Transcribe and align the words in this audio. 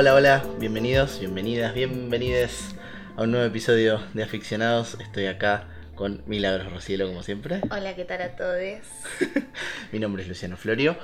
Hola, 0.00 0.14
hola, 0.14 0.44
bienvenidos, 0.58 1.20
bienvenidas, 1.20 1.74
bienvenides 1.74 2.74
a 3.16 3.22
un 3.24 3.32
nuevo 3.32 3.44
episodio 3.44 4.00
de 4.14 4.22
Aficionados. 4.22 4.96
Estoy 4.98 5.26
acá 5.26 5.68
con 5.94 6.22
Milagros 6.24 6.72
Rocielo, 6.72 7.06
como 7.06 7.22
siempre. 7.22 7.60
Hola, 7.70 7.94
¿qué 7.94 8.06
tal 8.06 8.22
a 8.22 8.34
todos? 8.34 8.80
Mi 9.92 9.98
nombre 9.98 10.22
es 10.22 10.28
Luciano 10.30 10.56
Florio. 10.56 10.96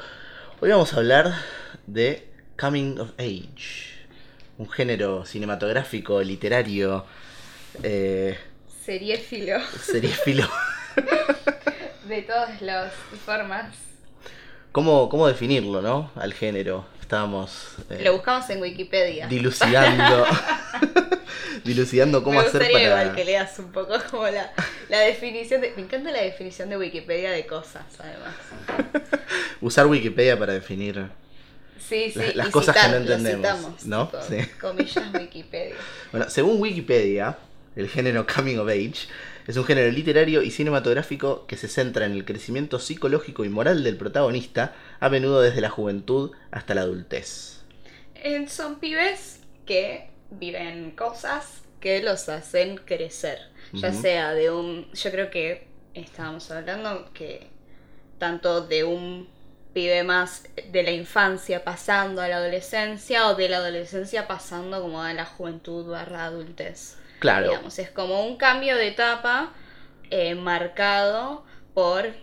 Hoy 0.61 0.71
vamos 0.71 0.95
a 0.95 0.97
hablar 0.97 1.35
de 1.87 2.27
Coming 2.59 2.99
of 2.99 3.11
Age, 3.19 3.96
un 4.59 4.69
género 4.71 5.25
cinematográfico, 5.27 6.23
literario, 6.23 7.05
eh, 7.83 8.37
Seriéfilo. 8.85 9.59
seriéfilo. 9.83 10.49
De 12.09 12.23
todas 12.23 12.63
las 12.63 12.93
formas. 13.25 13.75
¿Cómo, 14.73 15.09
¿Cómo 15.09 15.27
definirlo, 15.27 15.83
no? 15.83 16.11
Al 16.15 16.33
género. 16.35 16.87
Estábamos 17.01 17.75
eh, 17.91 18.01
Lo 18.03 18.13
buscamos 18.15 18.49
en 18.51 18.61
Wikipedia. 18.61 19.27
dilucidando. 19.29 20.27
dilucidando 21.65 22.23
cómo 22.23 22.41
Me 22.41 22.47
hacer 22.47 22.63
para. 22.71 22.83
igual 22.85 23.15
que 23.15 23.25
leas 23.25 23.59
un 23.59 23.73
poco 23.73 23.95
como 24.11 24.27
la, 24.29 24.53
la 24.89 25.01
definición 25.01 25.61
de... 25.61 25.73
Me 25.77 25.83
encanta 25.83 26.11
la 26.11 26.23
definición 26.23 26.69
de 26.69 26.77
Wikipedia 26.79 27.31
de 27.31 27.47
cosas, 27.47 27.85
además. 27.99 28.35
Usar 29.61 29.87
Wikipedia 29.87 30.39
para 30.39 30.53
definir. 30.53 31.07
Sí, 31.79 32.11
sí. 32.13 32.21
Las- 32.35 32.51
cosas 32.51 32.77
que 32.77 32.89
no 32.89 32.97
entendemos, 32.97 33.57
citamos, 33.57 33.87
¿no? 33.87 34.07
tipo, 34.09 34.23
Sí. 34.23 34.37
Comillas 34.61 35.05
Wikipedia. 35.15 35.77
Bueno, 36.13 36.29
según 36.31 36.61
Wikipedia, 36.61 37.39
el 37.75 37.89
género 37.89 38.27
Coming 38.27 38.59
of 38.59 38.69
Age 38.69 39.09
es 39.47 39.57
un 39.57 39.65
género 39.65 39.91
literario 39.93 40.43
y 40.43 40.51
cinematográfico 40.51 41.47
que 41.47 41.57
se 41.57 41.69
centra 41.69 42.07
en 42.07 42.13
el 42.13 42.25
crecimiento 42.25 42.79
psicológico 42.79 43.45
y 43.45 43.49
moral 43.49 43.85
del 43.85 43.97
protagonista, 43.97 44.75
a 44.99 45.09
menudo 45.09 45.41
desde 45.41 45.61
la 45.61 45.71
juventud 45.71 46.33
hasta 46.51 46.75
la 46.75 46.81
adultez. 46.83 47.61
Eh, 48.17 48.47
Son 48.49 48.81
pibes 48.81 49.41
que 49.67 50.09
viven 50.31 50.91
cosas 50.93 51.63
que 51.81 52.03
los 52.03 52.29
hacen 52.29 52.79
crecer. 52.79 53.39
Ya 53.73 53.93
sea 53.93 54.33
de 54.33 54.51
un. 54.51 54.91
Yo 54.93 55.11
creo 55.11 55.31
que 55.31 55.67
estábamos 55.95 56.51
hablando 56.51 57.11
que 57.13 57.49
tanto 58.19 58.63
de 58.67 58.85
un 58.85 59.29
pibe 59.77 60.03
más 60.05 60.45
de 60.73 60.83
la 60.83 60.91
infancia 60.91 61.63
pasando 61.63 62.23
a 62.23 62.29
la 62.29 62.37
adolescencia 62.39 63.29
o 63.29 63.35
de 63.35 63.49
la 63.51 63.59
adolescencia 63.59 64.27
pasando 64.27 64.81
como 64.81 65.03
a 65.03 65.13
la 65.13 65.27
juventud 65.27 65.85
barra 65.91 66.25
adultez. 66.25 66.97
Claro, 67.19 67.51
Digamos, 67.51 67.79
es 67.79 67.91
como 67.91 68.25
un 68.27 68.37
cambio 68.39 68.77
de 68.77 68.89
etapa 68.89 69.53
eh, 70.11 70.35
marcado 70.35 71.45
por 71.75 72.15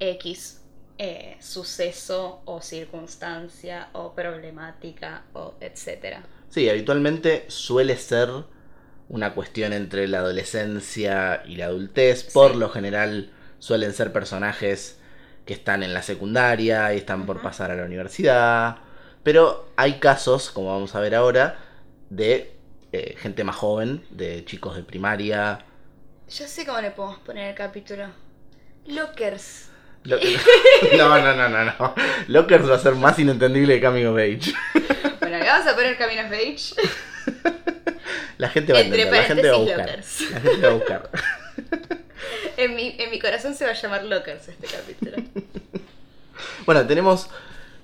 X 0.00 0.62
eh, 0.98 1.36
suceso 1.40 2.42
o 2.44 2.60
circunstancia 2.60 3.88
o 3.92 4.12
problemática 4.14 5.22
o 5.32 5.54
etcétera. 5.60 6.22
sí, 6.48 6.68
habitualmente 6.68 7.44
suele 7.48 7.96
ser 7.96 8.28
una 9.08 9.34
cuestión 9.34 9.72
entre 9.72 10.08
la 10.08 10.18
adolescencia 10.18 11.42
y 11.46 11.56
la 11.56 11.66
adultez. 11.66 12.24
Por 12.24 12.52
Sí. 12.52 12.58
lo 12.58 12.68
general 12.68 13.30
suelen 13.58 13.92
ser 13.92 14.12
personajes 14.12 14.99
que 15.50 15.54
están 15.54 15.82
en 15.82 15.92
la 15.92 16.00
secundaria 16.00 16.94
y 16.94 16.98
están 16.98 17.26
por 17.26 17.42
pasar 17.42 17.72
a 17.72 17.74
la 17.74 17.82
universidad. 17.82 18.76
Pero 19.24 19.68
hay 19.74 19.94
casos, 19.98 20.48
como 20.52 20.68
vamos 20.70 20.94
a 20.94 21.00
ver 21.00 21.16
ahora, 21.16 21.58
de 22.08 22.52
eh, 22.92 23.16
gente 23.18 23.42
más 23.42 23.56
joven, 23.56 24.04
de 24.10 24.44
chicos 24.44 24.76
de 24.76 24.84
primaria. 24.84 25.58
Yo 26.28 26.46
sé 26.46 26.64
cómo 26.64 26.80
le 26.80 26.92
podemos 26.92 27.18
poner 27.18 27.48
el 27.48 27.54
capítulo. 27.56 28.04
Lockers. 28.86 29.70
Lo- 30.04 30.18
no, 30.96 31.18
no, 31.20 31.34
no, 31.34 31.48
no, 31.48 31.64
no. 31.64 31.94
Lockers 32.28 32.70
va 32.70 32.76
a 32.76 32.78
ser 32.78 32.94
más 32.94 33.18
inentendible 33.18 33.80
que 33.80 33.84
Coming 33.84 34.06
of 34.06 34.18
Age. 34.18 34.52
Bueno, 35.18 35.36
acá 35.36 35.58
vamos 35.58 35.66
a 35.66 35.74
poner 35.74 35.98
Camino 35.98 36.22
of 36.26 36.32
Age. 36.32 36.74
La 38.38 38.48
gente 38.50 38.72
va 38.72 38.78
a 38.78 38.82
entender, 38.82 39.12
la 39.12 39.22
gente 39.24 39.50
va 39.50 39.56
a 39.56 39.58
buscar. 39.58 39.78
paréntesis, 39.84 40.30
La 40.30 40.40
gente 40.40 40.60
va 40.62 40.68
a 40.68 40.74
buscar. 40.74 41.10
En 42.60 42.74
mi, 42.74 42.94
en 42.98 43.10
mi 43.10 43.18
corazón 43.18 43.54
se 43.54 43.64
va 43.64 43.70
a 43.70 43.74
llamar 43.74 44.04
Lockers 44.04 44.48
este 44.48 44.66
capítulo. 44.66 45.16
Bueno, 46.64 46.86
tenemos 46.86 47.28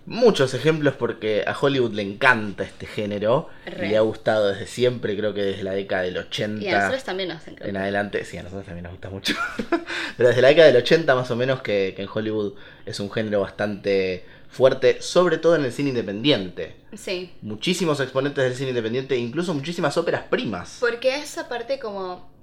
muchos 0.07 0.55
ejemplos 0.55 0.95
porque 0.95 1.45
a 1.47 1.57
Hollywood 1.59 1.93
le 1.93 2.03
encanta 2.03 2.63
este 2.63 2.87
género. 2.87 3.49
Re. 3.67 3.87
Y 3.87 3.91
le 3.91 3.97
ha 3.97 4.01
gustado 4.01 4.49
desde 4.49 4.67
siempre, 4.67 5.17
creo 5.17 5.35
que 5.35 5.43
desde 5.43 5.63
la 5.63 5.73
década 5.73 6.03
del 6.03 6.17
80. 6.17 6.63
Y 6.63 6.69
a 6.69 6.79
nosotros 6.79 7.05
también 7.05 7.31
nos 7.31 7.43
encanta. 7.47 7.69
en 7.69 7.77
adelante, 7.77 8.25
sí, 8.25 8.37
a 8.39 8.43
nosotros 8.43 8.67
también 8.67 8.85
nos 8.85 8.93
gusta 8.93 9.11
mucho. 9.11 9.35
Pero 10.17 10.29
desde 10.29 10.43
la 10.43 10.49
década 10.49 10.69
del 10.69 10.77
80 10.77 11.15
más 11.15 11.31
o 11.31 11.37
menos 11.37 11.63
que, 11.63 11.95
que 11.97 12.03
en 12.03 12.09
Hollywood 12.13 12.55
es 12.85 13.01
un 13.01 13.11
género 13.11 13.41
bastante 13.41 14.25
fuerte, 14.49 15.03
sobre 15.03 15.39
todo 15.39 15.57
en 15.57 15.65
el 15.65 15.73
cine 15.73 15.91
independiente. 15.91 16.77
Sí. 16.95 17.33
Muchísimos 17.43 18.01
exponentes 18.01 18.45
del 18.45 18.55
cine 18.55 18.71
independiente, 18.71 19.17
incluso 19.17 19.53
muchísimas 19.53 19.97
óperas 19.97 20.25
primas. 20.31 20.79
Porque 20.81 21.17
esa 21.17 21.49
parte 21.49 21.79
como 21.79 22.36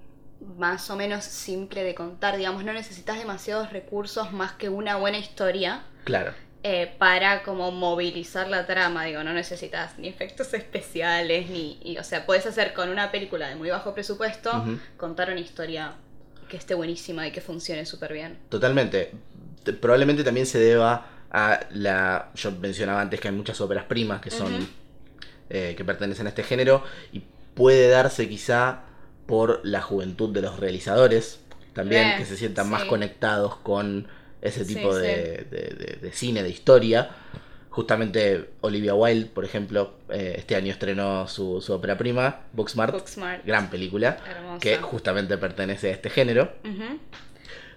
más 0.58 0.90
o 0.90 0.96
menos 0.96 1.24
simple 1.24 1.84
de 1.84 1.96
contar, 1.96 2.38
digamos, 2.38 2.64
no 2.64 2.74
necesitas 2.74 3.18
demasiados 3.18 3.72
recursos 3.72 4.32
más 4.32 4.54
que 4.54 4.70
una 4.70 4.96
buena 4.98 5.18
historia 5.18 5.84
Claro. 6.04 6.34
eh, 6.64 6.94
para 6.98 7.44
como 7.44 7.72
movilizar 7.72 8.48
la 8.50 8.66
trama, 8.66 9.06
digo, 9.06 9.24
no 9.24 9.34
necesitas 9.34 9.98
ni 10.00 10.08
efectos 10.08 10.54
especiales, 10.54 11.50
ni, 11.50 11.80
y, 11.84 11.98
o 11.98 12.04
sea, 12.04 12.26
puedes 12.26 12.46
hacer 12.46 12.74
con 12.74 12.90
una 12.90 13.12
película 13.12 13.48
de 13.50 13.56
muy 13.56 13.70
bajo 13.70 13.94
presupuesto, 13.94 14.66
contar 14.98 15.30
una 15.32 15.40
historia 15.40 15.94
que 16.50 16.58
esté 16.58 16.74
buenísima 16.74 17.28
y 17.28 17.32
que 17.32 17.42
funcione 17.42 17.86
súper 17.86 18.14
bien. 18.14 18.38
Totalmente. 18.50 19.12
Probablemente 19.82 20.24
también 20.24 20.46
se 20.46 20.60
deba 20.60 21.08
a 21.32 21.62
la. 21.72 22.30
Yo 22.36 22.52
mencionaba 22.52 23.02
antes 23.02 23.20
que 23.20 23.30
hay 23.30 23.34
muchas 23.34 23.60
óperas 23.62 23.86
primas 23.86 24.22
que 24.22 24.30
son. 24.30 24.68
Eh, 25.50 25.74
que 25.76 25.84
pertenecen 25.86 26.26
a 26.26 26.30
este 26.30 26.44
género. 26.44 26.84
Y 27.12 27.22
puede 27.54 27.88
darse 27.90 28.28
quizá 28.30 28.82
por 29.26 29.62
la 29.64 29.82
juventud 29.82 30.30
de 30.34 30.42
los 30.42 30.60
realizadores. 30.60 31.40
También 31.74 32.08
Eh, 32.10 32.16
que 32.18 32.26
se 32.26 32.38
sientan 32.38 32.70
más 32.70 32.84
conectados 32.86 33.56
con 33.58 34.08
ese 34.42 34.66
tipo 34.66 34.94
sí. 34.96 35.02
de, 35.02 35.48
de- 35.50 35.76
de- 35.78 35.98
de 36.02 36.12
cine, 36.12 36.44
de 36.44 36.50
historia. 36.50 37.10
Justamente 37.70 38.52
Olivia 38.62 38.94
Wilde, 38.94 39.26
por 39.34 39.46
ejemplo, 39.46 39.96
eh, 40.10 40.36
este 40.38 40.56
año 40.56 40.72
estrenó 40.72 41.28
su, 41.28 41.60
su 41.60 41.74
ópera 41.74 41.98
prima, 41.98 42.42
Booksmart. 42.54 42.94
Booksmart. 42.94 43.44
Gran 43.46 43.72
película. 43.72 44.18
Hermosa. 44.30 44.60
Que 44.60 44.78
justamente 44.78 45.38
pertenece 45.40 45.90
a 45.90 45.94
este 45.94 46.12
género. 46.12 46.52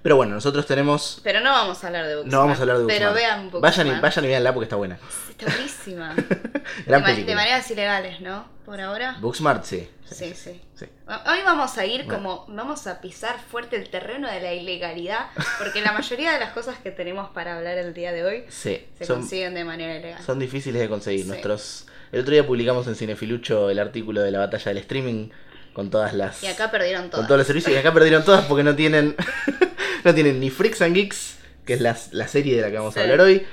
Pero 0.07 0.15
bueno, 0.15 0.35
nosotros 0.37 0.65
tenemos 0.67 1.21
Pero 1.25 1.41
no 1.41 1.51
vamos 1.51 1.83
a 1.83 1.89
hablar 1.89 2.07
de 2.07 2.15
Booksmart. 2.15 2.33
no 2.33 2.39
vamos 2.39 2.59
a 2.59 2.61
hablar 2.61 2.79
de 2.79 2.85
Pero 2.87 3.07
Booksmart. 3.11 3.17
vean 3.17 3.51
Booksmart. 3.51 3.77
Vayan 3.77 3.87
y, 3.99 4.01
vayan 4.01 4.25
y 4.25 4.29
veanla 4.29 4.55
porque 4.55 4.65
está 4.67 4.77
buena. 4.77 4.99
Está 5.31 5.47
buenísima. 5.47 6.15
Gran 6.87 6.87
de, 6.87 6.99
ma- 7.01 7.05
película. 7.07 7.27
de 7.27 7.35
maneras 7.35 7.69
ilegales, 7.73 8.21
¿no? 8.21 8.47
Por 8.65 8.81
ahora. 8.81 9.17
Booksmart, 9.21 9.65
sí. 9.65 9.89
Sí, 10.09 10.33
sí. 10.37 10.63
sí. 10.77 10.87
Hoy 11.09 11.39
vamos 11.45 11.77
a 11.77 11.85
ir 11.87 12.05
Bueno. 12.05 12.15
como, 12.45 12.57
vamos 12.57 12.87
a 12.87 13.01
pisar 13.01 13.37
fuerte 13.51 13.75
el 13.75 13.89
terreno 13.91 14.31
de 14.31 14.41
la 14.41 14.53
ilegalidad, 14.55 15.27
porque 15.59 15.81
la 15.81 15.91
mayoría 15.91 16.31
de 16.35 16.39
las 16.39 16.53
cosas 16.53 16.79
que 16.79 16.93
tenemos 16.93 17.31
para 17.31 17.57
hablar 17.57 17.77
el 17.77 17.93
día 17.93 18.13
de 18.13 18.25
hoy 18.25 18.45
Sí, 18.49 18.87
se 18.99 19.07
son, 19.07 19.23
consiguen 19.23 19.55
de 19.55 19.65
manera 19.65 19.97
ilegal. 19.97 20.23
son 20.25 20.39
difíciles 20.39 20.81
de 20.81 20.89
conseguir. 20.89 21.27
Nuestros 21.27 21.87
El 22.13 22.21
otro 22.21 22.33
día 22.33 22.47
publicamos 22.47 22.87
en 22.87 22.95
Cinefilucho 22.95 23.71
el 23.71 23.81
artículo 23.81 24.23
de 24.23 24.31
la 24.31 24.39
batalla 24.39 24.67
del 24.69 24.79
streaming 24.79 25.31
con 25.73 25.91
todas 25.91 26.15
las 26.15 26.43
Y 26.45 26.47
acá 26.47 26.71
perdieron 26.71 27.03
con 27.03 27.11
todas. 27.11 27.27
todos 27.27 27.39
los 27.39 27.47
servicios 27.49 27.75
y 27.75 27.79
acá 27.79 27.93
perdieron 27.93 28.25
todas 28.25 28.45
porque 28.47 28.63
no 28.63 28.75
tienen 28.77 29.15
no 30.05 30.15
tienen 30.15 30.41
ni 30.41 30.51
Freaks 30.51 30.83
and 30.83 30.95
Geeks, 30.95 31.39
que 31.65 31.75
es 31.75 31.81
la, 31.81 31.97
la 32.13 32.29
serie 32.29 32.57
de 32.57 32.63
la 32.63 32.71
que 32.71 32.79
vamos 32.79 32.97
a 32.97 33.01
hablar 33.01 33.21
hoy, 33.21 33.47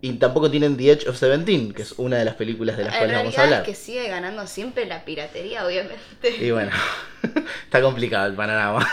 y 0.00 0.14
tampoco 0.14 0.50
tienen 0.50 0.76
The 0.76 0.90
Edge 0.90 1.08
of 1.08 1.16
Seventeen, 1.16 1.72
que 1.72 1.82
es 1.82 1.92
una 1.92 2.18
de 2.18 2.24
las 2.24 2.34
películas 2.34 2.76
de 2.76 2.84
las 2.84 2.94
en 2.94 2.98
cuales 2.98 3.16
vamos 3.16 3.38
a 3.38 3.42
hablar. 3.44 3.60
es 3.60 3.66
que 3.66 3.74
sigue 3.74 4.08
ganando 4.08 4.46
siempre 4.46 4.84
la 4.86 5.04
piratería, 5.04 5.64
obviamente. 5.64 6.36
Y 6.40 6.50
bueno, 6.50 6.72
está 7.64 7.80
complicado 7.80 8.26
el 8.26 8.34
panorama. 8.34 8.88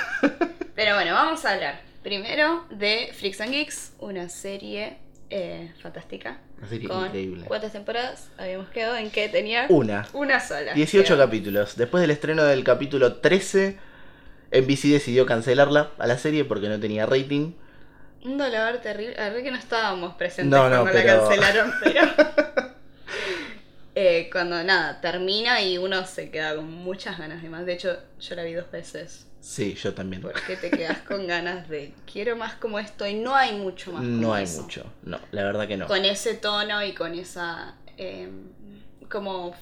Pero 0.76 0.96
bueno, 0.96 1.14
vamos 1.14 1.44
a 1.46 1.54
hablar 1.54 1.82
primero 2.04 2.66
de 2.70 3.12
Freaks 3.14 3.42
and 3.42 3.52
Geeks, 3.52 3.94
una 4.00 4.30
serie 4.30 4.98
eh, 5.30 5.72
fantástica. 5.82 6.40
Una 6.58 6.68
serie 6.68 6.88
con 6.88 7.06
increíble. 7.06 7.46
¿Cuántas 7.46 7.72
temporadas 7.72 8.30
habíamos 8.38 8.70
quedado 8.70 8.96
en 8.96 9.10
que 9.10 9.30
tenía? 9.30 9.66
Una. 9.70 10.08
Una 10.14 10.40
sola. 10.40 10.74
18 10.74 11.06
Creo. 11.06 11.18
capítulos. 11.18 11.76
Después 11.76 12.02
del 12.02 12.12
estreno 12.12 12.44
del 12.44 12.64
capítulo 12.64 13.16
13, 13.16 13.78
NBC 14.52 14.84
decidió 14.92 15.26
cancelarla 15.26 15.92
a 15.98 16.08
la 16.08 16.18
serie 16.18 16.46
porque 16.46 16.70
no 16.70 16.80
tenía 16.80 17.06
rating. 17.06 17.54
Un 18.26 18.38
dolor 18.38 18.80
terrible. 18.80 19.20
A 19.20 19.30
ver 19.30 19.44
que 19.44 19.52
no 19.52 19.58
estábamos 19.58 20.16
presentes 20.16 20.52
No, 20.52 20.70
no, 20.70 20.82
cuando 20.82 20.92
pero- 21.00 21.14
la 21.14 21.20
cancelaron, 21.28 21.74
pero. 21.84 22.02
Eh, 23.96 24.30
cuando 24.32 24.64
nada, 24.64 25.02
termina 25.02 25.62
y 25.62 25.78
uno 25.78 26.06
se 26.06 26.30
queda 26.30 26.56
con 26.56 26.72
muchas 26.72 27.18
ganas 27.18 27.42
de 27.42 27.50
más. 27.50 27.66
De 27.66 27.74
hecho, 27.74 27.98
yo 28.20 28.36
la 28.36 28.44
vi 28.44 28.54
dos 28.54 28.70
veces. 28.72 29.26
Sí, 29.42 29.74
yo 29.76 29.94
también. 29.94 30.22
Porque 30.22 30.56
te 30.56 30.70
quedas 30.70 31.00
con 31.00 31.28
ganas 31.28 31.68
de 31.70 31.94
quiero 32.12 32.36
más 32.36 32.54
como 32.56 32.78
esto 32.80 33.06
y 33.08 33.16
no 33.16 33.36
hay 33.36 33.54
mucho 33.58 33.92
más. 33.92 34.04
No 34.04 34.22
como 34.22 34.34
hay 34.36 34.44
eso. 34.46 34.62
mucho. 34.62 34.86
No, 35.04 35.20
la 35.32 35.44
verdad 35.44 35.68
que 35.68 35.76
no. 35.78 35.88
Con 35.88 36.06
ese 36.06 36.34
tono 36.36 36.84
y 36.84 36.94
con 36.94 37.14
esa. 37.18 37.76
eh, 37.98 38.30
como. 39.10 39.54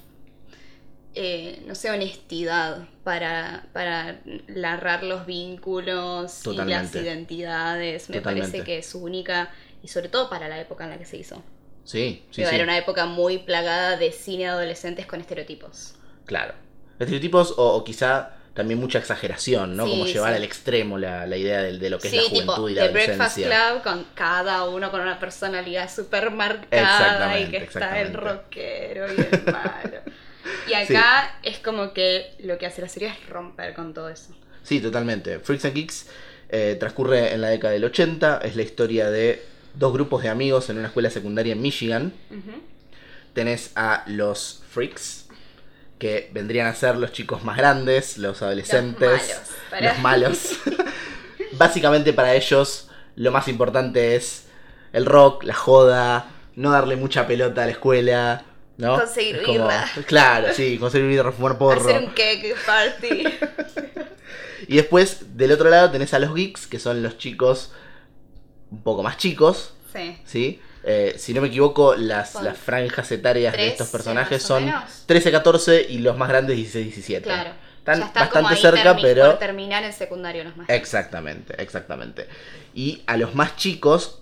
Eh, 1.18 1.64
no 1.66 1.76
sé, 1.76 1.90
honestidad 1.92 2.88
para, 3.04 3.66
para 3.74 4.22
narrar 4.48 5.04
los 5.04 5.26
vínculos 5.26 6.46
y 6.46 6.56
las 6.56 6.94
identidades. 6.96 8.10
Me 8.10 8.18
Totalmente. 8.18 8.52
parece 8.52 8.64
que 8.64 8.78
es 8.80 8.96
única 8.96 9.50
y 9.84 9.88
sobre 9.88 10.10
todo 10.10 10.30
para 10.30 10.48
la 10.48 10.60
época 10.60 10.84
en 10.86 10.92
la 10.92 10.98
que 10.98 11.06
se 11.06 11.18
hizo. 11.18 11.44
Sí, 11.84 12.26
sí. 12.32 12.42
Era 12.44 12.64
una 12.64 12.78
época 12.78 13.06
muy 13.06 13.38
plagada 13.40 13.98
de 13.98 14.12
cine 14.12 14.44
de 14.44 14.50
adolescentes 14.50 15.06
con 15.06 15.22
estereotipos. 15.22 15.96
Claro. 16.26 16.54
Estereotipos 17.00 17.54
o, 17.58 17.76
o 17.76 17.84
quizá 17.84 18.34
también 18.54 18.80
mucha 18.80 18.98
exageración, 19.00 19.78
¿no? 19.78 19.86
Sí, 19.86 19.92
Como 19.92 20.06
llevar 20.06 20.32
sí. 20.34 20.38
al 20.38 20.44
extremo 20.44 20.98
la, 20.98 21.28
la 21.28 21.38
idea 21.38 21.62
de, 21.62 21.78
de 21.78 21.90
lo 21.92 22.00
que 22.00 22.10
sí, 22.10 22.18
es 22.18 22.24
la 22.24 22.30
tipo 22.30 22.54
juventud 22.56 22.70
y 22.72 22.74
la 22.74 22.88
The 22.88 22.92
Breakfast. 22.92 23.38
Club 23.38 23.84
con 23.84 24.08
cada 24.16 24.64
uno 24.68 24.90
con 24.92 25.02
una 25.02 25.20
personalidad 25.20 25.90
súper 25.94 26.32
marcada 26.32 27.40
y 27.40 27.50
que 27.50 27.58
está 27.58 28.02
el 28.02 28.14
rockero 28.14 29.06
y 29.14 29.18
el 29.22 29.44
malo. 29.54 29.97
Y 30.70 30.74
acá 30.74 31.40
es 31.44 31.60
como 31.60 31.94
que 31.94 32.34
lo 32.40 32.58
que 32.58 32.66
hace 32.66 32.82
la 32.82 32.90
serie 32.90 33.10
es 33.10 33.30
romper 33.30 33.74
con 33.74 33.94
todo 33.94 34.10
eso. 34.10 34.34
Sí, 34.64 34.80
totalmente. 34.80 35.40
Freaks 35.40 35.66
and 35.66 35.74
Geeks 35.74 36.08
eh, 36.50 36.76
transcurre 36.80 37.34
en 37.34 37.42
la 37.42 37.50
década 37.50 37.74
del 37.74 37.86
80. 37.86 38.42
Es 38.44 38.56
la 38.56 38.64
historia 38.64 39.10
de 39.10 39.44
dos 39.74 39.94
grupos 39.94 40.24
de 40.24 40.30
amigos 40.30 40.70
en 40.70 40.78
una 40.78 40.88
escuela 40.88 41.10
secundaria 41.10 41.54
en 41.54 41.62
Michigan. 41.62 42.14
Tenés 43.34 43.72
a 43.76 44.04
los 44.08 44.64
Freaks, 44.70 45.28
que 46.00 46.30
vendrían 46.34 46.68
a 46.68 46.74
ser 46.74 46.98
los 46.98 47.12
chicos 47.12 47.44
más 47.44 47.58
grandes, 47.58 48.18
los 48.18 48.42
adolescentes, 48.42 49.36
malos, 49.72 49.82
los 49.82 50.00
malos. 50.00 50.60
Básicamente 51.54 52.14
para 52.14 52.34
ellos 52.34 52.90
lo 53.16 53.32
más 53.32 53.48
importante 53.48 54.16
es 54.16 54.46
el 54.94 55.06
rock, 55.06 55.44
la 55.44 55.54
joda, 55.54 56.30
no 56.56 56.72
darle 56.72 56.96
mucha 56.96 57.28
pelota 57.28 57.64
a 57.64 57.66
la 57.66 57.72
escuela. 57.72 58.44
¿No? 58.78 58.96
Conseguir 58.98 59.42
como- 59.44 59.54
birra. 59.68 59.90
Claro, 60.06 60.48
sí, 60.54 60.78
conseguir 60.78 61.08
birra, 61.08 61.32
fumar 61.32 61.58
porro. 61.58 61.82
Hacer 61.82 62.04
un 62.04 62.08
cake 62.12 62.56
party. 62.66 63.24
Y 64.70 64.76
después, 64.76 65.38
del 65.38 65.52
otro 65.54 65.70
lado, 65.70 65.92
tenés 65.92 66.14
a 66.14 66.20
los 66.20 66.34
geeks, 66.36 66.68
que 66.68 66.80
son 66.80 67.02
los 67.02 67.18
chicos 67.18 67.72
un 68.72 68.82
poco 68.82 69.02
más 69.04 69.16
chicos, 69.18 69.74
sí. 69.94 70.18
¿sí? 70.26 70.60
Eh, 70.84 71.16
si 71.18 71.34
no 71.34 71.42
me 71.42 71.48
equivoco, 71.48 71.96
las, 71.96 72.36
las 72.42 72.58
franjas 72.58 73.10
etarias 73.12 73.54
de 73.56 73.68
estos 73.68 73.90
13 73.90 73.92
personajes 73.92 74.44
son 74.44 74.66
menos. 74.66 75.04
13, 75.06 75.32
14 75.32 75.86
y 75.90 76.00
los 76.00 76.18
más 76.18 76.28
grandes 76.28 76.58
16, 76.58 76.86
17. 76.88 77.24
Claro. 77.24 77.52
Están 77.78 78.00
Ya 78.00 78.06
están 78.08 78.24
bastante 78.24 78.50
como 78.50 78.56
cerca, 78.62 78.96
termi- 78.98 79.02
pero... 79.02 79.26
por 79.28 79.40
terminar 79.40 79.84
el 79.86 79.94
secundario 79.94 80.44
los 80.44 80.58
más. 80.58 80.70
Exactamente, 80.70 81.62
exactamente. 81.62 82.28
Y 82.74 83.04
a 83.08 83.16
los 83.16 83.36
más 83.36 83.56
chicos, 83.56 84.22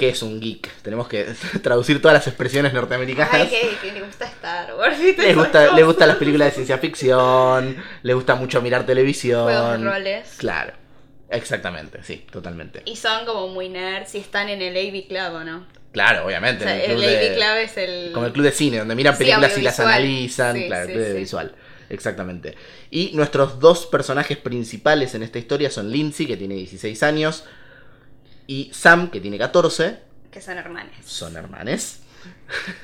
¿qué 0.00 0.08
es 0.08 0.22
un 0.22 0.40
geek? 0.40 0.68
Tenemos 0.82 1.06
que 1.08 1.26
traducir 1.62 2.00
todas 2.00 2.14
las 2.14 2.26
expresiones 2.26 2.72
norteamericanas. 2.72 3.34
Ay, 3.34 3.48
que, 3.48 3.76
que 3.86 3.92
le 3.92 4.00
gusta 4.06 4.24
Star 4.24 4.74
Wars. 4.74 4.98
Les 4.98 5.18
Esas 5.18 5.36
gusta, 5.36 5.82
gustan 5.84 6.08
las 6.08 6.16
películas 6.16 6.48
de 6.48 6.52
ciencia 6.54 6.78
ficción, 6.78 7.76
les 8.02 8.14
gusta 8.16 8.34
mucho 8.34 8.62
mirar 8.62 8.86
televisión. 8.86 9.42
Juegos 9.44 9.78
de 9.78 9.84
roles. 9.84 10.28
Claro, 10.38 10.72
exactamente, 11.28 12.02
sí, 12.02 12.24
totalmente. 12.32 12.82
Y 12.86 12.96
son 12.96 13.26
como 13.26 13.48
muy 13.48 13.68
nerds 13.68 14.14
y 14.14 14.18
están 14.18 14.48
en 14.48 14.62
el 14.62 14.74
AV 14.76 15.06
Club, 15.06 15.34
¿o 15.40 15.44
no? 15.44 15.66
Claro, 15.92 16.22
O 16.22 16.26
obviamente. 16.26 16.64
sea, 16.64 16.82
en 16.84 16.92
el 16.92 17.02
el 17.02 17.14
AV 17.14 17.20
de- 17.20 17.34
Club 17.34 17.56
es 17.62 17.76
el... 17.76 18.12
Como 18.12 18.26
el 18.26 18.32
club 18.32 18.44
de 18.46 18.52
cine, 18.52 18.78
donde 18.78 18.94
miran 18.94 19.14
Sí, 19.14 19.24
películas 19.24 19.58
y 19.58 19.62
las 19.62 19.80
analizan. 19.80 20.56
Sí, 20.56 20.66
claro, 20.66 20.86
sí, 20.86 20.92
el 20.92 20.98
club 20.98 21.08
de 21.08 21.18
visual. 21.18 21.54
Exactamente. 21.90 22.54
Y 22.90 23.10
nuestros 23.14 23.58
dos 23.58 23.86
personajes 23.86 24.38
principales 24.38 25.14
en 25.14 25.22
esta 25.24 25.38
historia 25.40 25.70
son 25.70 25.90
Lindsay, 25.90 26.26
que 26.26 26.36
tiene 26.36 26.54
16 26.54 27.02
años, 27.02 27.44
y 28.50 28.68
Sam, 28.74 29.12
que 29.12 29.20
tiene 29.20 29.38
14. 29.38 29.96
Que 30.28 30.40
son 30.40 30.58
hermanos. 30.58 30.92
Son 31.04 31.36
hermanes. 31.36 32.00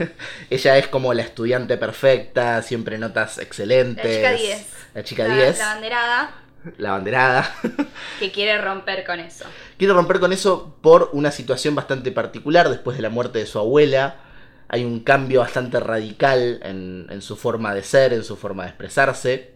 Ella 0.51 0.79
es 0.79 0.87
como 0.87 1.13
la 1.13 1.23
estudiante 1.23 1.77
perfecta, 1.77 2.63
siempre 2.63 2.99
notas 2.99 3.39
excelentes. 3.39 4.05
La 4.05 4.13
chica 4.13 4.31
10. 4.31 4.67
La 4.95 5.03
chica 5.03 5.27
La- 5.27 5.35
10, 5.35 5.59
La 5.59 5.67
banderada 5.67 6.35
la 6.79 6.93
banderada. 6.93 7.53
que 8.21 8.31
quiere 8.31 8.61
romper 8.61 9.05
con 9.05 9.19
eso. 9.19 9.45
Quiere 9.77 9.93
romper 9.93 10.21
con 10.21 10.33
eso 10.33 10.77
por 10.81 11.11
una 11.13 11.33
situación 11.33 11.75
bastante 11.75 12.13
particular. 12.13 12.69
Después 12.69 12.97
de 12.97 13.03
la 13.03 13.11
muerte 13.11 13.41
de 13.41 13.47
su 13.47 13.59
abuela, 13.59 14.17
hay 14.69 14.85
un 14.85 15.01
cambio 15.01 15.41
bastante 15.41 15.81
radical 15.81 16.61
en, 16.63 17.07
en 17.11 17.23
su 17.23 17.37
forma 17.37 17.75
de 17.75 17.83
ser, 17.83 18.13
en 18.13 18.23
su 18.23 18.37
forma 18.37 18.63
de 18.65 18.69
expresarse. 18.69 19.56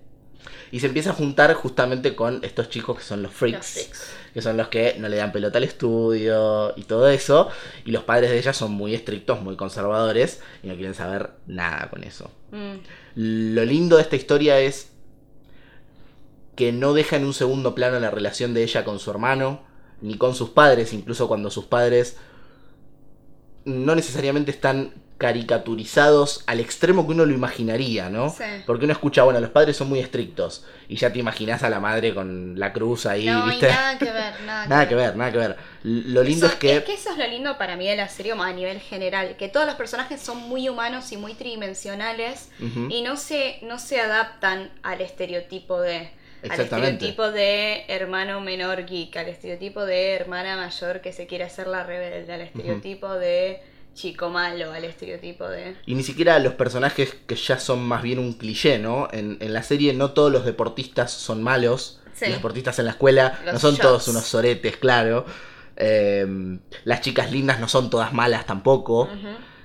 Y 0.72 0.80
se 0.80 0.86
empieza 0.86 1.10
a 1.10 1.14
juntar 1.14 1.52
justamente 1.54 2.14
con 2.14 2.44
estos 2.44 2.68
chicos 2.68 2.98
que 2.98 3.04
son 3.04 3.22
los 3.22 3.32
freaks. 3.32 3.88
Los. 3.88 4.00
Que 4.34 4.42
son 4.42 4.56
los 4.56 4.68
que 4.68 4.96
no 4.98 5.08
le 5.08 5.16
dan 5.16 5.32
pelota 5.32 5.58
al 5.58 5.64
estudio 5.64 6.72
y 6.76 6.84
todo 6.84 7.08
eso. 7.08 7.48
Y 7.84 7.90
los 7.90 8.04
padres 8.04 8.30
de 8.30 8.38
ella 8.38 8.52
son 8.52 8.72
muy 8.72 8.94
estrictos, 8.94 9.42
muy 9.42 9.56
conservadores. 9.56 10.40
Y 10.62 10.68
no 10.68 10.74
quieren 10.74 10.94
saber 10.94 11.30
nada 11.46 11.90
con 11.90 12.04
eso. 12.04 12.30
Mm. 12.52 13.54
Lo 13.54 13.64
lindo 13.64 13.96
de 13.96 14.02
esta 14.02 14.16
historia 14.16 14.60
es 14.60 14.90
que 16.54 16.72
no 16.72 16.92
deja 16.92 17.16
en 17.16 17.24
un 17.24 17.34
segundo 17.34 17.74
plano 17.74 17.98
la 17.98 18.10
relación 18.10 18.54
de 18.54 18.62
ella 18.62 18.84
con 18.84 18.98
su 18.98 19.10
hermano, 19.10 19.62
ni 20.00 20.16
con 20.16 20.34
sus 20.34 20.50
padres, 20.50 20.92
incluso 20.92 21.26
cuando 21.26 21.50
sus 21.50 21.64
padres 21.64 22.16
no 23.64 23.94
necesariamente 23.94 24.50
están 24.50 24.94
caricaturizados 25.20 26.42
al 26.46 26.60
extremo 26.60 27.06
que 27.06 27.12
uno 27.12 27.26
lo 27.26 27.34
imaginaría, 27.34 28.08
¿no? 28.08 28.30
Sí. 28.30 28.44
Porque 28.66 28.84
uno 28.86 28.92
escucha, 28.94 29.22
bueno, 29.22 29.38
los 29.38 29.50
padres 29.50 29.76
son 29.76 29.88
muy 29.90 29.98
estrictos 30.00 30.64
y 30.88 30.96
ya 30.96 31.12
te 31.12 31.18
imaginas 31.18 31.62
a 31.62 31.68
la 31.68 31.78
madre 31.78 32.14
con 32.14 32.58
la 32.58 32.72
cruz 32.72 33.04
ahí, 33.04 33.26
no, 33.26 33.46
y 33.46 33.50
¿viste? 33.50 33.68
nada 33.68 33.98
que 33.98 34.06
ver, 34.06 34.40
nada, 34.46 34.66
Nada 34.68 34.88
que 34.88 34.94
ver, 34.94 35.16
nada 35.16 35.30
que 35.30 35.38
ver. 35.38 35.56
Lo 35.82 36.22
lindo 36.22 36.46
Eso- 36.46 36.54
es 36.54 36.58
que... 36.60 36.76
eso 36.92 37.10
es 37.10 37.18
lo 37.18 37.26
lindo 37.26 37.58
para 37.58 37.76
mí 37.76 37.86
de 37.86 37.96
la 37.96 38.08
serie 38.08 38.32
a 38.32 38.52
nivel 38.52 38.80
general, 38.80 39.36
que 39.36 39.48
todos 39.48 39.66
los 39.66 39.74
personajes 39.74 40.20
son 40.22 40.38
muy 40.48 40.68
humanos 40.68 41.12
y 41.12 41.18
muy 41.18 41.34
tridimensionales 41.34 42.48
y 42.88 43.02
no 43.02 43.16
se, 43.18 43.58
no 43.62 43.78
se 43.78 44.00
adaptan 44.00 44.70
al 44.82 45.00
estereotipo 45.02 45.80
de... 45.80 46.10
Al 46.48 46.58
estereotipo 46.58 47.30
de 47.30 47.84
hermano 47.88 48.40
menor 48.40 48.86
geek, 48.86 49.14
al 49.18 49.28
estereotipo 49.28 49.84
de 49.84 50.14
hermana 50.14 50.56
mayor 50.56 51.02
que 51.02 51.12
se 51.12 51.26
quiere 51.26 51.44
hacer 51.44 51.66
la 51.66 51.84
rebelde, 51.84 52.32
al 52.32 52.40
estereotipo 52.40 53.12
de 53.12 53.60
chico 53.94 54.30
malo, 54.30 54.72
al 54.72 54.84
estereotipo 54.84 55.48
de... 55.48 55.76
Y 55.86 55.94
ni 55.94 56.02
siquiera 56.02 56.38
los 56.38 56.54
personajes 56.54 57.14
que 57.26 57.34
ya 57.36 57.58
son 57.58 57.82
más 57.86 58.02
bien 58.02 58.18
un 58.18 58.34
cliché, 58.34 58.78
¿no? 58.78 59.08
En, 59.12 59.36
en 59.40 59.52
la 59.52 59.62
serie 59.62 59.92
no 59.92 60.12
todos 60.12 60.30
los 60.32 60.44
deportistas 60.44 61.10
son 61.12 61.42
malos. 61.42 62.00
Sí. 62.14 62.26
Los 62.26 62.34
deportistas 62.36 62.78
en 62.78 62.86
la 62.86 62.92
escuela 62.92 63.40
Los 63.44 63.54
no 63.54 63.60
son 63.60 63.72
shots. 63.72 63.82
todos 63.82 64.08
unos 64.08 64.24
soretes, 64.24 64.76
claro. 64.76 65.24
Eh, 65.76 66.26
las 66.84 67.00
chicas 67.00 67.32
lindas 67.32 67.58
no 67.60 67.68
son 67.68 67.88
todas 67.90 68.12
malas 68.12 68.46
tampoco. 68.46 69.08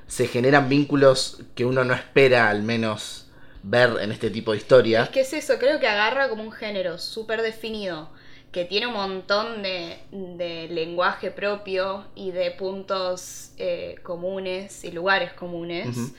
Se 0.07 0.27
generan 0.27 0.69
vínculos 0.69 1.39
que 1.55 1.65
uno 1.65 1.83
no 1.83 1.93
espera 1.93 2.49
al 2.49 2.63
menos 2.63 3.27
ver 3.63 3.97
en 3.99 4.11
este 4.11 4.29
tipo 4.29 4.51
de 4.51 4.59
historia. 4.59 5.03
Es 5.03 5.09
que 5.09 5.21
es 5.21 5.33
eso, 5.33 5.57
creo 5.57 5.79
que 5.79 5.87
agarra 5.87 6.29
como 6.29 6.43
un 6.43 6.51
género 6.51 6.99
súper 6.99 7.41
definido, 7.41 8.09
que 8.55 8.63
tiene 8.63 8.87
un 8.87 8.93
montón 8.93 9.61
de, 9.63 9.97
de 10.11 10.69
lenguaje 10.69 11.29
propio 11.29 12.05
y 12.15 12.31
de 12.31 12.51
puntos 12.51 13.51
eh, 13.57 13.95
comunes 14.01 14.85
y 14.85 14.93
lugares 14.93 15.33
comunes, 15.33 16.13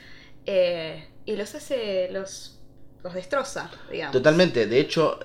eh, 0.44 1.08
y 1.24 1.34
los 1.34 1.54
hace, 1.54 2.10
los, 2.12 2.60
los 3.02 3.14
destroza, 3.14 3.70
digamos. 3.90 4.12
Totalmente. 4.12 4.66
De 4.66 4.78
hecho, 4.78 5.18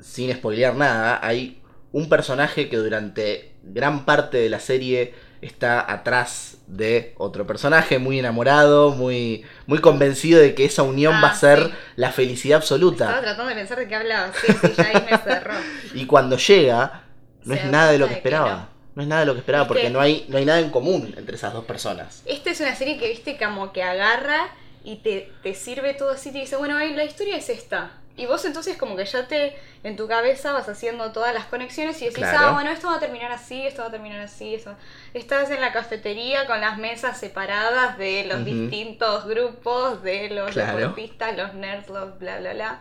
sin 0.00 0.34
spoilear 0.34 0.74
nada, 0.74 1.24
hay 1.24 1.62
un 1.92 2.08
personaje 2.08 2.68
que 2.68 2.78
durante 2.78 3.52
gran 3.62 4.04
parte 4.04 4.38
de 4.38 4.48
la 4.48 4.58
serie 4.58 5.14
está 5.46 5.90
atrás 5.92 6.58
de 6.66 7.14
otro 7.18 7.46
personaje, 7.46 7.98
muy 7.98 8.18
enamorado, 8.18 8.90
muy, 8.90 9.44
muy 9.66 9.78
convencido 9.80 10.40
de 10.40 10.54
que 10.54 10.64
esa 10.64 10.82
unión 10.82 11.14
Ah, 11.14 11.20
va 11.22 11.28
a 11.30 11.34
ser 11.34 11.66
sí. 11.66 11.72
la 11.96 12.12
felicidad 12.12 12.62
Estaba 12.62 12.76
absoluta. 12.76 13.20
tratando 13.20 13.46
de 13.46 13.54
pensar 13.54 13.78
de 13.78 13.88
qué 13.88 13.94
hablaba, 13.94 14.32
sí, 14.34 14.52
sí, 14.52 14.72
ya 14.76 14.84
ahí 14.84 15.06
me 15.10 15.18
cerró. 15.24 15.54
Y 15.94 16.06
cuando 16.06 16.36
llega, 16.36 17.02
no 17.44 17.54
Se 17.54 17.60
es 17.60 17.64
da 17.66 17.70
nada 17.72 17.92
de 17.92 17.98
lo 17.98 18.06
que 18.06 18.08
de 18.08 18.14
que 18.14 18.18
esperaba. 18.28 18.68
No 18.94 19.02
es 19.02 19.08
nada 19.08 19.20
de 19.20 19.26
lo 19.26 19.32
que 19.34 19.40
esperaba 19.40 19.64
Es 19.64 19.68
porque 19.68 19.82
que- 19.82 19.90
no 19.90 20.00
hay, 20.00 20.24
no 20.28 20.38
hay 20.38 20.44
nada 20.46 20.58
en 20.60 20.70
común 20.70 21.14
entre 21.16 21.36
esas 21.36 21.52
dos 21.52 21.64
personas. 21.66 22.22
Esta 22.24 22.50
es 22.50 22.60
una 22.60 22.74
serie 22.74 22.98
que, 22.98 23.08
viste, 23.08 23.36
como 23.36 23.72
que 23.72 23.82
agarra 23.82 24.48
y 24.84 24.96
te, 24.96 25.30
te 25.42 25.52
sirve 25.54 25.94
todo 25.94 26.10
así, 26.12 26.32
te 26.32 26.38
dice, 26.38 26.56
bueno, 26.56 26.78
la 26.78 27.04
historia 27.04 27.36
es 27.36 27.48
esta. 27.50 27.90
Y 28.18 28.24
vos 28.26 28.44
entonces 28.46 28.78
como 28.78 28.96
que 28.96 29.04
ya 29.04 29.28
te, 29.28 29.54
en 29.82 29.94
tu 29.96 30.08
cabeza 30.08 30.52
vas 30.52 30.68
haciendo 30.70 31.12
todas 31.12 31.34
las 31.34 31.44
conexiones 31.46 32.00
y 32.00 32.06
decís, 32.06 32.18
Claro. 32.18 32.38
ah, 32.46 32.52
bueno, 32.52 32.70
esto 32.70 32.86
va 32.88 32.96
a 32.96 33.00
terminar 33.00 33.30
así, 33.30 33.66
esto 33.66 33.82
va 33.82 33.88
a 33.88 33.90
terminar 33.90 34.20
así, 34.20 34.54
esto... 34.54 34.74
Estás 35.12 35.50
en 35.50 35.60
la 35.60 35.70
cafetería 35.72 36.46
con 36.46 36.60
las 36.62 36.78
mesas 36.78 37.18
separadas 37.20 37.98
de 37.98 38.24
los 38.24 38.42
distintos 38.44 39.26
grupos, 39.26 40.02
de 40.02 40.30
los 40.30 40.50
Claro. 40.52 40.78
deportistas, 40.78 41.36
los 41.36 41.52
nerds, 41.54 41.88
los 41.90 42.18
bla, 42.18 42.38
bla, 42.40 42.54
bla. 42.54 42.80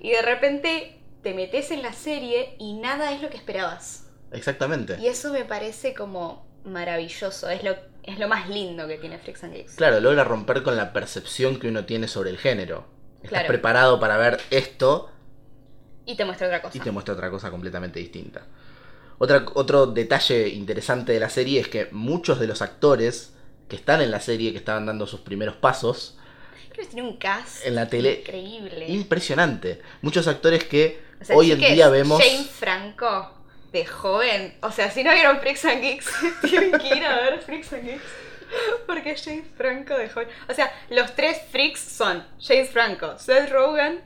Y 0.00 0.10
de 0.10 0.22
repente 0.22 0.98
te 1.22 1.32
metes 1.32 1.70
en 1.70 1.82
la 1.82 1.92
serie 1.92 2.56
y 2.58 2.74
nada 2.74 3.12
es 3.12 3.22
lo 3.22 3.30
que 3.30 3.36
esperabas. 3.36 4.08
Exactamente. 4.32 4.96
Y 4.98 5.06
eso 5.06 5.32
me 5.32 5.44
parece 5.44 5.94
como 5.94 6.44
maravilloso, 6.64 7.48
es 7.50 7.62
lo, 7.62 7.76
es 8.02 8.18
lo 8.18 8.26
más 8.26 8.48
lindo 8.48 8.88
que 8.88 8.98
tiene 8.98 9.18
Freaks 9.18 9.44
and 9.44 9.54
Geeks. 9.54 9.74
Claro, 9.74 10.00
logra 10.00 10.24
romper 10.24 10.64
con 10.64 10.76
la 10.76 10.92
percepción 10.92 11.60
que 11.60 11.68
uno 11.68 11.84
tiene 11.84 12.08
sobre 12.08 12.30
el 12.30 12.38
género. 12.38 12.84
Estás 13.22 13.28
Claro. 13.30 13.48
preparado 13.48 14.00
para 14.00 14.16
ver 14.16 14.40
esto 14.50 15.10
Y 16.04 16.16
te 16.16 16.24
muestra 16.24 16.46
otra 16.48 16.62
cosa. 16.62 16.76
y 16.76 16.80
te 16.80 16.90
muestra 16.90 17.14
otra 17.14 17.30
cosa 17.30 17.50
completamente 17.50 18.00
distinta. 18.00 18.42
Otra, 19.18 19.44
otro 19.54 19.86
detalle 19.86 20.48
interesante 20.48 21.12
de 21.12 21.20
la 21.20 21.28
serie 21.30 21.60
es 21.60 21.68
que 21.68 21.88
muchos 21.92 22.40
de 22.40 22.46
los 22.48 22.60
actores 22.62 23.32
que 23.68 23.76
están 23.76 24.00
en 24.02 24.10
la 24.10 24.20
serie, 24.20 24.50
que 24.52 24.58
estaban 24.58 24.84
dando 24.86 25.06
sus 25.06 25.20
primeros 25.20 25.54
pasos, 25.56 26.18
Creo 26.70 26.86
que 26.88 26.94
tiene 26.94 27.06
un 27.08 27.16
cast 27.18 27.64
En 27.66 27.74
la 27.74 27.86
tele. 27.88 28.20
increíble. 28.20 28.86
impresionante. 28.88 29.80
Muchos 30.00 30.26
actores 30.26 30.64
que 30.64 31.00
O 31.20 31.24
sea, 31.24 31.36
hoy 31.36 31.52
en 31.52 31.60
día 31.60 31.88
vemos. 31.90 32.20
Jane 32.20 32.44
Franco, 32.44 33.30
de 33.72 33.84
joven. 33.86 34.56
O 34.62 34.70
sea, 34.72 34.90
si 34.90 35.04
no 35.04 35.12
vieron 35.12 35.38
Freaks 35.38 35.64
and 35.66 35.82
Geeks, 35.82 36.10
tienen 36.42 36.72
que 36.80 36.96
ir 36.96 37.04
a 37.04 37.14
ver 37.20 37.40
Freaks 37.42 37.72
and 37.74 37.84
Geeks. 37.84 38.02
Porque 38.86 39.16
James 39.16 39.46
Franco 39.56 39.96
de 39.96 40.08
joven. 40.08 40.28
O 40.48 40.54
sea, 40.54 40.72
los 40.90 41.14
tres 41.14 41.38
freaks 41.50 41.80
son 41.80 42.24
James 42.40 42.70
Franco, 42.70 43.18
Seth 43.18 43.50
Rogen 43.50 44.00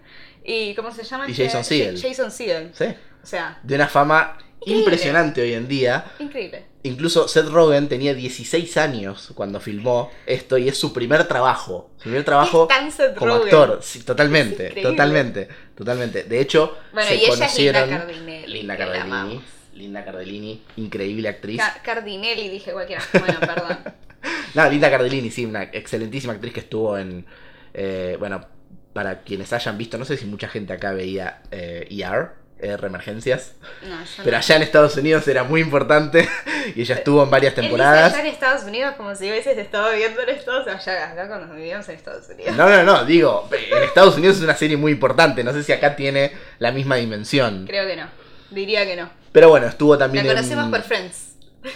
y. 0.44 0.74
¿Cómo 0.74 0.92
se 0.92 1.02
llama? 1.04 1.26
Y 1.28 1.32
este? 1.32 1.44
Jason 1.46 1.64
Segel. 1.64 2.00
Jason 2.02 2.30
Segel. 2.30 2.70
Sí, 2.74 2.84
O 3.22 3.26
sea, 3.26 3.58
de 3.62 3.74
una 3.74 3.88
fama 3.88 4.38
Increíble. 4.60 4.80
impresionante 4.84 5.42
hoy 5.42 5.54
en 5.54 5.68
día. 5.68 6.04
increíble. 6.18 6.66
Incluso 6.84 7.26
Seth 7.26 7.48
Rogen 7.48 7.88
tenía 7.88 8.14
16 8.14 8.76
años 8.76 9.32
cuando 9.34 9.58
filmó 9.58 10.08
esto 10.24 10.56
y 10.56 10.68
es 10.68 10.78
su 10.78 10.92
primer 10.92 11.26
trabajo. 11.26 11.90
Su 11.96 12.04
primer 12.04 12.22
trabajo 12.24 12.68
Es 12.70 12.94
como 13.16 13.38
Rogen. 13.38 13.44
actor. 13.54 13.80
Sí, 13.82 14.04
totalmente, 14.04 14.68
Es 14.68 14.82
totalmente, 14.82 15.48
totalmente. 15.74 16.22
De 16.22 16.40
hecho, 16.40 16.78
Bueno, 16.92 17.08
se 17.08 17.16
y 17.16 17.18
ella 17.18 17.28
es 17.32 17.34
conocieron. 17.40 17.88
Linda 17.90 17.98
Cardinelli. 18.06 18.46
Linda 18.52 18.76
Cardellini. 18.76 19.42
Linda 19.74 20.04
Cardellini, 20.04 20.62
increíble 20.76 21.28
actriz. 21.28 21.58
Ca- 21.58 21.80
Cardinelli, 21.82 22.48
dije 22.48 22.70
cualquiera. 22.72 23.02
Bueno, 23.18 23.40
perdón. 23.40 23.78
No, 24.54 24.68
Linda 24.70 24.90
Cardellini, 24.90 25.30
sí, 25.30 25.44
una 25.44 25.64
excelentísima 25.64 26.32
actriz 26.34 26.52
que 26.54 26.60
estuvo 26.60 26.96
en. 26.98 27.26
eh, 27.74 28.16
bueno, 28.18 28.46
para 28.92 29.20
quienes 29.22 29.52
hayan 29.52 29.76
visto, 29.76 29.98
no 29.98 30.04
sé 30.06 30.16
si 30.16 30.24
mucha 30.24 30.48
gente 30.48 30.72
acá 30.72 30.92
veía 30.92 31.42
eh, 31.50 31.86
ER, 31.90 32.30
ER 32.58 32.82
Emergencias, 32.86 33.52
No, 33.82 34.02
yo 34.02 34.22
pero 34.24 34.30
no. 34.30 34.36
allá 34.38 34.56
en 34.56 34.62
Estados 34.62 34.96
Unidos 34.96 35.28
era 35.28 35.44
muy 35.44 35.60
importante 35.60 36.26
y 36.74 36.80
ella 36.80 36.94
estuvo 36.94 37.22
en 37.22 37.28
varias 37.28 37.54
temporadas. 37.54 38.14
allá 38.14 38.22
en 38.22 38.28
Estados 38.28 38.64
Unidos 38.64 38.94
como 38.96 39.14
si 39.14 39.30
hubieses 39.30 39.58
estado 39.58 39.90
viviendo 39.92 40.22
en 40.22 40.30
Estados 40.30 40.66
Unidos. 40.66 40.88
Allá, 40.88 41.10
acá 41.10 41.28
cuando 41.28 41.54
vivíamos 41.54 41.86
en 41.90 41.94
Estados 41.96 42.26
Unidos. 42.30 42.56
No, 42.56 42.70
no, 42.70 42.82
no, 42.84 43.04
digo, 43.04 43.46
en 43.52 43.82
Estados 43.82 44.16
Unidos 44.16 44.38
es 44.38 44.42
una 44.42 44.56
serie 44.56 44.78
muy 44.78 44.92
importante, 44.92 45.44
no 45.44 45.52
sé 45.52 45.62
si 45.62 45.72
acá 45.72 45.94
tiene 45.94 46.32
la 46.58 46.72
misma 46.72 46.96
dimensión. 46.96 47.66
Creo 47.66 47.86
que 47.86 47.96
no. 47.96 48.06
Diría 48.50 48.86
que 48.86 48.96
no. 48.96 49.10
Pero 49.32 49.50
bueno, 49.50 49.66
estuvo 49.66 49.92
La 49.92 49.98
también 49.98 50.26
conocemos 50.26 50.64
en... 50.64 50.70
por 50.70 50.80
Friends. 50.82 51.34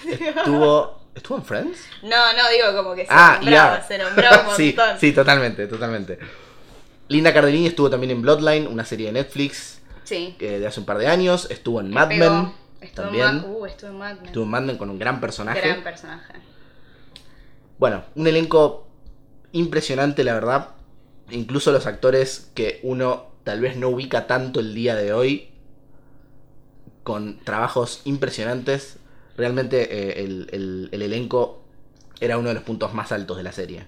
Estuvo... 0.09 1.00
¿Estuvo 1.15 1.39
en 1.39 1.45
Friends? 1.45 1.79
No, 2.03 2.09
no, 2.35 2.49
digo 2.51 2.77
como 2.83 2.95
que 2.95 3.03
se 3.03 3.09
Ah, 3.11 3.39
nombraba, 3.41 3.77
ER. 3.79 3.83
se 3.85 3.99
nombraba 3.99 4.49
un 4.51 4.57
sí, 4.57 4.75
montón. 4.77 4.99
sí, 5.01 5.13
totalmente, 5.13 5.67
totalmente. 5.67 6.19
Linda 7.09 7.35
Cardellini 7.35 7.67
estuvo 7.67 7.91
también 7.91 8.13
en 8.13 8.23
Bloodline, 8.23 8.67
una 8.69 8.85
serie 8.85 9.07
de 9.07 9.13
Netflix 9.13 9.81
Sí. 10.05 10.37
eh, 10.39 10.59
de 10.61 10.67
hace 10.67 10.81
un 10.81 10.87
par 10.87 10.99
de 10.99 11.09
años. 11.09 11.49
Estuvo 11.51 11.81
en 11.81 11.91
Mad. 11.91 12.09
Men 12.11 12.53
Estuvo 12.81 13.05
en 13.07 13.11
también. 13.11 13.37
Ma- 13.43 13.45
uh, 13.47 13.67
estuvo 13.67 13.91
en 13.91 13.99
Mad 13.99 14.15
Men. 14.17 14.27
Estuvo 14.27 14.45
en 14.45 14.51
Mad 14.51 14.63
Men 14.63 14.79
con 14.79 14.91
un 14.91 14.99
gran 14.99 15.21
personaje. 15.21 15.61
Gran 15.61 15.83
personaje. 15.83 16.33
Bueno, 17.79 18.05
un 18.15 18.27
elenco 18.27 18.87
impresionante, 19.53 20.23
la 20.25 20.35
verdad. 20.35 20.69
Incluso 21.31 21.73
los 21.73 21.87
actores 21.87 22.51
que 22.55 22.79
uno 22.85 23.27
tal 23.45 23.61
vez 23.61 23.77
no 23.77 23.89
ubica 23.89 24.27
tanto 24.29 24.61
el 24.61 24.75
día 24.75 24.95
de 24.95 25.13
hoy, 25.13 25.51
con 27.03 27.41
trabajos 27.41 28.03
impresionantes. 28.05 28.97
Realmente 29.41 29.77
eh, 29.91 30.23
el, 30.25 30.49
el- 30.53 30.89
el 30.93 31.03
elenco 31.03 31.63
era 32.21 32.37
uno 32.39 32.49
de 32.51 32.55
los 32.55 32.63
puntos 32.63 32.93
más 32.95 33.11
altos 33.13 33.37
de 33.39 33.43
la 33.43 33.53
serie. 33.53 33.87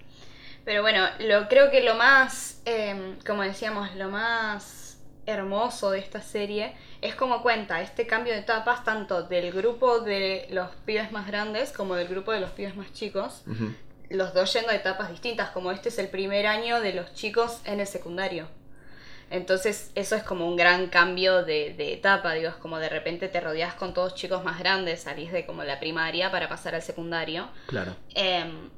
Pero 0.64 0.80
bueno, 0.82 1.04
lo, 1.20 1.48
creo 1.48 1.70
que 1.70 1.82
lo 1.82 1.94
más, 1.94 2.62
eh, 2.64 3.16
como 3.26 3.42
decíamos, 3.42 3.94
lo 3.96 4.08
más 4.08 4.98
hermoso 5.26 5.90
de 5.90 5.98
esta 6.00 6.20
serie 6.22 6.72
es 7.00 7.14
como 7.14 7.42
cuenta 7.42 7.80
este 7.82 8.06
cambio 8.06 8.32
de 8.32 8.40
etapas 8.40 8.82
tanto 8.84 9.22
del 9.24 9.52
grupo 9.52 10.00
de 10.00 10.46
los 10.50 10.68
pibes 10.86 11.12
más 11.12 11.26
grandes 11.26 11.70
como 11.72 11.94
del 11.94 12.08
grupo 12.08 12.32
de 12.32 12.40
los 12.40 12.50
pibes 12.50 12.74
más 12.74 12.92
chicos, 12.92 13.42
los 14.08 14.34
dos 14.34 14.52
yendo 14.52 14.70
a 14.70 14.74
etapas 14.74 15.10
distintas, 15.10 15.50
como 15.50 15.70
este 15.70 15.90
es 15.90 15.98
el 15.98 16.08
primer 16.08 16.46
año 16.46 16.80
de 16.80 16.92
los 16.94 17.12
chicos 17.14 17.60
en 17.64 17.78
el 17.80 17.86
secundario. 17.86 18.48
Entonces 19.32 19.90
eso 19.94 20.14
es 20.14 20.22
como 20.22 20.46
un 20.46 20.56
gran 20.56 20.88
cambio 20.88 21.42
de, 21.42 21.72
de 21.72 21.94
etapa, 21.94 22.34
digo, 22.34 22.50
es 22.50 22.56
como 22.56 22.78
de 22.78 22.90
repente 22.90 23.28
te 23.28 23.40
rodeas 23.40 23.72
con 23.72 23.94
todos 23.94 24.14
chicos 24.14 24.44
más 24.44 24.58
grandes, 24.58 25.00
salís 25.00 25.32
de 25.32 25.46
como 25.46 25.64
la 25.64 25.80
primaria 25.80 26.30
para 26.30 26.50
pasar 26.50 26.74
al 26.74 26.82
secundario. 26.82 27.48
Claro. 27.66 27.96
Em, 28.14 28.68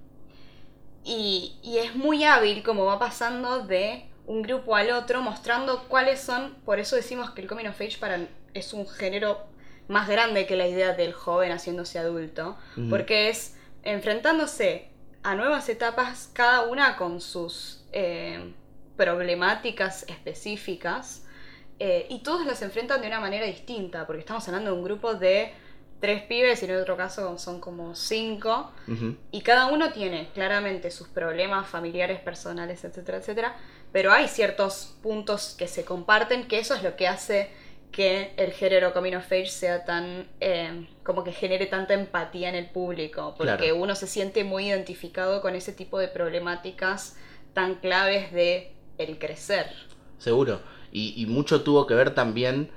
y, 1.03 1.57
y 1.65 1.79
es 1.79 1.97
muy 1.97 2.23
hábil 2.23 2.63
como 2.63 2.85
va 2.85 3.01
pasando 3.01 3.67
de 3.67 4.07
un 4.27 4.43
grupo 4.43 4.77
al 4.77 4.93
otro, 4.93 5.21
mostrando 5.23 5.89
cuáles 5.89 6.21
son, 6.21 6.55
por 6.65 6.79
eso 6.79 6.95
decimos 6.95 7.33
que 7.33 7.43
el 7.43 7.49
coming 7.49 7.67
of 7.67 7.81
age 7.81 7.99
para, 7.99 8.21
es 8.55 8.73
un 8.73 8.87
género 8.87 9.47
más 9.89 10.09
grande 10.09 10.47
que 10.47 10.55
la 10.55 10.69
idea 10.69 10.93
del 10.93 11.13
joven 11.15 11.51
haciéndose 11.51 11.99
adulto, 11.99 12.57
porque 12.89 13.29
es 13.29 13.57
enfrentándose 13.83 14.89
a 15.25 15.35
nuevas 15.35 15.69
etapas, 15.69 16.31
cada 16.33 16.63
una 16.63 16.97
con 16.97 17.21
sus 17.21 17.85
eh, 17.93 18.55
problemáticas 18.97 20.05
específicas, 20.09 21.25
eh, 21.79 22.07
y 22.09 22.21
todos 22.23 22.47
las 22.47 22.63
enfrentan 22.63 23.01
de 23.01 23.09
una 23.09 23.21
manera 23.21 23.47
distinta, 23.47 24.07
porque 24.07 24.21
estamos 24.21 24.47
hablando 24.49 24.71
de 24.71 24.77
un 24.77 24.85
grupo 24.85 25.15
de 25.15 25.53
tres 26.01 26.23
pibes 26.23 26.63
y 26.63 26.67
en 26.67 26.77
otro 26.77 26.97
caso 26.97 27.39
son 27.39 27.61
como 27.61 27.95
cinco, 27.95 28.71
y 29.31 29.41
cada 29.41 29.67
uno 29.67 29.91
tiene 29.91 30.29
claramente 30.35 30.91
sus 30.91 31.09
problemas 31.09 31.67
familiares, 31.67 32.21
personales, 32.21 32.85
etcétera, 32.85 33.19
etcétera, 33.19 33.57
pero 33.91 34.13
hay 34.13 34.29
ciertos 34.29 34.97
puntos 35.03 35.55
que 35.59 35.67
se 35.67 35.85
comparten, 35.85 36.47
que 36.47 36.59
eso 36.59 36.75
es 36.75 36.83
lo 36.83 36.95
que 36.97 37.09
hace 37.09 37.51
que 37.91 38.35
el 38.37 38.51
género 38.53 38.93
Coming 38.93 39.15
of 39.15 39.27
Age 39.27 39.47
sea 39.47 39.85
tan, 39.85 40.29
eh, 40.41 40.89
como 41.05 41.23
que 41.25 41.33
genere 41.33 41.67
tanta 41.67 41.95
empatía 41.95 42.49
en 42.51 42.57
el 42.57 42.67
público, 42.69 43.35
porque 43.39 43.57
Claro. 43.57 43.77
uno 43.77 43.95
se 43.95 44.07
siente 44.09 44.43
muy 44.45 44.67
identificado 44.69 45.41
con 45.41 45.55
ese 45.55 45.73
tipo 45.73 45.99
de 45.99 46.09
problemáticas 46.09 47.17
tan 47.55 47.77
claves 47.77 48.33
de 48.33 48.74
el 48.99 49.19
crecer. 49.19 49.67
Seguro. 50.19 50.61
Y, 50.93 51.15
y 51.21 51.27
mucho 51.27 51.63
tuvo 51.63 51.87
que 51.87 51.95
ver 51.95 52.15
también 52.15 52.71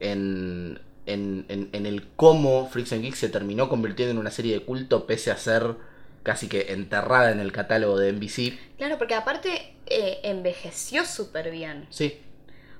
en, 0.00 0.80
en, 1.06 1.44
en- 1.48 1.68
en 1.72 1.86
el 1.86 2.06
cómo 2.16 2.68
Freaks 2.68 2.92
and 2.92 3.02
Geeks 3.02 3.18
se 3.18 3.28
terminó 3.28 3.68
convirtiendo 3.68 4.12
en 4.12 4.18
una 4.18 4.30
serie 4.30 4.54
de 4.54 4.64
culto 4.64 5.06
pese 5.06 5.30
a 5.30 5.36
ser 5.36 5.74
casi 6.22 6.48
que 6.48 6.72
enterrada 6.72 7.30
en 7.32 7.40
el 7.40 7.52
catálogo 7.52 7.98
de 7.98 8.12
NBC. 8.12 8.58
Claro, 8.78 8.98
porque 8.98 9.14
aparte 9.14 9.74
eh, 9.86 10.20
envejeció 10.24 11.04
súper 11.04 11.50
bien. 11.50 11.86
Sí, 11.90 12.20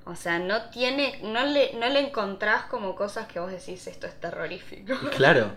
O 0.05 0.15
sea, 0.17 0.39
no 0.39 0.71
tiene, 0.71 1.21
no 1.23 1.45
le, 1.45 1.73
no 1.75 1.89
le 1.89 2.01
encontrás 2.01 2.65
como 2.67 2.95
cosas 2.97 3.27
que 3.29 3.39
vos 3.41 3.51
decís, 3.53 3.87
esto 3.87 4.07
es 4.07 4.15
terrorífico. 4.21 4.95
claro. 5.17 5.53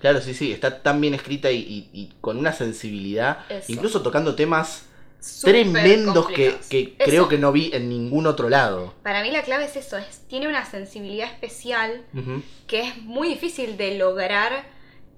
Claro, 0.00 0.20
sí, 0.20 0.34
sí. 0.34 0.52
Está 0.52 0.82
tan 0.82 1.00
bien 1.00 1.14
escrita 1.14 1.50
y, 1.50 1.58
y- 1.60 1.90
y 1.92 2.12
con 2.20 2.36
una 2.36 2.52
sensibilidad, 2.52 3.38
Eso. 3.48 3.72
incluso 3.72 4.02
tocando 4.02 4.34
temas 4.34 4.86
tremendos 5.42 6.28
que, 6.28 6.94
creo 6.98 7.28
que 7.28 7.38
no 7.38 7.52
vi 7.52 7.70
en 7.72 7.88
ningún 7.88 8.26
otro 8.26 8.48
lado. 8.48 8.94
Para 9.02 9.22
mí 9.22 9.30
la 9.30 9.42
clave 9.42 9.64
es 9.64 9.76
eso, 9.76 9.96
es, 9.96 10.20
tiene 10.28 10.48
una 10.48 10.64
sensibilidad 10.64 11.30
especial 11.30 12.04
que 12.66 12.80
es 12.82 12.96
muy 12.98 13.28
difícil 13.28 13.76
de 13.76 13.96
lograr 13.96 14.64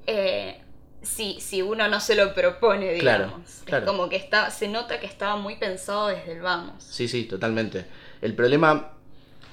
eh, 0.07 0.61
si, 1.03 1.41
si 1.41 1.63
uno 1.63 1.89
no 1.89 2.01
se 2.01 2.15
lo 2.15 2.35
propone, 2.35 2.99
Claro, 2.99 3.25
digamos. 3.27 3.63
claro. 3.65 3.85
Es 3.85 3.91
como 3.91 4.09
que 4.09 4.17
está, 4.17 4.51
se 4.51 4.69
nota 4.69 4.99
que 5.01 5.07
estaba 5.07 5.37
muy 5.37 5.57
pensado 5.57 6.09
desde 6.09 6.33
el 6.33 6.41
vamos. 6.41 6.83
Sí, 6.83 7.09
sí, 7.09 7.25
totalmente. 7.25 7.87
El 8.23 8.35
problema, 8.35 8.93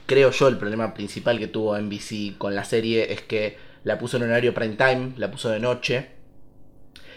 creo 0.06 0.32
yo, 0.32 0.48
el 0.48 0.58
problema 0.58 0.94
principal 0.94 1.38
que 1.40 1.48
tuvo 1.48 1.78
NBC 1.78 2.38
con 2.38 2.56
la 2.56 2.64
serie 2.64 3.14
es 3.14 3.22
que 3.22 3.58
la 3.84 4.00
puso 4.00 4.18
en 4.18 4.24
horario 4.24 4.54
prime 4.54 4.76
time, 4.76 5.14
la 5.18 5.30
puso 5.30 5.50
de 5.50 5.60
noche, 5.60 6.10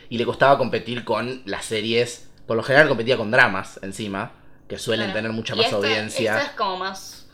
y 0.09 0.19
le 0.19 0.25
costaba 0.25 0.59
competir 0.59 1.05
con 1.05 1.43
las 1.47 1.65
series. 1.65 2.26
Por 2.47 2.57
lo 2.57 2.63
general 2.63 2.89
competía 2.89 3.17
con 3.17 3.31
dramas 3.31 3.79
encima, 3.83 4.33
que 4.69 4.79
suelen 4.79 5.13
tener 5.13 5.33
mucha 5.33 5.55
más 5.55 5.73
audiencia. 5.73 6.37
Esta 6.39 6.51
es 6.51 6.57
como 6.57 6.77
más. 6.79 7.27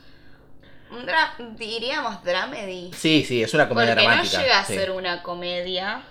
dra- 1.05 1.55
diríamos 1.57 2.23
dramedy. 2.23 2.91
Sí, 2.93 3.23
sí, 3.27 3.41
es 3.43 3.53
una 3.53 3.67
comedia 3.69 3.93
Porque 3.95 4.07
dramática. 4.07 4.37
no 4.37 4.43
llega 4.43 4.59
a 4.59 4.65
sí. 4.65 4.75
ser 4.75 4.91
una 4.91 5.23
comedia. 5.23 6.01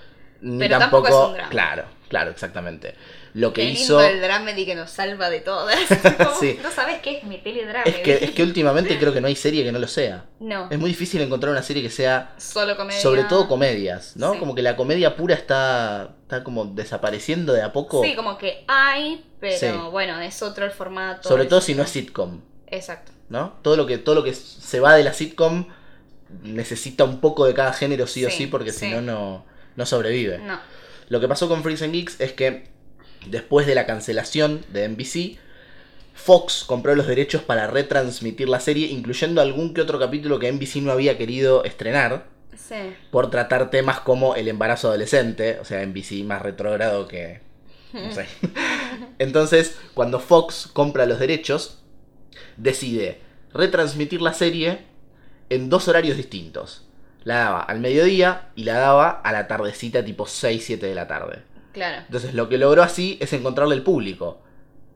Ni 0.41 0.59
pero 0.59 0.79
tampoco, 0.79 1.05
tampoco 1.05 1.23
es 1.25 1.29
un 1.29 1.35
drama. 1.35 1.51
Claro, 1.51 1.85
claro, 2.09 2.31
exactamente. 2.31 2.95
Lo 3.35 3.53
que 3.55 3.63
Qué 3.63 3.71
hizo. 3.71 3.99
lindo 3.99 4.15
el 4.15 4.21
dramedy 4.21 4.67
que 4.67 4.75
nos 4.75 4.91
salva 4.91 5.31
de 5.31 5.41
todas. 5.41 5.75
Sí. 6.41 6.59
No 6.63 6.71
sabes 6.71 7.01
qué 7.01 7.19
es 7.19 7.25
mi 7.25 7.39
teledramedy. 7.39 7.91
Es 7.91 7.97
que, 8.03 8.25
es 8.25 8.31
que 8.33 8.43
últimamente 8.43 8.99
creo 9.01 9.13
que 9.13 9.21
no 9.23 9.27
hay 9.29 9.37
serie 9.37 9.65
que 9.65 9.73
no 9.73 9.79
lo 9.79 9.89
sea. 9.89 10.27
No, 10.41 10.69
Es 10.71 10.79
muy 10.79 10.91
difícil 10.91 11.21
encontrar 11.23 11.51
una 11.53 11.63
serie 11.63 11.83
que 11.83 11.91
sea 11.91 12.35
solo 12.37 12.77
comedia. 12.77 13.01
Sobre 13.01 13.25
todo 13.25 13.49
comedias, 13.49 14.17
¿no? 14.17 14.35
Sí. 14.35 14.39
Como 14.39 14.55
que 14.55 14.61
la 14.63 14.77
comedia 14.77 15.17
pura 15.17 15.35
está, 15.35 16.15
está 16.23 16.45
como 16.45 16.67
desapareciendo 16.67 17.53
de 17.55 17.63
a 17.63 17.73
poco. 17.73 18.03
Sí, 18.03 18.15
como 18.15 18.37
que 18.37 18.65
hay, 18.69 19.25
pero 19.41 19.57
Sí. 19.59 19.91
bueno, 19.91 20.21
es 20.21 20.43
otro 20.43 20.65
el 20.67 20.71
formato. 20.73 21.27
sobre 21.29 21.47
todo 21.47 21.61
si 21.63 21.75
no 21.75 21.83
es 21.85 21.91
sitcom, 21.91 22.41
Exacto. 22.67 23.13
¿no? 23.31 23.55
Todo 23.63 23.77
lo 23.77 23.87
que, 23.87 23.97
todo 23.99 24.15
lo 24.17 24.25
que 24.25 24.35
se 24.35 24.81
va 24.81 24.95
de 24.95 25.05
la 25.05 25.15
sitcom 25.15 25.69
necesita 26.43 27.05
un 27.05 27.21
poco 27.21 27.47
de 27.47 27.55
cada 27.55 27.73
género 27.73 28.07
sí 28.07 28.25
o 28.25 28.31
Sí, 28.31 28.47
porque 28.47 28.73
si 28.73 28.91
no, 28.91 29.45
no 29.77 29.87
sobrevive. 29.87 30.39
No. 30.39 30.59
Lo 31.09 31.21
que 31.21 31.29
pasó 31.29 31.49
con 31.49 31.63
Freaks 31.63 31.83
and 31.83 31.93
Geeks 31.93 32.21
es 32.21 32.33
que 32.33 32.72
después 33.27 33.67
de 33.67 33.75
la 33.75 33.87
cancelación 33.87 34.65
de 34.73 34.89
NBC, 34.89 35.39
Fox 36.15 36.65
compró 36.65 36.95
los 36.95 37.07
derechos 37.07 37.43
para 37.43 37.67
retransmitir 37.67 38.49
la 38.49 38.61
serie, 38.61 38.89
incluyendo 38.89 39.41
algún 39.41 39.75
que 39.75 39.81
otro 39.81 39.99
capítulo 39.99 40.39
que 40.39 40.53
NBC 40.53 40.77
no 40.77 40.93
había 40.93 41.19
querido 41.19 41.65
estrenar. 41.65 42.31
Sí. 42.55 42.95
por 43.11 43.31
tratar 43.31 43.71
temas 43.71 44.01
como 44.01 44.35
el 44.35 44.47
embarazo 44.47 44.89
adolescente, 44.89 45.59
o 45.59 45.65
sea, 45.65 45.85
NBC 45.85 46.23
más 46.25 46.43
retrógrado 46.43 47.09
que, 47.09 47.41
No 47.93 48.13
sé. 48.13 48.27
Entonces, 49.19 49.77
cuando 49.95 50.21
Fox 50.21 50.69
compra 50.73 51.07
los 51.07 51.19
derechos, 51.19 51.83
decide 52.57 53.21
retransmitir 53.53 54.23
la 54.23 54.35
serie 54.35 54.81
en 55.51 55.69
dos 55.69 55.89
horarios 55.89 56.17
distintos. 56.17 56.87
La 57.25 57.37
daba 57.37 57.63
al 57.63 57.81
mediodía 57.81 58.51
y 58.57 58.65
la 58.65 58.75
daba 58.75 59.11
a 59.11 59.33
la 59.33 59.47
tardecita 59.47 60.05
tipo 60.05 60.27
6, 60.27 60.63
7 60.65 60.87
de 60.87 60.95
la 60.95 61.07
tarde. 61.07 61.43
Claro. 61.73 62.03
Entonces 62.07 62.35
lo 62.35 62.49
que 62.49 62.59
logró 62.59 62.83
así 62.83 63.19
es 63.21 63.33
encontrarle 63.33 63.75
el 63.75 63.83
público. 63.83 64.41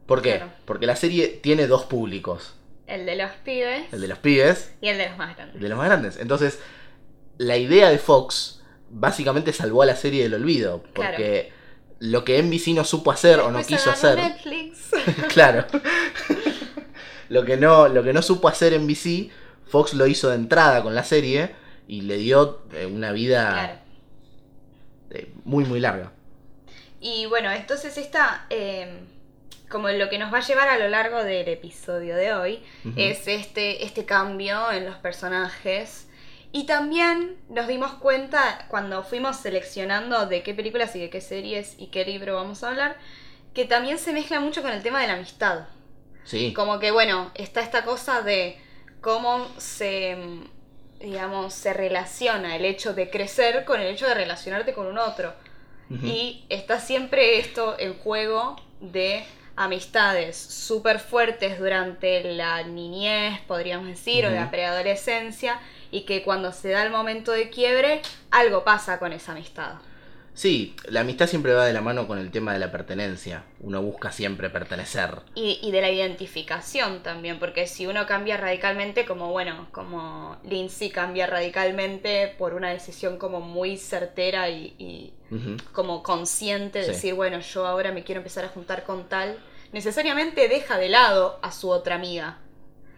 ¿Por 0.06 0.22
qué? 0.22 0.36
Claro. 0.36 0.52
Porque 0.64 0.86
la 0.86 0.96
serie 0.96 1.28
tiene 1.28 1.66
dos 1.66 1.84
públicos. 1.84 2.54
El 2.86 3.04
de 3.04 3.16
los 3.16 3.32
pibes 3.44 3.92
El 3.92 4.00
de 4.00 4.08
los 4.08 4.18
pibes 4.18 4.72
y 4.80 4.88
el 4.88 4.98
de 4.98 5.08
los 5.08 5.18
más 5.18 5.34
grandes. 5.34 5.56
el 5.56 5.62
de 5.62 5.68
los 5.68 5.78
más 5.78 5.88
grandes. 5.88 6.16
Entonces, 6.18 6.60
la 7.38 7.56
idea 7.56 7.90
de 7.90 7.98
Fox 7.98 8.62
básicamente 8.90 9.52
salvó 9.52 9.82
a 9.82 9.86
la 9.86 9.96
serie 9.96 10.22
del 10.22 10.34
olvido. 10.34 10.82
Porque 10.94 11.52
lo 11.98 12.24
que 12.24 12.42
NBC 12.42 12.68
no 12.68 12.84
supo 12.84 13.10
hacer 13.10 13.40
o 13.40 13.50
no 13.50 13.62
quiso 13.64 13.90
hacer. 13.90 14.16
Netflix. 14.16 14.90
claro. 15.32 15.66
lo, 17.28 17.44
que 17.44 17.56
no, 17.56 17.88
lo 17.88 18.02
que 18.02 18.12
no 18.12 18.22
supo 18.22 18.48
hacer 18.48 18.78
NBC, 18.78 19.30
Fox 19.66 19.94
lo 19.94 20.06
hizo 20.06 20.28
de 20.28 20.36
entrada 20.36 20.82
con 20.82 20.94
la 20.94 21.04
serie 21.04 21.54
y 21.88 22.02
le 22.02 22.18
dio 22.18 22.62
eh, 22.72 22.86
una 22.86 23.12
vida 23.12 23.50
claro. 23.50 23.78
eh, 25.10 25.32
muy, 25.44 25.64
muy 25.64 25.80
larga. 25.80 26.12
Y 27.00 27.26
bueno, 27.26 27.50
entonces 27.50 27.98
esta, 27.98 28.46
eh, 28.50 29.00
como 29.68 29.88
lo 29.88 30.08
que 30.08 30.18
nos 30.18 30.32
va 30.32 30.38
a 30.38 30.46
llevar 30.46 30.68
a 30.68 30.78
lo 30.78 30.88
largo 30.88 31.22
del 31.24 31.48
episodio 31.48 32.16
de 32.16 32.32
hoy, 32.32 32.62
es 32.96 33.28
este, 33.28 33.84
este 33.84 34.04
cambio 34.04 34.70
en 34.70 34.86
los 34.86 34.96
personajes. 34.96 36.08
Y 36.52 36.64
también 36.64 37.36
nos 37.48 37.66
dimos 37.66 37.92
cuenta 37.94 38.66
cuando 38.68 39.02
fuimos 39.02 39.36
seleccionando 39.36 40.26
de 40.26 40.42
qué 40.42 40.54
películas 40.54 40.94
y 40.96 41.00
de 41.00 41.10
qué 41.10 41.20
series 41.20 41.74
y 41.78 41.88
qué 41.88 42.04
libro 42.04 42.36
vamos 42.36 42.62
a 42.62 42.68
hablar, 42.68 42.96
que 43.52 43.64
también 43.64 43.98
se 43.98 44.12
mezcla 44.12 44.40
mucho 44.40 44.62
con 44.62 44.70
el 44.72 44.82
tema 44.82 45.00
de 45.00 45.08
la 45.08 45.14
amistad. 45.14 45.66
Sí. 46.24 46.52
Como 46.54 46.78
que, 46.78 46.90
bueno, 46.92 47.30
está 47.34 47.60
esta 47.60 47.84
cosa 47.84 48.22
de 48.22 48.58
cómo 49.00 49.46
se, 49.58 50.16
mm, 50.16 50.44
digamos, 51.00 51.54
se 51.54 51.72
relaciona 51.72 52.56
el 52.56 52.64
hecho 52.64 52.94
de 52.94 53.10
crecer 53.10 53.64
con 53.64 53.80
el 53.80 53.88
hecho 53.88 54.06
de 54.06 54.14
relacionarte 54.14 54.72
con 54.72 54.86
un 54.86 54.98
otro. 54.98 55.34
Y 55.88 56.44
está 56.48 56.80
siempre 56.80 57.38
esto 57.38 57.76
en 57.78 57.94
juego 57.94 58.56
de 58.80 59.24
amistades 59.54 60.36
súper 60.36 60.98
fuertes 60.98 61.58
durante 61.58 62.34
la 62.34 62.62
niñez, 62.64 63.40
podríamos 63.46 63.86
decir, 63.86 64.26
o 64.26 64.30
la 64.30 64.50
preadolescencia, 64.50 65.60
y 65.90 66.02
que 66.02 66.22
cuando 66.22 66.52
se 66.52 66.70
da 66.70 66.82
el 66.82 66.90
momento 66.90 67.32
de 67.32 67.50
quiebre, 67.50 68.02
algo 68.30 68.64
pasa 68.64 68.98
con 68.98 69.12
esa 69.12 69.32
amistad. 69.32 69.74
Sí, 70.36 70.76
la 70.84 71.00
amistad 71.00 71.26
siempre 71.28 71.54
va 71.54 71.64
de 71.64 71.72
la 71.72 71.80
mano 71.80 72.06
con 72.06 72.18
el 72.18 72.30
tema 72.30 72.52
de 72.52 72.58
la 72.58 72.70
pertenencia. 72.70 73.44
Uno 73.58 73.80
busca 73.80 74.12
siempre 74.12 74.50
pertenecer. 74.50 75.20
Y, 75.34 75.58
y 75.62 75.70
de 75.70 75.80
la 75.80 75.90
identificación 75.90 77.02
también, 77.02 77.38
porque 77.38 77.66
si 77.66 77.86
uno 77.86 78.04
cambia 78.04 78.36
radicalmente, 78.36 79.06
como 79.06 79.32
bueno, 79.32 79.66
como 79.72 80.36
Lindsay 80.44 80.90
cambia 80.90 81.26
radicalmente 81.26 82.34
por 82.36 82.52
una 82.52 82.68
decisión 82.68 83.16
como 83.16 83.40
muy 83.40 83.78
certera 83.78 84.50
y, 84.50 85.14
como 85.72 86.02
consciente, 86.02 86.80
de 86.80 86.84
Sí. 86.84 86.90
decir, 86.92 87.14
bueno, 87.14 87.40
yo 87.40 87.66
ahora 87.66 87.90
me 87.90 88.04
quiero 88.04 88.20
empezar 88.20 88.44
a 88.44 88.48
juntar 88.48 88.84
con 88.84 89.08
tal, 89.08 89.38
necesariamente 89.72 90.48
deja 90.48 90.76
de 90.76 90.90
lado 90.90 91.38
a 91.42 91.50
su 91.50 91.70
otra 91.70 91.94
amiga. 91.94 92.40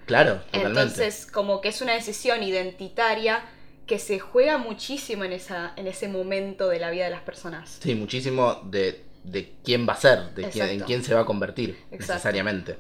Claro, 0.07 0.41
totalmente. 0.51 0.81
Entonces, 0.81 1.25
como 1.25 1.61
que 1.61 1.69
es 1.69 1.83
una 1.83 1.93
decisión 1.93 2.43
identitaria 2.43 3.45
que 3.89 3.99
se 3.99 4.21
juega 4.21 4.59
muchísimo 4.59 5.25
en, 5.25 5.33
esa, 5.33 5.73
en 5.77 5.87
ese 5.89 6.09
momento 6.09 6.69
de 6.69 6.79
la 6.79 6.91
vida 6.91 7.07
de 7.07 7.11
las 7.11 7.23
personas. 7.23 7.79
Sí, 7.83 7.95
muchísimo 7.95 8.61
de, 8.67 9.03
de 9.25 9.55
quién 9.65 9.89
va 9.89 9.95
a 9.95 9.97
ser, 9.97 10.35
de 10.35 10.51
quién, 10.51 10.69
en 10.69 10.81
quién 10.81 11.03
se 11.03 11.15
va 11.15 11.23
a 11.23 11.25
convertir, 11.25 11.71
Exacto. 11.91 12.13
necesariamente. 12.13 12.77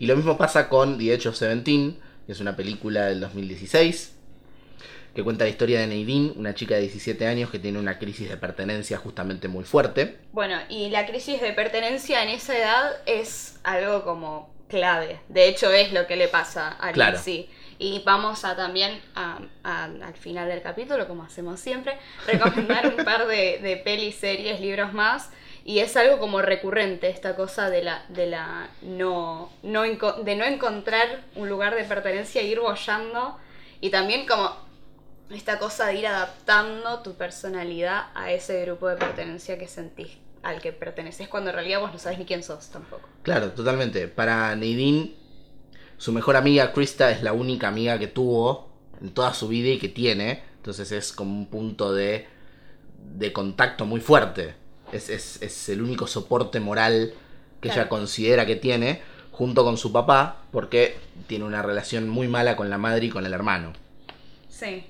Y 0.00 0.06
lo 0.06 0.16
mismo 0.16 0.36
pasa 0.36 0.68
con 0.68 0.98
The 0.98 1.14
Edge 1.14 1.28
of 1.28 1.36
Seventeen, 1.36 1.98
que 2.26 2.32
es 2.32 2.40
una 2.40 2.56
película 2.56 3.06
del 3.06 3.20
2016, 3.20 4.16
que 5.14 5.22
cuenta 5.22 5.44
la 5.44 5.50
historia 5.50 5.80
de 5.80 5.86
Nadine, 5.86 6.32
una 6.36 6.54
chica 6.54 6.74
de 6.74 6.82
17 6.82 7.26
años 7.26 7.50
que 7.50 7.60
tiene 7.60 7.78
una 7.78 7.98
crisis 7.98 8.28
de 8.28 8.36
pertenencia 8.36 8.98
justamente 8.98 9.46
muy 9.46 9.62
fuerte. 9.64 10.18
Bueno, 10.32 10.58
y 10.68 10.90
la 10.90 11.06
crisis 11.06 11.40
de 11.40 11.52
pertenencia 11.52 12.22
en 12.24 12.30
esa 12.30 12.58
edad 12.58 12.92
es 13.06 13.60
algo 13.62 14.04
como 14.04 14.52
clave. 14.68 15.20
De 15.28 15.48
hecho, 15.48 15.70
es 15.72 15.92
lo 15.92 16.08
que 16.08 16.16
le 16.16 16.26
pasa 16.26 16.76
a 16.80 16.92
Claro. 16.92 17.18
Y 17.82 18.02
vamos 18.04 18.44
a 18.44 18.54
también, 18.54 19.00
al 19.14 20.14
final 20.14 20.46
del 20.46 20.60
capítulo, 20.60 21.08
como 21.08 21.22
hacemos 21.22 21.58
siempre, 21.58 21.96
recomendar 22.26 22.94
un 22.94 23.02
par 23.06 23.26
de, 23.26 23.58
de 23.58 23.78
pelis, 23.78 24.16
series, 24.16 24.60
libros 24.60 24.92
más. 24.92 25.30
Y 25.64 25.78
es 25.78 25.96
algo 25.96 26.18
como 26.18 26.42
recurrente, 26.42 27.08
esta 27.08 27.36
cosa 27.36 27.70
de 27.70 27.82
la, 27.82 28.04
de 28.10 28.26
la 28.26 28.68
no, 28.82 29.50
no 29.62 29.82
de 29.82 30.36
no 30.36 30.44
encontrar 30.44 31.22
un 31.36 31.48
lugar 31.48 31.74
de 31.74 31.84
pertenencia 31.84 32.42
ir 32.42 32.60
bollando. 32.60 33.38
Y 33.80 33.88
también 33.88 34.26
como 34.26 34.54
esta 35.30 35.58
cosa 35.58 35.86
de 35.86 35.94
ir 35.94 36.06
adaptando 36.06 37.00
tu 37.00 37.14
personalidad 37.14 38.08
a 38.14 38.30
ese 38.30 38.62
grupo 38.66 38.88
de 38.88 38.96
pertenencia 38.96 39.58
que 39.58 39.68
sentís 39.68 40.18
al 40.42 40.60
que 40.60 40.72
perteneces 40.72 41.28
cuando 41.28 41.48
en 41.48 41.56
realidad 41.56 41.80
vos 41.80 41.92
no 41.92 41.98
sabes 41.98 42.18
ni 42.18 42.26
quién 42.26 42.42
sos 42.42 42.68
tampoco. 42.70 43.08
Claro, 43.22 43.52
totalmente. 43.52 44.06
Para 44.08 44.54
Nadine, 44.54 45.14
su 46.00 46.12
mejor 46.12 46.36
amiga 46.36 46.72
Krista 46.72 47.10
es 47.10 47.22
la 47.22 47.34
única 47.34 47.68
amiga 47.68 47.98
que 47.98 48.06
tuvo 48.06 48.70
en 49.02 49.10
toda 49.10 49.34
su 49.34 49.48
vida 49.48 49.68
y 49.68 49.78
que 49.78 49.88
tiene. 49.90 50.42
Entonces 50.56 50.92
es 50.92 51.12
como 51.12 51.30
un 51.36 51.46
punto 51.46 51.92
de, 51.92 52.26
de 53.16 53.32
contacto 53.34 53.84
muy 53.84 54.00
fuerte. 54.00 54.54
Es, 54.92 55.10
es- 55.10 55.42
es 55.42 55.68
el 55.68 55.82
único 55.82 56.06
soporte 56.06 56.58
moral 56.58 57.12
que 57.60 57.68
Claro. 57.68 57.82
ella 57.82 57.88
considera 57.90 58.46
que 58.46 58.56
tiene, 58.56 59.02
junto 59.30 59.62
con 59.62 59.76
su 59.76 59.92
papá, 59.92 60.44
porque 60.50 60.96
tiene 61.26 61.44
una 61.44 61.60
relación 61.60 62.08
muy 62.08 62.28
mala 62.28 62.56
con 62.56 62.70
la 62.70 62.78
madre 62.78 63.04
y 63.06 63.10
con 63.10 63.26
el 63.26 63.34
hermano. 63.34 63.74
Sí. 64.48 64.86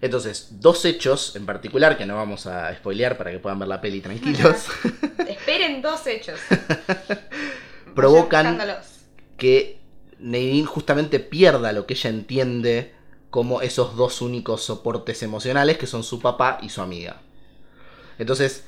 Entonces, 0.00 0.48
dos 0.60 0.84
hechos 0.84 1.34
en 1.36 1.44
particular, 1.46 1.96
que 1.98 2.06
no 2.06 2.14
vamos 2.16 2.46
a 2.46 2.72
spoilear 2.74 3.16
para 3.18 3.30
que 3.32 3.38
puedan 3.40 3.58
ver 3.58 3.68
la 3.68 3.80
peli 3.80 4.00
tranquilos, 4.00 4.66
Esperen 5.28 5.82
dos 5.82 6.06
hechos. 6.06 6.38
Provocan-. 7.94 8.56
Que 9.42 9.80
Nadine 10.20 10.66
justamente 10.66 11.18
pierda 11.18 11.72
lo 11.72 11.84
que 11.84 11.94
ella 11.94 12.10
entiende 12.10 12.92
como 13.28 13.60
esos 13.60 13.96
dos 13.96 14.22
únicos 14.22 14.62
soportes 14.62 15.20
emocionales 15.24 15.78
que 15.78 15.88
son 15.88 16.04
su 16.04 16.20
papá 16.20 16.58
y 16.62 16.68
su 16.68 16.80
amiga. 16.80 17.22
Entonces, 18.20 18.62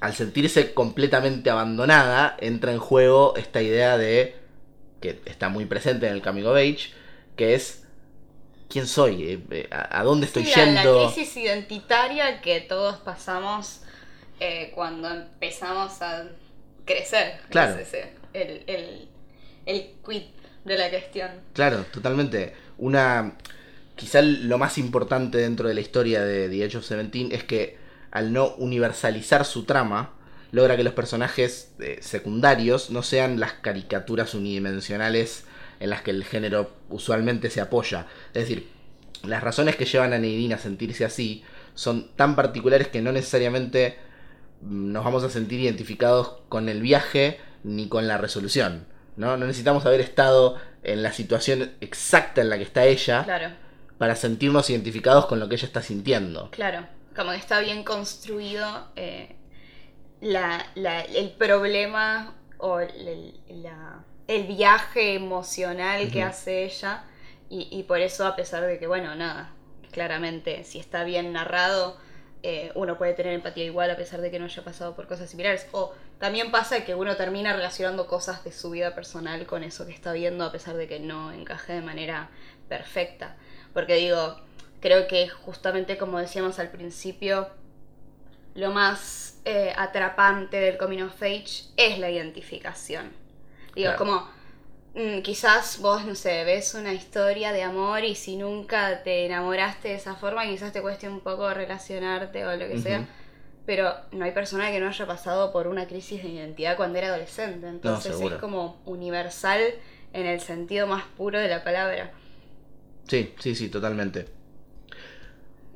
al 0.00 0.14
sentirse 0.14 0.72
completamente 0.72 1.50
abandonada, 1.50 2.34
entra 2.40 2.72
en 2.72 2.78
juego 2.78 3.34
esta 3.36 3.60
idea 3.60 3.98
de, 3.98 4.36
que 5.02 5.20
está 5.26 5.50
muy 5.50 5.66
presente 5.66 6.06
en 6.06 6.14
el 6.14 6.22
Coming 6.22 6.44
of 6.46 6.56
Age, 6.56 6.94
que 7.36 7.54
es, 7.54 7.84
¿quién 8.70 8.86
soy? 8.86 9.22
Eh, 9.22 9.40
eh, 9.50 9.68
¿A 9.70 10.02
dónde 10.02 10.24
estoy 10.24 10.46
Sí, 10.46 10.52
la- 10.56 10.64
yendo? 10.64 11.02
La 11.08 11.12
crisis 11.12 11.36
identitaria 11.36 12.40
que 12.40 12.62
todos 12.62 12.96
pasamos 12.96 13.80
eh, 14.40 14.72
cuando 14.74 15.10
empezamos 15.10 16.00
a 16.00 16.24
crecer. 16.86 17.40
Claro. 17.50 17.78
Es 17.78 17.88
ese, 17.88 18.14
el, 18.32 18.62
el, 18.66 19.08
el 19.68 19.92
quid 20.04 20.22
de 20.64 20.76
la 20.76 20.90
cuestión. 20.90 21.30
Claro, 21.52 21.84
totalmente. 21.92 22.54
Una. 22.78 23.36
Quizá 23.94 24.22
lo 24.22 24.58
más 24.58 24.78
importante 24.78 25.38
dentro 25.38 25.68
de 25.68 25.74
la 25.74 25.80
historia 25.80 26.24
de 26.24 26.48
The 26.48 26.64
Age 26.64 26.78
of 26.78 26.84
Seventeen 26.84 27.32
es 27.32 27.42
que 27.42 27.76
al 28.10 28.32
no 28.32 28.54
universalizar 28.56 29.44
su 29.44 29.64
trama, 29.64 30.12
logra 30.52 30.76
que 30.76 30.84
los 30.84 30.94
personajes 30.94 31.72
eh, 31.80 31.98
secundarios 32.00 32.90
no 32.90 33.02
sean 33.02 33.40
las 33.40 33.54
caricaturas 33.54 34.34
unidimensionales 34.34 35.44
en 35.80 35.90
las 35.90 36.02
que 36.02 36.12
el 36.12 36.24
género 36.24 36.72
usualmente 36.88 37.50
se 37.50 37.60
apoya. 37.60 38.06
Es 38.28 38.42
decir, 38.42 38.68
las 39.24 39.42
razones 39.42 39.76
que 39.76 39.84
llevan 39.84 40.12
a 40.12 40.18
Nadine 40.18 40.54
a 40.54 40.58
sentirse 40.58 41.04
así 41.04 41.42
son 41.74 42.10
tan 42.16 42.36
particulares 42.36 42.88
que 42.88 43.02
no 43.02 43.12
necesariamente 43.12 43.96
mm, 44.62 44.92
nos 44.92 45.04
vamos 45.04 45.24
a 45.24 45.30
sentir 45.30 45.60
identificados 45.60 46.34
con 46.48 46.68
el 46.68 46.80
viaje 46.80 47.40
ni 47.64 47.88
con 47.88 48.06
la 48.06 48.16
resolución. 48.16 48.86
¿No? 49.18 49.36
no 49.36 49.46
necesitamos 49.46 49.84
haber 49.86 50.00
estado 50.00 50.56
en 50.82 51.02
la 51.02 51.12
situación 51.12 51.72
exacta 51.80 52.40
en 52.40 52.48
la 52.50 52.56
que 52.56 52.62
está 52.64 52.84
ella 52.86 53.24
Claro, 53.24 53.50
para 53.98 54.14
sentirnos 54.16 54.70
identificados 54.70 55.26
con 55.26 55.40
lo 55.40 55.48
que 55.48 55.56
ella 55.56 55.66
está 55.66 55.82
sintiendo. 55.82 56.50
claro. 56.50 56.86
Como 57.16 57.32
que 57.32 57.36
está 57.38 57.58
bien 57.60 57.82
construido 57.82 58.88
eh, 58.94 59.34
la, 60.20 60.64
la- 60.76 61.02
el 61.02 61.30
problema 61.30 62.34
o 62.58 62.80
el, 62.80 63.34
la- 63.62 64.04
el 64.28 64.44
viaje 64.46 65.14
emocional 65.14 66.10
que 66.12 66.22
hace 66.22 66.64
ella. 66.64 67.04
Y, 67.50 67.66
y 67.70 67.82
por 67.84 68.00
eso, 68.00 68.26
a 68.26 68.36
pesar 68.36 68.62
de 68.66 68.78
que, 68.78 68.86
bueno, 68.86 69.14
nada, 69.14 69.50
claramente, 69.90 70.64
si 70.64 70.78
está 70.78 71.02
bien 71.04 71.32
narrado, 71.32 71.96
eh, 72.42 72.70
uno 72.74 72.98
puede 72.98 73.14
tener 73.14 73.32
empatía 73.32 73.64
igual 73.64 73.90
a 73.90 73.96
pesar 73.96 74.20
de 74.20 74.30
que 74.30 74.38
no 74.38 74.44
haya 74.44 74.62
pasado 74.62 74.94
por 74.94 75.06
cosas 75.08 75.30
similares. 75.30 75.66
O 75.72 75.92
también 76.18 76.50
pasa 76.50 76.84
que 76.84 76.94
uno 76.94 77.16
termina 77.16 77.52
relacionando 77.54 78.06
cosas 78.06 78.42
de 78.44 78.52
su 78.52 78.70
vida 78.70 78.94
personal 78.94 79.46
con 79.46 79.62
eso 79.64 79.86
que 79.86 79.92
está 79.92 80.12
viendo 80.12 80.44
a 80.44 80.52
pesar 80.52 80.76
de 80.76 80.88
que 80.88 80.98
no 81.00 81.32
encaje 81.32 81.74
de 81.74 81.80
manera 81.82 82.30
perfecta. 82.68 83.36
Porque 83.72 83.94
digo, 83.94 84.40
creo 84.80 85.06
que 85.06 85.28
justamente 85.28 85.96
como 85.96 86.18
decíamos 86.18 86.58
al 86.58 86.70
principio, 86.70 87.48
lo 88.54 88.72
más 88.72 89.38
eh, 89.44 89.72
atrapante 89.76 90.58
del 90.58 90.76
coming 90.78 91.02
of 91.02 91.22
age 91.22 91.64
es 91.76 91.98
la 91.98 92.10
identificación. 92.10 93.12
Digo, 93.74 93.92
Claro. 93.92 93.98
como 93.98 94.28
mm, 94.94 95.20
quizás 95.22 95.78
vos, 95.80 96.04
no 96.04 96.14
sé, 96.14 96.44
ves 96.44 96.74
una 96.74 96.92
historia 96.92 97.52
de 97.52 97.62
amor 97.62 98.04
y 98.04 98.14
si 98.16 98.36
nunca 98.36 99.02
te 99.04 99.26
enamoraste 99.26 99.88
de 99.88 99.94
esa 99.94 100.16
forma, 100.16 100.44
quizás 100.46 100.72
te 100.72 100.82
cueste 100.82 101.08
un 101.08 101.20
poco 101.20 101.52
relacionarte 101.54 102.44
o 102.46 102.56
lo 102.56 102.66
que 102.68 102.78
sea. 102.78 103.06
Pero 103.68 103.94
no 104.12 104.24
hay 104.24 104.32
persona 104.32 104.70
que 104.70 104.80
no 104.80 104.88
haya 104.88 105.06
pasado 105.06 105.52
por 105.52 105.66
una 105.66 105.86
crisis 105.86 106.22
de 106.22 106.30
identidad 106.30 106.74
cuando 106.74 106.96
era 106.96 107.08
adolescente. 107.08 107.68
Entonces 107.68 108.18
es 108.18 108.32
como 108.36 108.80
universal 108.86 109.60
en 110.14 110.24
el 110.24 110.40
sentido 110.40 110.86
más 110.86 111.04
puro 111.18 111.38
de 111.38 111.48
la 111.48 111.62
palabra. 111.62 112.12
Sí, 113.06 113.34
sí, 113.38 113.54
sí, 113.54 113.68
totalmente. 113.68 114.24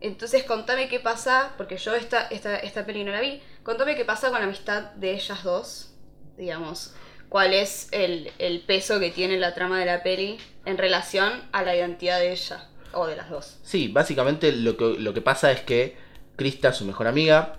Entonces 0.01 0.45
contame 0.45 0.89
qué 0.89 1.01
pasa, 1.01 1.53
porque 1.59 1.77
yo 1.77 1.95
esta, 1.95 2.29
esta, 2.29 2.57
esta 2.57 2.87
peli 2.87 3.05
no 3.05 3.13
la 3.13 3.21
vi, 3.21 3.43
contame 3.63 3.95
qué 3.95 4.07
pasa 4.07 4.31
con 4.31 4.39
la 4.39 4.47
amistad 4.47 4.93
de 4.93 5.13
ellas 5.13 5.45
dos, 5.45 5.95
digamos, 6.39 6.95
cuál 7.29 7.53
es 7.53 7.89
el, 7.93 8.33
el 8.39 8.63
peso 8.63 9.01
que 9.01 9.11
tiene 9.11 9.37
la 9.37 9.53
trama 9.53 9.79
de 9.79 9.85
la 9.85 10.03
peli 10.03 10.39
en 10.65 10.79
relación 10.79 11.43
a 11.53 11.63
la 11.63 11.77
identidad 11.77 12.21
de 12.21 12.33
ella, 12.33 12.71
o 12.95 13.07
de 13.07 13.17
las 13.17 13.29
dos. 13.29 13.59
Sí, 13.63 13.89
básicamente 13.89 14.51
lo 14.51 14.79
que, 14.79 14.97
lo 14.99 15.13
que 15.13 15.21
pasa 15.21 15.53
es 15.53 15.61
que 15.61 15.95
Krista, 16.37 16.73
su 16.73 16.87
mejor 16.87 17.07
amiga, 17.07 17.59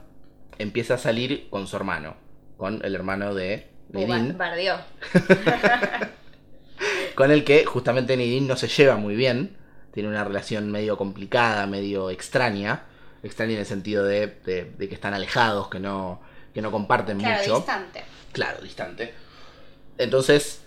empieza 0.59 0.95
a 0.95 0.97
salir 0.97 1.47
con 1.49 1.67
su 1.67 1.75
hermano, 1.75 2.15
con 2.57 2.83
el 2.85 2.95
hermano 2.95 3.33
de 3.33 3.69
Uh, 3.93 4.07
Nadine, 4.07 4.33
ba- 4.33 4.49
bardeó. 4.49 4.77
con 7.15 7.31
el 7.31 7.43
que 7.43 7.65
justamente 7.65 8.17
Nadine 8.17 8.47
no 8.47 8.55
se 8.55 8.67
lleva 8.67 8.95
muy 8.95 9.15
bien, 9.15 9.57
tiene 9.93 10.09
una 10.09 10.23
relación 10.23 10.71
medio 10.71 10.97
complicada, 10.97 11.67
medio 11.67 12.09
extraña, 12.09 12.83
extraña 13.21 13.53
en 13.53 13.59
el 13.59 13.65
sentido 13.65 14.03
de, 14.05 14.27
de- 14.45 14.65
de 14.77 14.89
que 14.89 14.95
están 14.95 15.13
alejados, 15.13 15.67
que 15.69 15.79
no, 15.79 16.21
que 16.53 16.61
no 16.61 16.71
comparten 16.71 17.19
Claro, 17.19 17.39
mucho. 17.41 17.55
distante. 17.57 18.03
Claro, 18.31 18.61
distante. 18.61 19.13
Entonces, 19.97 20.61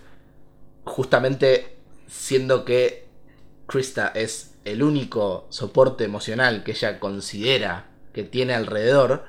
justamente 0.85 1.75
siendo 2.07 2.63
que 2.63 3.05
Krista 3.67 4.11
es 4.15 4.55
el 4.63 4.81
único 4.83 5.47
soporte 5.49 6.05
emocional 6.05 6.63
que 6.63 6.71
ella 6.71 6.99
considera 6.99 7.87
que 8.13 8.23
tiene 8.23 8.53
alrededor, 8.53 9.25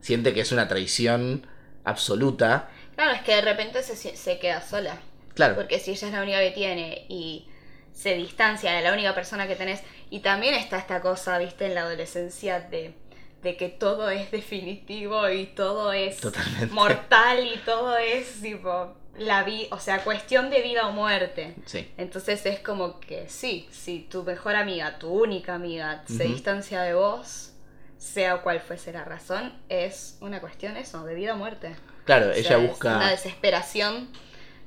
siente 0.00 0.32
que 0.34 0.40
es 0.40 0.52
una 0.52 0.68
traición 0.68 1.46
absoluta. 1.84 2.68
Claro, 2.94 3.12
es 3.12 3.22
que 3.22 3.34
de 3.36 3.42
repente 3.42 3.82
se, 3.82 3.96
se 3.96 4.38
queda 4.38 4.60
sola. 4.62 4.98
Claro, 5.34 5.54
Porque 5.54 5.78
si 5.78 5.92
ella 5.92 6.08
es 6.08 6.12
la 6.12 6.22
única 6.22 6.38
que 6.40 6.50
tiene 6.50 7.06
y 7.08 7.46
se 7.92 8.14
distancia 8.14 8.72
de 8.72 8.82
la 8.82 8.92
única 8.92 9.14
persona 9.14 9.46
que 9.46 9.56
tenés. 9.56 9.80
Y 10.10 10.20
también 10.20 10.54
está 10.54 10.78
esta 10.78 11.00
cosa, 11.00 11.38
viste, 11.38 11.66
en 11.66 11.74
la 11.74 11.82
adolescencia 11.82 12.60
de, 12.60 12.94
de 13.42 13.56
que 13.56 13.68
todo 13.68 14.10
es 14.10 14.30
definitivo 14.30 15.28
y 15.30 15.46
todo 15.46 15.92
es 15.92 16.18
Totalmente. 16.18 16.74
mortal 16.74 17.46
y 17.46 17.58
todo 17.58 17.96
es 17.96 18.40
tipo 18.42 18.94
la 19.18 19.42
vida, 19.42 19.68
o 19.72 19.78
sea, 19.78 20.02
cuestión 20.02 20.50
de 20.50 20.62
vida 20.62 20.86
o 20.88 20.92
muerte. 20.92 21.54
sí, 21.66 21.90
Entonces 21.98 22.44
es 22.46 22.60
como 22.60 23.00
que 23.00 23.28
sí, 23.28 23.68
si 23.70 24.00
tu 24.00 24.22
mejor 24.24 24.56
amiga, 24.56 24.98
tu 24.98 25.08
única 25.10 25.54
amiga, 25.54 26.02
se 26.06 26.24
distancia 26.24 26.82
de 26.82 26.94
vos, 26.94 27.52
sea 28.00 28.38
cual 28.38 28.60
fuese 28.60 28.92
la 28.92 29.04
razón, 29.04 29.52
es 29.68 30.16
una 30.22 30.40
cuestión 30.40 30.76
eso, 30.78 31.04
de 31.04 31.14
vida 31.14 31.34
o 31.34 31.36
muerte. 31.36 31.76
claro, 32.06 32.28
O 32.28 32.32
ella 32.32 32.48
sea, 32.48 32.56
busca... 32.56 32.96
una 32.96 33.10
desesperación 33.10 34.08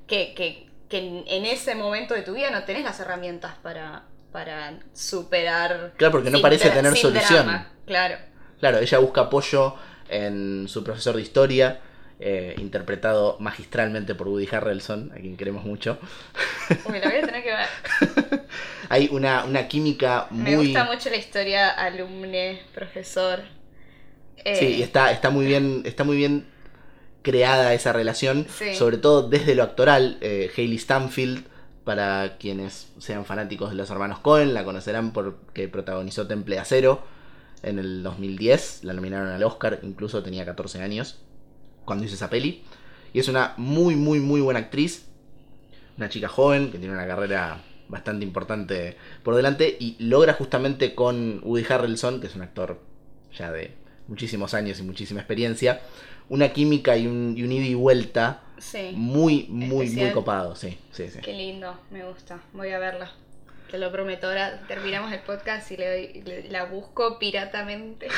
que, 0.06 0.36
que, 0.36 0.70
que 0.88 1.24
en 1.26 1.46
ese 1.46 1.74
momento 1.74 2.14
de 2.14 2.22
tu 2.22 2.34
vida 2.36 2.52
no 2.52 2.64
tenés 2.64 2.84
las 2.84 3.00
herramientas 3.00 3.56
para, 3.64 4.04
para 4.32 4.78
superar. 4.94 5.94
Claro, 5.98 6.12
porque 6.12 6.30
no 6.30 6.42
parece 6.42 6.70
tener 6.70 6.96
solución. 6.96 7.46
drama. 7.48 7.72
Claro. 7.88 8.18
Claro, 8.60 8.78
ella 8.78 9.00
busca 9.00 9.22
apoyo 9.22 9.76
en 10.10 10.68
su 10.68 10.84
profesor 10.84 11.16
de 11.16 11.24
historia, 11.24 11.80
eh, 12.20 12.54
interpretado 12.60 13.38
magistralmente 13.40 14.14
por 14.14 14.28
Woody 14.28 14.48
Harrelson, 14.52 15.12
a 15.12 15.16
quien 15.16 15.36
queremos 15.38 15.66
mucho. 15.66 15.98
Uy, 16.86 17.00
la 17.00 17.10
voy 17.10 17.18
a 17.18 17.26
tener 17.26 17.44
que 17.44 17.52
ver. 17.52 18.44
Hay 18.90 19.10
una, 19.12 19.46
una 19.46 19.68
química 19.68 20.28
muy... 20.30 20.52
Me 20.52 20.58
gusta 20.58 20.86
mucho 20.86 21.10
la 21.10 21.18
historia 21.18 21.70
alumne, 21.70 22.62
profesor. 22.74 23.42
Eh, 24.38 24.56
Sí, 24.58 24.66
y 24.78 24.82
está, 24.84 25.12
está 25.12 25.30
muy 25.30 25.46
bien, 25.46 25.84
está 25.86 26.04
muy 26.04 26.18
bien 26.18 26.46
creada 27.22 27.74
esa 27.74 27.94
relación, 27.94 28.46
Sí. 28.50 28.76
sobre 28.76 28.98
todo 28.98 29.30
desde 29.30 29.56
lo 29.56 29.64
actoral. 29.64 30.18
Eh, 30.22 30.52
Hailey 30.58 30.78
Stanfield, 30.78 31.46
para 31.86 32.38
quienes 32.38 32.90
sean 33.00 33.26
fanáticos 33.26 33.70
de 33.70 33.76
los 33.76 33.90
hermanos 33.90 34.20
Cohen, 34.20 34.54
la 34.54 34.64
conocerán 34.64 35.12
porque 35.14 35.68
protagonizó 35.68 36.28
Temple 36.28 36.56
de 36.56 36.62
Acero 36.62 37.04
en 37.62 37.80
el 37.80 38.04
2010, 38.04 38.84
la 38.84 38.94
nominaron 38.94 39.30
al 39.30 39.44
Oscar, 39.44 39.80
incluso 39.84 40.22
tenía 40.24 40.44
14 40.46 40.82
años 40.82 41.20
cuando 41.86 42.04
hizo 42.06 42.16
esa 42.16 42.30
peli. 42.30 42.64
Y 43.14 43.20
es 43.20 43.28
una 43.28 43.54
muy, 43.58 43.96
muy, 43.96 44.20
muy 44.20 44.42
buena 44.42 44.60
actriz, 44.60 45.06
una 45.98 46.10
chica 46.10 46.28
joven 46.28 46.72
que 46.72 46.78
tiene 46.80 46.94
una 46.94 47.06
carrera 47.08 47.62
bastante 47.88 48.26
importante 48.26 48.98
por 49.24 49.36
delante 49.36 49.76
y 49.80 49.96
logra 50.00 50.34
justamente 50.34 50.96
con 50.96 51.42
Woody 51.44 51.66
Harrelson, 51.70 52.22
que 52.22 52.28
es 52.28 52.36
un 52.36 52.42
actor 52.42 52.80
ya 53.38 53.52
de 53.52 53.72
muchísimos 54.08 54.54
años 54.54 54.80
y 54.80 54.84
muchísima 54.84 55.20
experiencia, 55.22 55.82
una 56.30 56.50
química 56.54 56.96
y 56.98 57.08
un, 57.08 57.36
y 57.38 57.44
un 57.44 57.52
ida 57.52 57.66
y 57.66 57.74
vuelta 57.76 58.42
Sí, 58.58 58.92
muy, 58.96 59.48
muy, 59.50 59.90
muy 59.90 60.12
copado, 60.12 60.56
sí, 60.56 60.78
sí, 60.92 61.10
sí. 61.10 61.20
qué 61.22 61.34
lindo, 61.34 61.78
me 61.92 62.06
gusta. 62.06 62.40
Voy 62.54 62.70
a 62.70 62.80
verla. 62.80 63.12
Te 63.70 63.78
lo 63.78 63.92
prometo. 63.92 64.28
Ahora 64.28 64.62
terminamos 64.68 65.12
el 65.12 65.20
podcast 65.22 65.70
y 65.72 65.78
le 65.78 65.90
doy- 65.90 66.22
le- 66.24 66.50
la 66.50 66.66
busco 66.66 67.18
piratamente. 67.20 68.08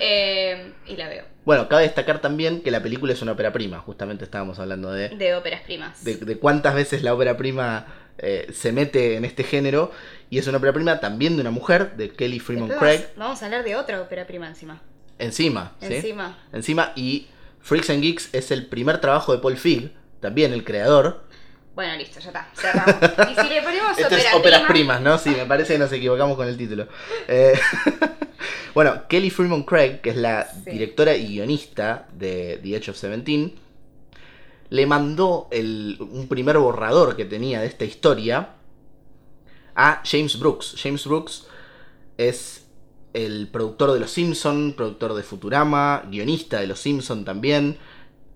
Eh, 0.00 0.72
y 0.86 0.94
la 0.96 1.08
veo. 1.08 1.24
Bueno, 1.44 1.68
cabe 1.68 1.82
destacar 1.82 2.20
también 2.20 2.60
que 2.62 2.70
la 2.70 2.80
película 2.80 3.12
es 3.12 3.20
una 3.20 3.32
ópera 3.32 3.52
prima, 3.52 3.80
justamente 3.80 4.22
estábamos 4.22 4.60
hablando 4.60 4.92
de, 4.92 5.08
De 5.08 5.34
óperas 5.34 5.62
primas. 5.62 6.04
de, 6.04 6.14
de 6.16 6.38
cuántas 6.38 6.76
veces 6.76 7.02
la 7.02 7.14
ópera 7.14 7.36
prima 7.36 7.84
eh, 8.18 8.50
se 8.52 8.72
mete 8.72 9.16
en 9.16 9.24
este 9.24 9.44
género, 9.44 9.90
y 10.30 10.38
es 10.38 10.46
una 10.46 10.58
ópera 10.58 10.72
prima 10.72 11.00
también 11.00 11.36
de 11.36 11.40
una 11.42 11.50
mujer, 11.50 11.96
de 11.96 12.10
Kelly 12.10 12.40
Freeman 12.40 12.68
Después 12.68 12.96
Craig, 13.00 13.06
vamos, 13.16 13.18
vamos 13.28 13.42
a 13.42 13.44
hablar 13.46 13.64
de 13.64 13.76
otra 13.76 14.00
ópera 14.00 14.26
prima 14.26 14.46
encima. 14.48 14.80
encima, 15.18 15.72
¿sí? 15.80 15.94
Encima. 15.94 16.38
Encima, 16.52 16.92
y 16.96 17.26
Freaks 17.60 17.90
and 17.90 18.02
Geeks 18.02 18.34
es 18.34 18.50
el 18.50 18.66
primer 18.66 19.00
trabajo 19.00 19.32
de 19.32 19.38
Paul 19.38 19.56
Feig, 19.56 19.90
también 20.20 20.52
el 20.52 20.64
creador. 20.64 21.24
Bueno, 21.74 21.94
listo, 21.96 22.18
ya 22.18 22.28
está. 22.28 22.48
Cerramos. 22.54 22.96
Y 23.30 23.40
si 23.40 23.48
le 23.48 23.62
ponemos 23.62 23.96
Esto 23.96 24.14
es 24.16 24.24
ópera 24.26 24.36
óperas 24.36 24.60
prima, 24.62 24.96
primas, 24.96 25.00
¿no? 25.00 25.16
Sí, 25.18 25.30
me 25.30 25.46
parece 25.46 25.74
que 25.74 25.78
nos 25.78 25.92
equivocamos 25.92 26.36
con 26.36 26.48
el 26.48 26.56
título. 26.56 26.88
Eh, 27.28 27.56
bueno, 28.74 29.06
Kelly 29.08 29.30
Freeman 29.30 29.62
Craig, 29.62 30.00
que 30.00 30.10
es 30.10 30.16
la 30.16 30.44
Sí. 30.64 30.70
directora 30.72 31.14
y 31.14 31.28
guionista 31.28 32.08
de 32.12 32.58
The 32.62 32.76
Edge 32.76 32.90
of 32.90 32.96
Seventeen, 32.96 33.54
le 34.70 34.86
mandó 34.86 35.48
el- 35.50 35.96
un 36.00 36.28
primer 36.28 36.58
borrador 36.58 37.16
que 37.16 37.24
tenía 37.24 37.60
de 37.60 37.66
esta 37.66 37.84
historia 37.84 38.50
a 39.74 40.02
James 40.04 40.38
Brooks. 40.38 40.74
James 40.82 41.04
Brooks 41.06 41.46
es 42.16 42.66
el 43.14 43.48
productor 43.48 43.92
de 43.92 44.00
Los 44.00 44.10
Simpson, 44.10 44.74
productor 44.76 45.14
de 45.14 45.22
Futurama, 45.22 46.04
guionista 46.10 46.60
de 46.60 46.66
Los 46.66 46.80
Simpson 46.80 47.24
también. 47.24 47.78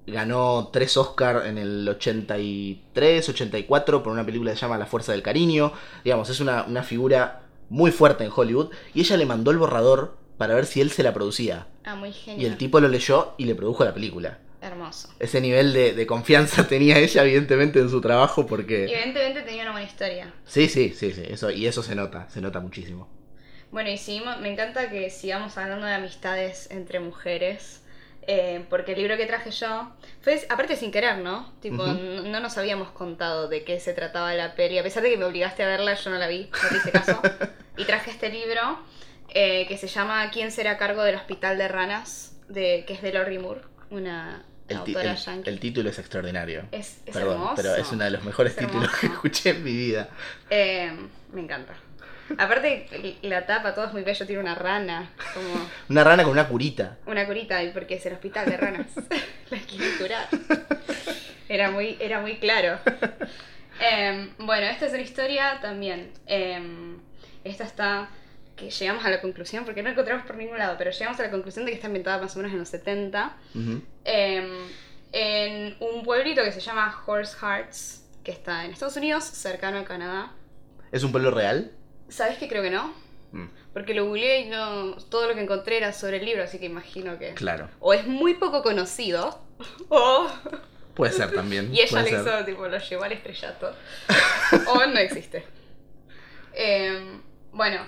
Ganó 0.07 0.71
tres 0.73 0.97
Oscar 0.97 1.47
en 1.47 1.59
el 1.59 1.89
83, 1.89 3.29
84 3.29 4.03
por 4.03 4.13
una 4.13 4.25
película 4.27 4.51
que 4.51 4.57
se 4.57 4.63
llama 4.63 4.79
La 4.79 4.87
Fuerza 4.87 5.13
del 5.13 5.23
Cariño. 5.23 5.73
Digamos, 6.05 6.29
es 6.31 6.41
una, 6.41 6.65
una 6.65 6.83
figura 6.83 7.43
muy 7.69 7.91
fuerte 7.93 8.25
en 8.25 8.31
Hollywood. 8.35 8.71
Y 8.95 9.01
ella 9.01 9.17
le 9.17 9.27
mandó 9.27 9.51
el 9.51 9.59
borrador 9.59 10.17
para 10.39 10.55
ver 10.55 10.67
si 10.67 10.81
él 10.81 10.91
se 10.91 11.03
la 11.05 11.15
producía. 11.15 11.69
Ah, 11.85 11.95
muy 11.95 12.09
Y 12.09 12.13
genial. 12.13 12.51
el 12.53 12.59
tipo 12.59 12.81
lo 12.81 12.89
leyó 12.89 13.35
y 13.39 13.45
le 13.45 13.55
produjo 13.55 13.85
la 13.85 13.95
película. 13.95 14.39
Hermoso. 14.63 15.09
Ese 15.19 15.41
nivel 15.41 15.73
de, 15.73 15.93
de 15.93 16.07
confianza 16.07 16.67
tenía 16.69 16.99
ella, 16.99 17.23
evidentemente, 17.25 17.81
en 17.81 17.91
su 17.91 18.01
trabajo, 18.01 18.47
porque. 18.47 18.85
Evidentemente 18.85 19.43
tenía 19.43 19.63
una 19.65 19.73
buena 19.73 19.87
historia. 19.87 20.33
Sí, 20.45 20.69
sí, 20.69 20.95
sí, 20.97 21.13
sí. 21.13 21.23
Eso, 21.29 21.51
y 21.51 21.67
eso 21.67 21.83
se 21.83 21.95
nota, 21.97 22.29
se 22.31 22.41
nota 22.41 22.61
muchísimo. 22.61 23.09
Bueno, 23.71 23.91
y 23.91 23.99
seguimos, 23.99 24.39
me 24.41 24.51
encanta 24.53 24.91
que 24.91 25.11
sigamos 25.11 25.57
hablando 25.59 25.87
de 25.87 25.95
amistades 25.95 26.71
entre 26.71 27.01
mujeres. 27.01 27.81
eh, 28.29 28.65
porque 28.71 28.93
el 28.93 28.99
libro 28.99 29.17
que 29.17 29.27
traje 29.27 29.51
yo 29.51 29.93
fue, 30.21 30.41
aparte 30.49 30.77
sin 30.77 30.93
querer, 30.93 31.19
¿no? 31.19 31.53
Tipo, 31.61 31.85
no 31.87 32.39
nos 32.41 32.57
habíamos 32.57 32.91
contado 32.93 33.49
de 33.49 33.65
qué 33.65 33.81
se 33.81 33.95
trataba 33.95 34.33
la 34.35 34.55
peli. 34.55 34.79
A 34.79 34.83
pesar 34.85 35.03
de 35.03 35.11
que 35.11 35.17
me 35.17 35.25
obligaste 35.25 35.65
a 35.65 35.67
verla, 35.67 35.95
yo 35.95 36.11
no 36.11 36.19
la 36.19 36.29
vi, 36.29 36.49
no 36.63 36.69
te 36.71 36.77
hice 36.77 36.93
caso. 36.93 37.21
y 37.77 37.85
traje 37.85 38.11
este 38.13 38.29
libro 38.31 38.79
eh, 39.35 39.67
que 39.67 39.77
se 39.77 39.89
llama 39.89 40.31
¿Quién 40.31 40.53
será 40.53 40.73
a 40.73 40.77
cargo 40.79 41.03
del 41.03 41.17
hospital 41.17 41.59
de 41.59 41.67
ranas? 41.69 42.37
De, 42.49 42.85
que 42.87 42.95
es 42.95 43.03
de 43.03 43.13
Lori 43.13 43.39
Moore, 43.39 43.63
una 43.91 44.45
El, 44.69 44.77
autora 44.79 45.17
el- 45.45 45.61
título 45.61 45.91
es 45.91 45.99
extraordinario. 45.99 46.65
es 46.73 46.99
es 47.07 47.13
Perdón, 47.15 47.33
hermoso. 47.35 47.55
pero 47.57 47.75
es 47.77 47.91
uno 47.93 48.05
de 48.05 48.11
los 48.11 48.25
mejores 48.25 48.53
Es 48.57 48.59
títulos 48.67 48.91
que 48.99 49.07
escuché 49.07 49.51
en 49.51 49.65
mi 49.65 49.73
vida. 49.73 50.09
Eh, 50.51 50.91
me 51.33 51.41
encanta. 51.43 51.75
Aparte, 52.39 53.19
la 53.23 53.45
tapa, 53.45 53.75
todo 53.75 53.87
es 53.87 53.93
muy 53.93 54.03
bello, 54.05 54.25
tiene 54.27 54.41
una 54.41 54.55
rana, 54.55 55.11
como 55.35 55.69
Una 55.91 56.05
rana 56.05 56.23
con 56.23 56.33
una 56.33 56.49
curita. 56.49 56.97
una 57.07 57.27
curita, 57.27 57.61
porque 57.75 57.97
es 57.97 58.07
el 58.07 58.15
hospital 58.15 58.49
de 58.49 58.57
ranas. 58.57 58.87
la 59.51 59.59
quieren 59.59 59.91
curar. 59.99 60.29
Era 61.49 61.71
muy, 61.71 61.97
era 62.01 62.21
muy 62.23 62.37
claro. 62.39 62.79
Em, 63.81 64.31
bueno, 64.39 64.67
esta 64.67 64.87
es 64.87 64.93
una 64.93 65.03
historia 65.03 65.59
también. 65.61 66.13
em, 66.27 66.99
esta 67.45 67.65
está 67.65 68.09
que 68.57 68.71
llegamos 68.71 69.05
a 69.05 69.11
la 69.11 69.21
conclusión, 69.21 69.65
porque 69.65 69.83
no 69.83 69.91
encontramos 69.91 70.25
por 70.27 70.37
ningún 70.37 70.59
lado, 70.59 70.77
pero 70.79 70.91
llegamos 70.91 71.19
a 71.21 71.23
la 71.25 71.31
conclusión 71.31 71.65
de 71.65 71.71
que 71.73 71.77
está 71.77 71.87
ambientada 71.87 72.21
más 72.21 72.35
o 72.37 72.39
menos 72.39 72.53
en 72.53 72.59
los 72.59 72.69
70, 72.69 73.37
Ujú. 73.55 73.83
em, 74.05 74.51
en 75.13 75.77
un 75.81 76.03
pueblito 76.05 76.43
que 76.43 76.53
se 76.53 76.61
llama 76.61 77.03
Horse 77.07 77.37
Hearts, 77.41 78.05
que 78.25 78.31
está 78.31 78.65
en 78.65 78.73
Estados 78.73 78.97
Unidos, 78.97 79.25
cercano 79.25 79.79
a 79.79 79.85
Canadá. 79.85 80.33
¿Es 80.93 81.03
un 81.03 81.13
pueblo 81.13 81.31
real? 81.31 81.73
¿Sabes 82.09 82.39
que 82.39 82.49
creo 82.49 82.63
que 82.63 82.71
no? 82.71 82.95
Mm, 83.33 83.47
Porque 83.73 83.95
lo 83.95 84.05
googleé 84.07 84.41
y 84.41 84.49
no, 84.51 84.97
todo 85.11 85.27
lo 85.27 85.35
que 85.35 85.41
encontré 85.41 85.79
era 85.79 85.93
sobre 85.95 86.19
el 86.19 86.27
libro, 86.27 86.43
así 86.45 86.59
que 86.59 86.67
imagino 86.67 87.19
que... 87.19 87.33
claro. 87.35 87.69
O 87.81 87.95
es 87.95 88.07
muy 88.07 88.35
poco 88.35 88.63
conocido, 88.63 89.43
o... 89.89 90.29
Puede 90.95 91.13
ser 91.13 91.33
también. 91.33 91.71
Y 91.75 91.81
ella 91.81 92.03
lo 92.03 92.09
hizo, 92.09 92.45
tipo, 92.45 92.69
lo 92.69 92.79
llevó 92.79 93.05
al 93.05 93.13
estrellato. 93.13 93.75
o 94.69 94.87
no 94.87 94.99
existe. 94.99 95.43
Em, 96.55 97.23
bueno, 97.53 97.81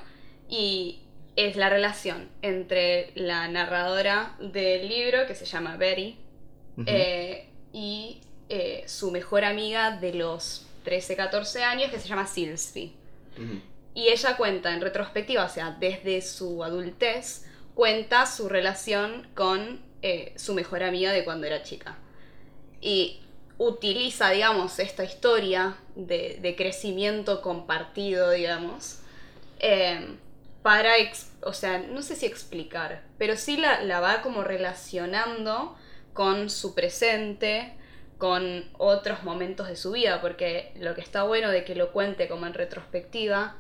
y 0.49 1.01
es 1.37 1.57
la 1.57 1.69
relación 1.69 2.29
entre 2.43 3.11
la 3.15 3.49
narradora 3.49 4.37
del 4.41 4.89
libro, 4.89 5.27
que 5.27 5.35
se 5.35 5.45
llama 5.45 5.77
Betty, 5.77 6.17
eh, 6.87 7.49
y 7.73 8.21
eh, 8.49 8.85
su 8.87 9.11
mejor 9.11 9.45
amiga 9.45 9.97
de 9.97 10.15
los 10.15 10.67
13, 10.85 11.17
14 11.17 11.63
años, 11.65 11.91
que 11.91 11.99
se 11.99 12.09
llama 12.09 12.27
Silsby. 12.27 12.93
Y 13.95 14.09
ella 14.09 14.37
cuenta 14.37 14.73
en 14.73 14.81
retrospectiva, 14.81 15.45
o 15.45 15.49
sea, 15.49 15.77
desde 15.79 16.21
su 16.23 16.63
adultez, 16.63 17.47
cuenta 17.75 18.27
su 18.27 18.49
relación 18.49 19.29
con 19.35 19.81
eh, 20.03 20.33
su 20.37 20.55
mejor 20.55 20.83
amiga 20.83 21.13
de 21.13 21.25
cuando 21.25 21.47
era 21.47 21.63
chica. 21.63 21.99
Y 22.81 23.21
utiliza, 23.59 24.31
digamos, 24.31 24.79
esta 24.79 25.05
historia 25.05 25.77
de, 25.97 26.39
de 26.41 26.57
crecimiento 26.57 27.41
compartido, 27.41 28.31
digamos, 28.31 29.01
eh, 29.61 30.17
para, 30.65 30.97
ex- 30.97 31.31
o 31.43 31.53
sea, 31.53 31.79
no 31.79 32.01
sé 32.01 32.17
si 32.17 32.25
explicar, 32.25 33.03
pero 33.19 33.37
sí 33.37 33.59
la, 33.59 33.83
la 33.83 34.01
va 34.01 34.23
como 34.23 34.43
relacionando 34.43 35.77
con 36.15 36.49
su 36.49 36.75
presente, 36.75 37.75
con 38.17 38.65
otros 38.79 39.25
momentos 39.25 39.69
de 39.69 39.77
su 39.77 39.93
vida, 39.93 40.23
porque 40.23 40.73
lo 40.81 40.95
que 40.95 41.03
está 41.03 41.25
bueno 41.25 41.51
de 41.51 41.65
que 41.65 41.75
lo 41.75 41.93
cuente 41.93 42.29
como 42.29 42.47
en 42.47 42.55
retrospectiva 42.55 43.57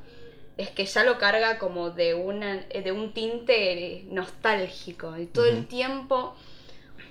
es 0.57 0.71
que 0.71 0.87
ya 0.87 1.05
lo 1.05 1.19
carga 1.19 1.59
como 1.59 1.91
de, 1.91 2.15
una, 2.15 2.57
de 2.57 2.93
un 2.93 3.13
tinte 3.13 4.05
nostálgico. 4.09 5.19
Y 5.19 5.27
todo 5.27 5.45
el 5.45 5.67
tiempo, 5.67 6.35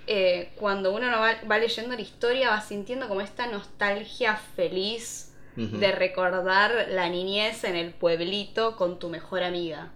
eh, 0.08 0.54
cuando 0.56 0.96
uno 0.96 1.12
va, 1.20 1.36
va 1.50 1.60
leyendo 1.60 1.94
la 1.94 2.02
historia, 2.02 2.50
va 2.50 2.62
sintiendo 2.62 3.08
como 3.08 3.22
esta 3.22 3.46
nostalgia 3.46 4.38
feliz 4.56 5.33
De 5.56 5.92
recordar 5.92 6.88
la 6.90 7.10
niñez 7.10 7.64
en 7.64 7.76
el 7.76 7.94
pueblito 7.94 8.76
con 8.76 9.00
tu 9.00 9.10
mejor 9.10 9.44
amiga. 9.44 9.92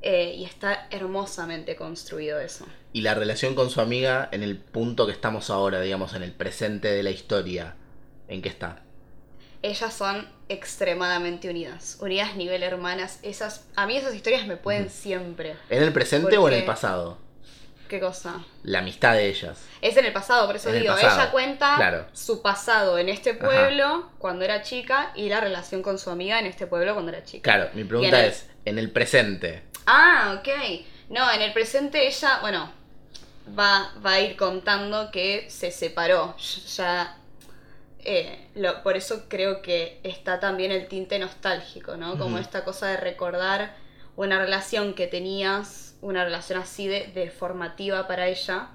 Eh, 0.00 0.34
y 0.36 0.44
está 0.44 0.86
hermosamente 0.90 1.74
construido 1.74 2.40
eso. 2.40 2.66
Y 2.92 3.00
la 3.00 3.14
relación 3.14 3.54
con 3.54 3.70
su 3.70 3.80
amiga 3.80 4.28
en 4.30 4.42
el 4.42 4.56
punto 4.56 5.06
que 5.06 5.12
estamos 5.12 5.50
ahora, 5.50 5.80
digamos, 5.80 6.14
en 6.14 6.22
el 6.22 6.32
presente 6.32 6.88
de 6.88 7.02
la 7.02 7.10
historia. 7.10 7.74
¿En 8.28 8.42
qué 8.42 8.48
está? 8.48 8.82
Ellas 9.62 9.92
son 9.92 10.28
extremadamente 10.48 11.50
unidas, 11.50 11.98
unidas 12.00 12.36
nivel 12.36 12.62
hermanas. 12.62 13.18
Esas, 13.22 13.66
a 13.74 13.86
mí 13.86 13.96
esas 13.96 14.14
historias 14.14 14.46
me 14.46 14.56
pueden 14.56 14.88
siempre. 14.88 15.56
¿En 15.68 15.82
el 15.82 15.92
presente 15.92 16.38
o 16.38 16.48
en 16.48 16.54
el 16.54 16.64
pasado? 16.64 17.18
¿Qué 17.88 18.00
cosa? 18.00 18.44
La 18.64 18.80
amistad 18.80 19.14
de 19.14 19.28
ellas. 19.28 19.58
Es 19.80 19.96
en 19.96 20.04
el 20.04 20.12
pasado, 20.12 20.46
por 20.46 20.56
eso 20.56 20.70
digo, 20.70 20.94
ella 20.96 21.30
cuenta 21.30 21.76
claro. 21.76 22.06
su 22.12 22.42
pasado 22.42 22.98
en 22.98 23.08
este 23.08 23.32
pueblo 23.34 24.10
cuando 24.18 24.44
era 24.44 24.60
chica 24.62 25.10
y 25.14 25.28
la 25.30 25.40
relación 25.40 25.82
con 25.82 25.98
su 25.98 26.10
amiga 26.10 26.38
en 26.38 26.46
este 26.46 26.66
pueblo 26.66 26.92
cuando 26.92 27.10
era 27.12 27.24
chica. 27.24 27.42
Claro, 27.42 27.70
mi 27.74 27.84
pregunta 27.84 28.20
el- 28.24 28.30
es, 28.30 28.46
en 28.66 28.78
el 28.78 28.90
presente. 28.90 29.62
Ah, 29.86 30.38
ok. 30.38 30.48
No, 31.08 31.32
en 31.32 31.40
el 31.40 31.52
presente 31.54 32.06
ella, 32.06 32.40
bueno, 32.42 32.70
va, 33.58 33.90
va 34.04 34.12
a 34.14 34.20
ir 34.20 34.36
contando 34.36 35.10
que 35.10 35.46
se 35.48 35.70
separó. 35.70 36.36
Ya. 36.76 37.14
eh, 38.04 38.48
lo- 38.54 38.82
por 38.82 38.96
eso 38.96 39.24
creo 39.28 39.60
que 39.60 40.00
está 40.02 40.40
también 40.40 40.72
el 40.72 40.88
tinte 40.88 41.18
nostálgico, 41.18 41.96
¿no? 41.96 42.16
Como 42.18 42.38
esta 42.38 42.64
cosa 42.64 42.86
de 42.88 42.96
recordar 42.96 43.74
una 44.16 44.38
relación 44.38 44.94
que 44.94 45.06
tenías, 45.08 45.87
una 46.00 46.24
relación 46.24 46.60
así 46.60 46.86
de, 46.86 47.08
de 47.08 47.30
formativa 47.30 48.06
para 48.06 48.28
ella. 48.28 48.68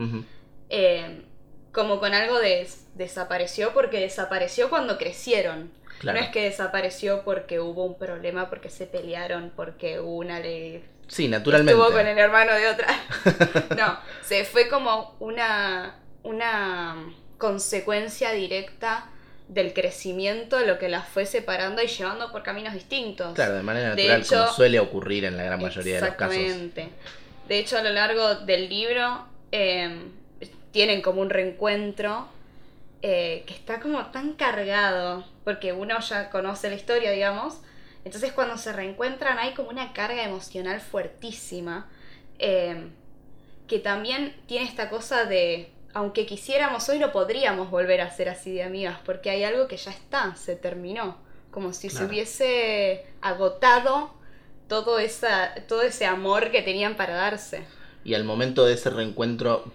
Eh, 0.70 1.24
como 1.72 2.00
con 2.00 2.14
algo 2.14 2.40
de 2.40 2.68
desapareció 2.96 3.74
porque 3.74 4.00
desapareció 4.00 4.70
cuando 4.70 4.98
crecieron. 4.98 5.72
Claro. 6.00 6.20
No 6.20 6.26
es 6.26 6.32
que 6.32 6.44
desapareció 6.44 7.24
porque 7.24 7.60
hubo 7.60 7.86
un 7.86 7.98
problema, 7.98 8.50
porque 8.50 8.70
se 8.70 8.86
pelearon, 8.86 9.52
porque 9.56 10.00
una 10.00 10.40
le 10.40 10.84
Sí, 11.08 11.28
naturalmente. 11.28 11.74
estuvo 11.74 11.92
con 11.92 12.08
el 12.08 12.18
hermano 12.18 12.54
de 12.54 12.68
otra. 12.68 12.88
no, 13.78 14.00
se 14.24 14.46
fue 14.46 14.68
como 14.68 15.16
una, 15.20 16.00
una 16.24 16.96
consecuencia 17.38 18.32
directa 18.32 19.10
del 19.54 19.74
crecimiento, 19.74 20.60
lo 20.62 20.80
que 20.80 20.90
las 20.90 21.08
fue 21.08 21.26
separando 21.26 21.82
y 21.82 21.88
llevando 21.88 22.32
por 22.32 22.44
caminos 22.44 22.74
distintos. 22.74 23.34
Claro, 23.36 23.56
de 23.56 23.64
manera 23.64 23.96
De 23.96 24.04
natural, 24.04 24.22
hecho- 24.22 24.36
como 24.46 24.48
suele 24.54 24.80
ocurrir 24.80 25.26
en 25.26 25.38
la 25.38 25.44
gran 25.44 25.62
mayoría 25.62 25.96
de 25.96 26.02
los 26.02 26.16
casos. 26.16 26.36
Exactamente. 26.38 26.90
De 27.48 27.60
hecho, 27.60 27.78
a 27.78 27.82
lo 27.82 27.90
largo 27.92 28.36
del 28.36 28.70
libro 28.70 29.26
eh, 29.52 30.00
tienen 30.72 31.02
como 31.02 31.22
un 31.22 31.30
reencuentro 31.30 32.28
eh, 33.02 33.44
que 33.46 33.54
está 33.54 33.80
como 33.80 34.06
tan 34.08 34.34
cargado, 34.34 35.26
porque 35.44 35.74
uno 35.74 36.00
ya 36.00 36.30
conoce 36.30 36.70
la 36.70 36.76
historia, 36.76 37.12
digamos. 37.12 37.60
Entonces 38.06 38.32
cuando 38.32 38.58
se 38.58 38.72
reencuentran 38.74 39.38
hay 39.40 39.54
como 39.54 39.70
una 39.70 39.94
carga 39.94 40.24
emocional 40.24 40.80
fuertísima, 40.82 41.90
eh, 42.40 42.88
que 43.68 43.80
también 43.80 44.36
tiene 44.48 44.66
esta 44.66 44.90
cosa 44.90 45.26
de, 45.26 45.70
aunque 45.94 46.26
quisiéramos 46.26 46.90
hoy 46.90 47.00
no 47.00 47.12
podríamos 47.12 47.70
volver 47.70 48.02
a 48.02 48.10
ser 48.10 48.30
así 48.30 48.52
de 48.52 48.64
amigas, 48.64 48.98
porque 49.06 49.30
hay 49.30 49.44
algo 49.44 49.68
que 49.68 49.78
ya 49.78 49.92
está, 49.92 50.36
se 50.36 50.56
terminó, 50.56 51.18
como 51.52 51.72
si 51.74 51.90
se 51.90 52.06
hubiese 52.06 53.06
agotado 53.22 54.12
todo, 54.68 54.98
esa, 55.00 55.54
todo 55.68 55.84
ese 55.84 56.06
amor 56.06 56.52
que 56.52 56.62
tenían 56.62 56.96
para 56.96 57.14
darse. 57.14 57.64
Y 58.04 58.16
al 58.16 58.24
momento 58.24 58.66
de 58.66 58.74
ese 58.74 58.90
reencuentro, 58.90 59.66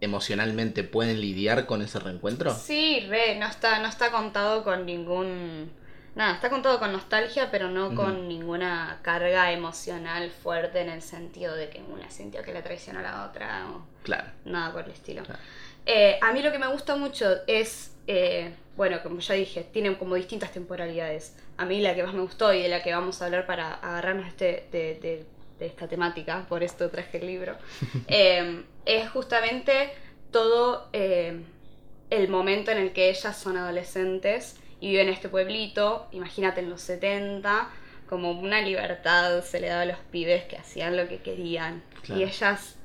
emocionalmente, 0.00 0.84
¿pueden 0.84 1.20
lidiar 1.20 1.66
con 1.66 1.82
ese 1.82 1.98
reencuentro? 1.98 2.54
Sí, 2.54 3.00
re, 3.08 3.36
no 3.38 3.46
está, 3.46 3.78
no 3.80 3.88
está 3.88 4.10
contado 4.10 4.64
con 4.64 4.86
ningún... 4.86 5.70
Nada, 6.14 6.34
está 6.34 6.50
contado 6.50 6.78
con 6.78 6.92
nostalgia, 6.92 7.50
pero 7.50 7.70
no 7.70 7.94
con 7.94 8.28
ninguna 8.28 8.98
carga 9.02 9.50
emocional 9.52 10.30
fuerte 10.30 10.80
en 10.80 10.90
el 10.90 11.00
sentido 11.00 11.54
de 11.56 11.70
que 11.70 11.80
una 11.82 12.10
sintió 12.10 12.42
que 12.42 12.52
le 12.52 12.60
traicionó 12.60 12.98
a 12.98 13.02
la 13.02 13.24
otra 13.26 13.66
o 13.70 13.86
Claro. 14.02 14.28
nada 14.44 14.72
por 14.72 14.84
el 14.84 14.90
estilo. 14.90 15.22
Claro. 15.22 15.40
Eh, 15.86 16.18
a 16.20 16.32
mí 16.32 16.42
lo 16.42 16.52
que 16.52 16.58
me 16.58 16.66
gusta 16.66 16.96
mucho 16.96 17.28
es, 17.46 17.96
eh, 18.06 18.52
bueno, 18.76 19.02
como 19.02 19.20
ya 19.20 19.34
dije, 19.34 19.64
tienen 19.64 19.94
como 19.94 20.14
distintas 20.14 20.52
temporalidades. 20.52 21.34
A 21.56 21.64
mí 21.64 21.80
la 21.80 21.94
que 21.94 22.02
más 22.02 22.12
me 22.12 22.20
gustó 22.20 22.52
y 22.52 22.62
de 22.62 22.68
la 22.68 22.82
que 22.82 22.92
vamos 22.92 23.22
a 23.22 23.24
hablar 23.26 23.46
para 23.46 23.74
agarrarnos 23.74 24.26
este, 24.28 24.68
de, 24.70 24.98
de- 25.00 25.26
de 25.58 25.66
esta 25.66 25.86
temática, 25.88 26.44
por 26.48 26.62
esto 26.64 26.90
traje 26.90 27.18
el 27.18 27.26
libro, 27.26 27.56
eh, 28.08 28.64
es 28.84 29.08
justamente 29.10 29.92
todo 30.32 30.88
el 30.92 32.28
momento 32.28 32.70
en 32.72 32.78
el 32.78 32.92
que 32.92 33.08
ellas 33.10 33.36
son 33.38 33.56
adolescentes 33.56 34.56
y 34.82 34.88
viven 34.90 35.06
en 35.06 35.14
este 35.14 35.28
pueblito, 35.28 36.08
imagínate 36.10 36.58
en 36.60 36.68
los 36.68 36.80
70, 36.82 37.70
como 38.08 38.32
una 38.32 38.60
libertad 38.60 39.40
se 39.44 39.60
le 39.60 39.68
daba 39.68 39.82
a 39.82 39.86
los 39.86 39.98
pibes 40.10 40.42
que 40.46 40.56
hacían 40.56 40.96
lo 40.96 41.06
que 41.06 41.18
querían. 41.18 41.84
Claro. 42.02 42.20
Y 42.20 42.24
ellas 42.24 42.76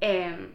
eh, 0.00 0.48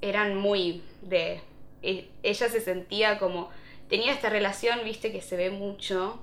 eran 0.00 0.36
muy 0.36 0.82
de... 1.02 1.42
e- 1.82 2.08
Ella 2.22 2.48
se 2.48 2.62
sentía 2.62 3.18
como... 3.18 3.50
Tenía 3.90 4.12
esta 4.14 4.30
relación, 4.30 4.80
viste, 4.84 5.12
que 5.12 5.20
se 5.20 5.36
ve 5.36 5.50
mucho 5.50 6.18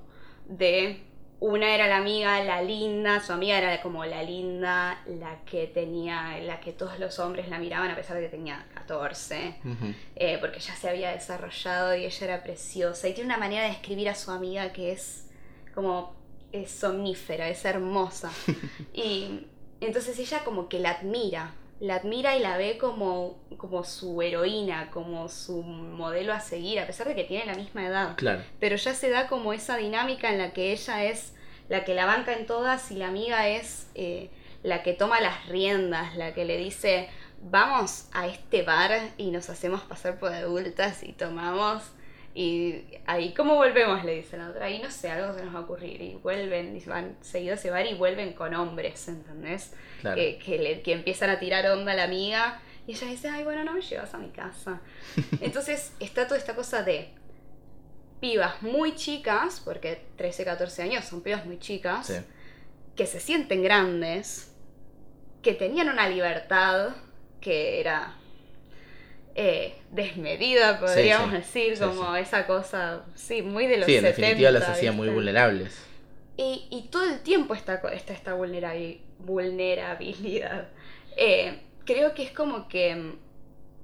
de... 0.47 1.03
Una 1.41 1.73
era 1.73 1.87
la 1.87 1.97
amiga, 1.97 2.43
la 2.43 2.61
linda, 2.61 3.21
su 3.21 3.31
amiga 3.31 3.57
era 3.57 3.81
como 3.81 4.03
la 4.03 4.23
linda, 4.23 5.01
la 5.07 5.39
que 5.45 5.67
tenía, 5.67 6.37
la 6.39 6.59
que 6.59 6.73
todos 6.73 6.99
los 6.99 7.17
hombres 7.19 7.47
la 7.47 7.59
miraban 7.59 7.89
a 7.89 7.95
pesar 7.95 8.17
de 8.17 8.23
que 8.23 8.29
tenía 8.29 8.65
14 8.73 9.55
Ujú. 9.63 9.93
eh, 10.17 10.37
porque 10.41 10.59
ya 10.59 10.75
se 10.75 10.89
había 10.89 11.11
desarrollado 11.11 11.95
y 11.95 12.03
ella 12.03 12.25
era 12.25 12.43
preciosa. 12.43 13.07
Y 13.07 13.13
tiene 13.13 13.29
una 13.29 13.37
manera 13.37 13.63
de 13.63 13.71
escribir 13.71 14.09
a 14.09 14.15
su 14.15 14.31
amiga 14.31 14.73
que 14.73 14.91
es 14.91 15.27
como 15.73 16.13
es 16.51 16.71
somnífera, 16.71 17.47
es 17.47 17.63
hermosa. 17.63 18.31
y 18.93 19.47
entonces 19.79 20.19
ella 20.19 20.43
como 20.43 20.67
que 20.67 20.79
la 20.79 20.91
admira, 20.91 21.53
la 21.79 21.95
admira 21.95 22.35
y 22.35 22.39
la 22.39 22.57
ve 22.57 22.77
como, 22.77 23.37
como 23.57 23.83
su 23.83 24.21
heroína, 24.21 24.91
como 24.91 25.29
su 25.29 25.63
modelo 25.63 26.33
a 26.33 26.39
seguir, 26.39 26.79
a 26.79 26.87
pesar 26.87 27.07
de 27.07 27.15
que 27.15 27.23
tiene 27.23 27.45
la 27.45 27.55
misma 27.55 27.85
edad. 27.85 28.15
Claro. 28.17 28.43
Pero 28.59 28.75
ya 28.75 28.93
se 28.93 29.09
da 29.09 29.27
como 29.27 29.53
esa 29.53 29.77
dinámica 29.77 30.29
en 30.29 30.37
la 30.37 30.51
que 30.51 30.71
ella 30.71 31.05
es 31.05 31.33
la 31.69 31.85
que 31.85 31.93
la 31.93 32.05
banca 32.05 32.33
en 32.33 32.45
todas 32.45 32.91
y 32.91 32.95
la 32.95 33.07
amiga 33.07 33.47
es 33.47 33.87
eh, 33.95 34.29
la 34.63 34.83
que 34.83 34.93
toma 34.93 35.21
las 35.21 35.47
riendas, 35.47 36.15
la 36.17 36.33
que 36.33 36.43
le 36.43 36.57
dice, 36.57 37.09
vamos 37.41 38.07
a 38.11 38.27
este 38.27 38.63
bar 38.63 38.91
y 39.17 39.31
nos 39.31 39.49
hacemos 39.49 39.81
pasar 39.81 40.19
por 40.19 40.33
adultas 40.33 41.03
y 41.03 41.13
tomamos 41.13 41.83
Y 42.35 42.83
ahí, 43.05 43.33
¿cómo 43.33 43.55
volvemos? 43.55 44.03
Le 44.05 44.15
dice 44.15 44.37
la 44.37 44.49
otra. 44.49 44.65
Ahí 44.65 44.79
no 44.81 44.89
sé, 44.91 45.09
algo 45.09 45.33
se 45.37 45.43
nos 45.43 45.53
va 45.53 45.59
a 45.59 45.61
ocurrir. 45.63 46.01
Y 46.01 46.15
vuelven, 46.15 46.77
y 46.77 46.79
van 46.81 47.17
seguido 47.21 47.57
se 47.57 47.69
van 47.71 47.87
y 47.87 47.95
vuelven 47.95 48.33
con 48.33 48.53
hombres, 48.53 49.07
¿entendés? 49.07 49.73
Claro. 50.01 50.15
Que, 50.15 50.37
que, 50.37 50.57
le- 50.59 50.81
que 50.81 50.93
empiezan 50.93 51.29
a 51.31 51.39
tirar 51.39 51.65
onda 51.67 51.91
a 51.93 51.95
la 51.95 52.03
amiga. 52.03 52.61
Y 52.87 52.93
ella 52.93 53.07
dice, 53.07 53.29
ay, 53.29 53.43
bueno, 53.43 53.63
no 53.63 53.73
me 53.73 53.81
llevas 53.81 54.13
a 54.13 54.17
mi 54.19 54.29
casa. 54.29 54.79
Entonces 55.41 55.93
está 55.99 56.25
toda 56.25 56.37
esta 56.37 56.55
cosa 56.55 56.83
de 56.83 57.09
pibas 58.19 58.61
muy 58.61 58.95
chicas, 58.95 59.61
porque 59.63 60.01
13, 60.17 60.43
14 60.45 60.83
años 60.83 61.05
son 61.05 61.21
pibas 61.21 61.45
muy 61.45 61.57
chicas, 61.59 62.07
Sí. 62.07 62.15
que 62.95 63.05
se 63.05 63.19
sienten 63.19 63.63
grandes, 63.63 64.53
que 65.41 65.53
tenían 65.53 65.87
una 65.89 66.07
libertad 66.09 66.89
que 67.41 67.79
era 67.79 68.17
eh, 69.41 69.73
desmedida, 69.91 70.79
podríamos 70.81 71.29
sí. 71.31 71.37
decir, 71.37 71.77
Sí, 71.77 71.83
como 71.83 72.13
esa 72.17 72.45
cosa, 72.45 73.03
sí, 73.15 73.41
muy 73.41 73.67
de 73.67 73.77
los 73.77 73.85
Sí, 73.85 73.95
en 73.95 74.01
70, 74.01 74.21
definitiva 74.21 74.51
las 74.51 74.67
hacía 74.69 74.91
muy 74.91 75.07
vulnerables. 75.07 75.81
Y, 76.35 76.67
y 76.69 76.89
todo 76.91 77.03
el 77.05 77.21
tiempo 77.21 77.53
está, 77.55 77.75
esta 77.93 78.35
vulnerabi- 78.35 78.99
vulnerabilidad. 79.19 80.67
Eh, 81.15 81.59
creo 81.85 82.13
que 82.13 82.23
es 82.23 82.31
como 82.31 82.67
que 82.67 82.95
mm, 82.95 83.17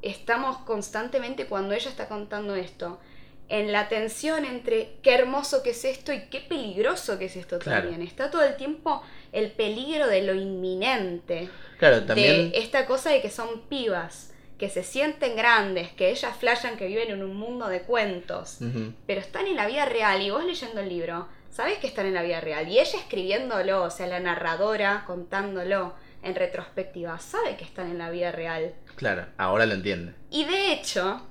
estamos 0.02 0.58
constantemente, 0.60 1.46
cuando 1.48 1.74
ella 1.74 1.90
está 1.90 2.08
contando 2.08 2.56
esto, 2.56 3.00
en 3.48 3.72
la 3.72 3.88
tensión 3.90 4.44
entre 4.44 4.96
qué 5.04 5.14
hermoso 5.14 5.62
que 5.64 5.70
es 5.70 5.86
esto 5.86 6.12
y 6.12 6.22
qué 6.30 6.40
peligroso 6.42 7.18
que 7.20 7.26
es 7.26 7.36
esto 7.36 7.60
Claro. 7.60 7.84
también. 7.84 8.02
Está 8.06 8.32
todo 8.32 8.44
el 8.44 8.56
tiempo 8.58 9.04
el 9.32 9.52
peligro 9.52 10.08
de 10.08 10.22
lo 10.24 10.34
inminente, 10.34 11.50
Claro, 11.78 12.04
también. 12.06 12.52
de 12.52 12.58
esta 12.58 12.86
cosa 12.88 13.12
de 13.12 13.22
que 13.22 13.30
son 13.30 13.62
pibas, 13.70 14.34
que 14.58 14.70
se 14.70 14.84
sienten 14.84 15.36
grandes, 15.36 15.92
que 15.92 16.10
ellas 16.10 16.36
flashan 16.38 16.78
que 16.78 16.88
viven 16.88 17.10
en 17.10 17.24
un 17.24 17.36
mundo 17.36 17.68
de 17.68 17.82
cuentos 17.82 18.60
pero 19.06 19.22
están 19.22 19.48
en 19.48 19.56
la 19.56 19.68
vida 19.68 19.86
real 19.86 20.22
y 20.22 20.30
vos 20.30 20.46
leyendo 20.46 20.82
el 20.82 20.90
libro, 20.90 21.28
sabés 21.50 21.78
que 21.78 21.88
están 21.88 22.06
en 22.06 22.14
la 22.14 22.24
vida 22.24 22.42
real 22.42 22.68
y 22.68 22.80
ella 22.80 23.00
escribiéndolo, 23.00 23.84
o 23.84 23.90
sea, 23.90 24.08
la 24.08 24.20
narradora 24.20 25.04
contándolo 25.06 25.94
en 26.24 26.36
retrospectiva, 26.36 27.20
sabe 27.20 27.56
que 27.56 27.64
están 27.64 27.92
en 27.92 27.98
la 27.98 28.10
vida 28.10 28.32
real. 28.32 28.74
Claro, 28.96 29.28
ahora 29.38 29.66
lo 29.66 29.76
entiende. 29.76 30.14
Y 30.32 30.46
de 30.46 30.74
hecho, 30.74 31.22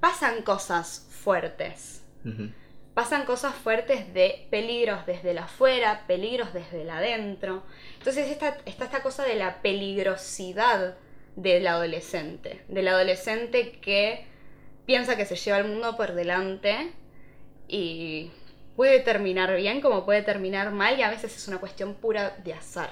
pasan 0.00 0.42
cosas 0.42 1.06
fuertes. 1.10 2.02
Pasan 2.94 3.24
cosas 3.24 3.54
fuertes 3.54 4.12
de 4.14 4.46
peligros 4.50 5.06
desde 5.06 5.32
el 5.32 5.38
afuera, 5.38 6.04
peligros 6.06 6.52
desde 6.52 6.82
el 6.82 6.90
adentro. 6.90 7.62
Entonces 7.98 8.30
está, 8.30 8.58
está 8.64 8.84
esta 8.84 9.02
cosa 9.02 9.24
de 9.24 9.34
la 9.34 9.62
peligrosidad 9.62 10.96
del 11.36 11.66
adolescente. 11.66 12.62
Del 12.68 12.88
adolescente 12.88 13.72
que 13.80 14.24
piensa 14.86 15.16
que 15.16 15.24
se 15.26 15.36
lleva 15.36 15.58
el 15.58 15.66
mundo 15.68 15.96
por 15.96 16.14
delante 16.14 16.92
y 17.68 18.30
puede 18.76 19.00
terminar 19.00 19.54
bien 19.56 19.80
como 19.80 20.04
puede 20.04 20.22
terminar 20.22 20.72
mal 20.72 20.98
y 20.98 21.02
a 21.02 21.10
veces 21.10 21.36
es 21.36 21.48
una 21.48 21.58
cuestión 21.58 21.94
pura 21.94 22.36
de 22.44 22.54
azar. 22.54 22.90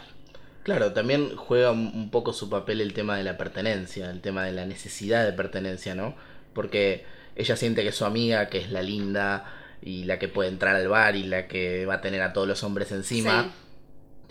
Claro, 0.63 0.93
también 0.93 1.37
juega 1.37 1.71
un 1.71 2.11
poco 2.11 2.33
su 2.33 2.51
papel 2.51 2.81
el 2.81 2.93
tema 2.93 3.17
de 3.17 3.25
la 3.25 3.39
pertenencia, 3.39 4.11
el 4.11 4.21
tema 4.21 4.45
de 4.45 4.53
la 4.53 4.67
necesidad 4.67 5.25
de 5.25 5.33
pertenencia, 5.33 5.95
¿no? 5.95 6.15
Porque 6.53 7.05
ella 7.35 7.57
siente 7.57 7.83
que 7.83 7.93
su 7.93 8.05
amiga, 8.05 8.49
que 8.51 8.59
es 8.59 8.71
la 8.71 8.83
linda 8.83 9.45
y 9.81 10.05
la 10.05 10.19
que 10.19 10.29
puede 10.29 10.51
entrar 10.51 10.77
al 10.77 10.89
bar 10.89 11.17
y 11.17 11.23
la 11.25 11.49
que 11.49 11.87
va 11.87 11.95
a 11.95 12.01
tener 12.03 12.21
a 12.21 12.35
todos 12.35 12.47
los 12.47 12.63
hombres 12.63 12.93
encima, 12.93 13.45
Sí. 13.45 13.51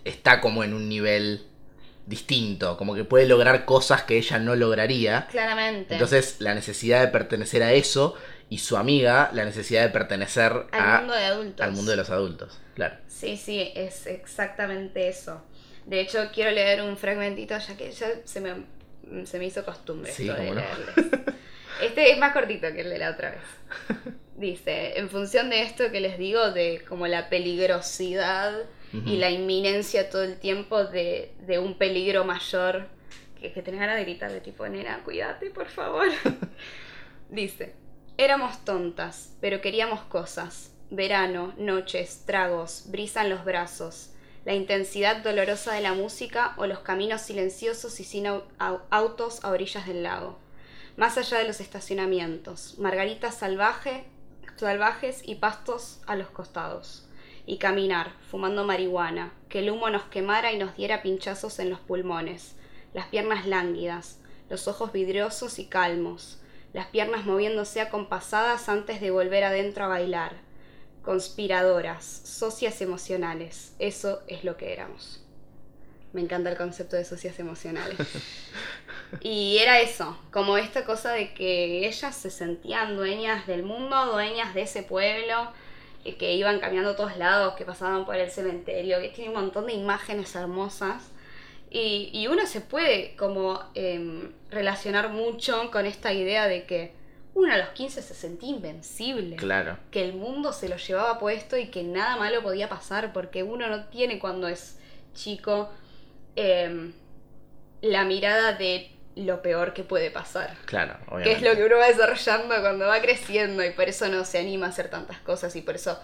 está 0.05 0.39
como 0.39 0.63
en 0.63 0.73
un 0.75 0.87
nivel 0.87 1.41
distinto, 2.09 2.75
como 2.75 2.95
que 2.95 3.03
puede 3.05 3.27
lograr 3.27 3.65
cosas 3.65 4.03
que 4.03 4.17
ella 4.17 4.39
no 4.39 4.55
lograría. 4.55 5.27
Claramente. 5.31 5.93
Entonces, 5.93 6.37
la 6.39 6.55
necesidad 6.55 7.01
de 7.01 7.07
pertenecer 7.09 7.61
a 7.63 7.71
eso 7.73 8.15
y 8.49 8.57
su 8.57 8.77
amiga, 8.77 9.29
la 9.33 9.45
necesidad 9.45 9.83
de 9.83 9.89
pertenecer 9.89 10.51
al 10.71 10.79
a- 10.81 10.97
mundo 10.99 11.13
de 11.13 11.23
adultos. 11.25 11.65
al 11.65 11.71
mundo 11.73 11.91
de 11.91 11.97
los 11.97 12.09
adultos. 12.09 12.59
Claro. 12.73 12.95
Sí, 13.07 13.37
sí, 13.37 13.71
es 13.75 14.07
exactamente 14.07 15.07
eso. 15.07 15.43
De 15.85 15.99
hecho, 16.01 16.29
quiero 16.33 16.49
leer 16.51 16.81
un 16.81 16.97
fragmentito, 16.97 17.57
ya 17.57 17.77
que 17.77 17.91
ya 17.91 18.07
se 18.25 18.41
me, 18.41 19.25
se 19.25 19.37
me 19.39 19.45
hizo 19.45 19.63
costumbre 19.63 20.11
Sí, 20.11 20.27
esto 20.29 20.41
de 20.41 20.49
no. 20.49 20.55
leerles. 20.55 20.95
Este 21.81 22.11
es 22.11 22.17
más 22.17 22.33
cortito 22.33 22.71
que 22.73 22.81
el 22.81 22.89
de 22.89 22.97
la 22.97 23.11
otra 23.11 23.31
vez. 23.31 23.41
Dice, 24.35 24.97
en 24.97 25.09
función 25.09 25.49
de 25.49 25.61
esto 25.63 25.91
que 25.91 25.99
les 26.01 26.17
digo, 26.17 26.51
de 26.51 26.83
como 26.87 27.07
la 27.07 27.29
peligrosidad 27.29 28.53
Y 28.91 29.17
la 29.17 29.29
inminencia 29.29 30.09
todo 30.09 30.23
el 30.23 30.39
tiempo 30.39 30.83
de, 30.83 31.33
de 31.45 31.59
un 31.59 31.77
peligro 31.77 32.25
mayor, 32.25 32.87
que, 33.39 33.53
que 33.53 33.61
tenés 33.61 33.79
ganas 33.79 33.97
de 33.97 34.03
gritar 34.03 34.31
de 34.31 34.41
tipo, 34.41 34.67
nena, 34.67 35.01
cuídate, 35.03 35.51
por 35.51 35.67
favor. 35.67 36.07
Dice, 37.29 37.75
éramos 38.17 38.63
tontas, 38.65 39.35
pero 39.41 39.61
queríamos 39.61 40.01
cosas. 40.01 40.71
Verano, 40.89 41.53
noches, 41.57 42.23
tragos, 42.25 42.85
brisa 42.87 43.21
en 43.21 43.29
los 43.29 43.45
brazos, 43.45 44.09
la 44.43 44.55
intensidad 44.55 45.17
dolorosa 45.17 45.73
de 45.73 45.81
la 45.81 45.93
música 45.93 46.55
o 46.57 46.65
los 46.65 46.79
caminos 46.79 47.21
silenciosos 47.21 47.99
y 47.99 48.03
sin 48.03 48.25
au- 48.25 48.43
au- 48.57 48.81
autos 48.89 49.43
a 49.43 49.49
orillas 49.51 49.85
del 49.85 50.01
lago. 50.01 50.39
Más 50.97 51.17
allá 51.19 51.37
de 51.37 51.45
los 51.47 51.61
estacionamientos, 51.61 52.79
margaritas 52.79 53.35
salvaje, 53.37 54.05
salvajes 54.57 55.21
y 55.23 55.35
pastos 55.35 56.01
a 56.07 56.15
los 56.15 56.29
costados. 56.31 57.05
Y 57.49 57.57
caminar, 57.57 58.11
fumando 58.29 58.63
marihuana, 58.63 59.33
que 59.49 59.57
el 59.57 59.71
humo 59.71 59.89
nos 59.89 60.03
quemara 60.03 60.53
y 60.53 60.59
nos 60.59 60.77
diera 60.77 61.01
pinchazos 61.01 61.57
en 61.57 61.71
los 61.71 61.79
pulmones, 61.79 62.53
las 62.93 63.07
piernas 63.07 63.47
lánguidas, 63.47 64.19
los 64.51 64.67
ojos 64.67 64.91
vidriosos 64.91 65.57
y 65.57 65.65
calmos, 65.65 66.37
las 66.73 66.85
piernas 66.89 67.25
moviéndose 67.25 67.81
acompasadas 67.81 68.69
antes 68.69 69.01
de 69.01 69.09
volver 69.09 69.43
adentro 69.43 69.85
a 69.85 69.87
bailar. 69.87 70.33
Conspiradoras, 71.01 72.05
socias 72.05 72.81
emocionales, 72.81 73.73
eso 73.79 74.21
es 74.27 74.43
lo 74.43 74.55
que 74.55 74.71
éramos. 74.71 75.25
Me 76.13 76.21
encanta 76.21 76.51
el 76.51 76.57
concepto 76.57 76.97
de 76.97 77.03
socias 77.03 77.39
emocionales. 77.39 77.97
Y 79.21 79.57
era 79.57 79.79
eso, 79.79 80.15
como 80.31 80.55
esta 80.59 80.85
cosa 80.85 81.13
de 81.13 81.33
que 81.33 81.87
ellas 81.87 82.15
se 82.15 82.29
sentían 82.29 82.95
dueñas 82.95 83.47
del 83.47 83.63
mundo, 83.63 84.05
dueñas 84.05 84.53
de 84.53 84.61
ese 84.61 84.83
pueblo, 84.83 85.51
que 86.17 86.33
iban 86.33 86.59
caminando 86.59 86.91
a 86.91 86.95
todos 86.95 87.17
lados, 87.17 87.55
que 87.55 87.65
pasaban 87.65 88.05
por 88.05 88.15
el 88.15 88.29
cementerio, 88.31 88.99
que 89.01 89.09
tiene 89.09 89.29
un 89.29 89.35
montón 89.35 89.67
de 89.67 89.73
imágenes 89.73 90.35
hermosas. 90.35 91.11
Y, 91.71 92.09
y 92.13 92.27
uno 92.27 92.45
se 92.47 92.61
puede 92.61 93.15
como 93.15 93.61
em, 93.75 94.31
relacionar 94.49 95.09
mucho 95.09 95.69
con 95.71 95.85
esta 95.85 96.11
idea 96.13 96.47
de 96.47 96.65
que 96.65 96.93
uno 97.35 97.53
a 97.53 97.57
los 97.57 97.69
15 97.69 98.01
se 98.01 98.13
sentía 98.15 98.49
invencible 98.49 99.35
Claro. 99.35 99.77
que 99.91 100.03
el 100.03 100.13
mundo 100.13 100.51
se 100.51 100.67
lo 100.67 100.77
llevaba 100.77 101.19
puesto 101.19 101.57
y 101.57 101.67
que 101.67 101.83
nada 101.83 102.15
malo 102.17 102.41
podía 102.41 102.67
pasar, 102.69 103.13
porque 103.13 103.43
uno 103.43 103.67
no 103.67 103.85
tiene 103.85 104.17
cuando 104.19 104.47
es 104.47 104.79
chico 105.13 105.69
em, 106.35 106.91
la 107.81 108.03
mirada 108.03 108.53
de 108.53 108.91
lo 109.25 109.41
peor 109.41 109.73
que 109.73 109.83
puede 109.83 110.11
pasar. 110.11 110.57
Claro, 110.65 110.97
Que 111.21 111.31
obviamente. 111.31 111.31
es 111.31 111.41
lo 111.41 111.55
que 111.55 111.65
uno 111.65 111.77
va 111.77 111.87
desarrollando 111.87 112.55
cuando 112.61 112.87
va 112.87 113.01
creciendo 113.01 113.63
y 113.65 113.71
por 113.71 113.89
eso 113.89 114.07
no 114.07 114.25
se 114.25 114.39
anima 114.39 114.67
a 114.67 114.69
hacer 114.69 114.89
tantas 114.89 115.19
cosas 115.19 115.55
y 115.55 115.61
por 115.61 115.75
eso 115.75 115.99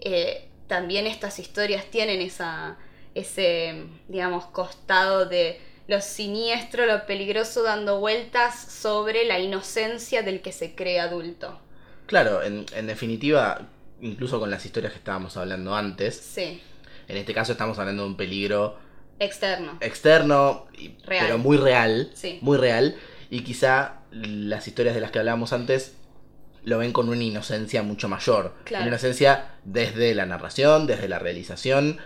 eh, 0.00 0.48
también 0.66 1.06
estas 1.06 1.38
historias 1.38 1.86
tienen 1.86 2.20
esa, 2.20 2.78
ese, 3.14 3.84
digamos, 4.08 4.46
costado 4.46 5.26
de 5.26 5.60
lo 5.88 6.00
siniestro, 6.00 6.86
lo 6.86 7.06
peligroso 7.06 7.62
dando 7.62 7.98
vueltas 8.00 8.54
sobre 8.72 9.24
la 9.24 9.38
inocencia 9.40 10.22
del 10.22 10.40
que 10.42 10.52
se 10.52 10.74
cree 10.74 11.00
adulto. 11.00 11.60
Claro, 12.06 12.42
en, 12.42 12.66
en 12.74 12.86
definitiva, 12.86 13.68
incluso 14.00 14.40
con 14.40 14.50
las 14.50 14.64
historias 14.64 14.92
que 14.92 14.98
estábamos 14.98 15.36
hablando 15.36 15.74
antes, 15.74 16.16
Sí, 16.20 16.60
en 17.08 17.16
este 17.16 17.34
caso 17.34 17.52
estamos 17.52 17.78
hablando 17.78 18.02
de 18.04 18.08
un 18.08 18.16
peligro 18.16 18.78
externo. 19.20 19.78
externo, 19.80 20.66
y- 20.76 20.96
Real. 21.06 21.26
pero 21.26 21.38
muy 21.38 21.56
real, 21.56 22.10
Sí. 22.14 22.38
muy 22.42 22.58
real, 22.58 22.96
y 23.30 23.42
quizá 23.42 24.00
las 24.10 24.66
historias 24.66 24.94
de 24.96 25.00
las 25.00 25.12
que 25.12 25.20
hablábamos 25.20 25.52
antes 25.52 25.94
lo 26.64 26.78
ven 26.78 26.92
con 26.92 27.08
una 27.08 27.22
inocencia 27.22 27.82
mucho 27.82 28.08
mayor. 28.08 28.54
Claro. 28.64 28.82
Una 28.82 28.88
inocencia 28.90 29.52
desde 29.64 30.14
la 30.14 30.26
narración, 30.26 30.86
desde 30.86 31.08
la 31.08 31.18
realización. 31.18 31.98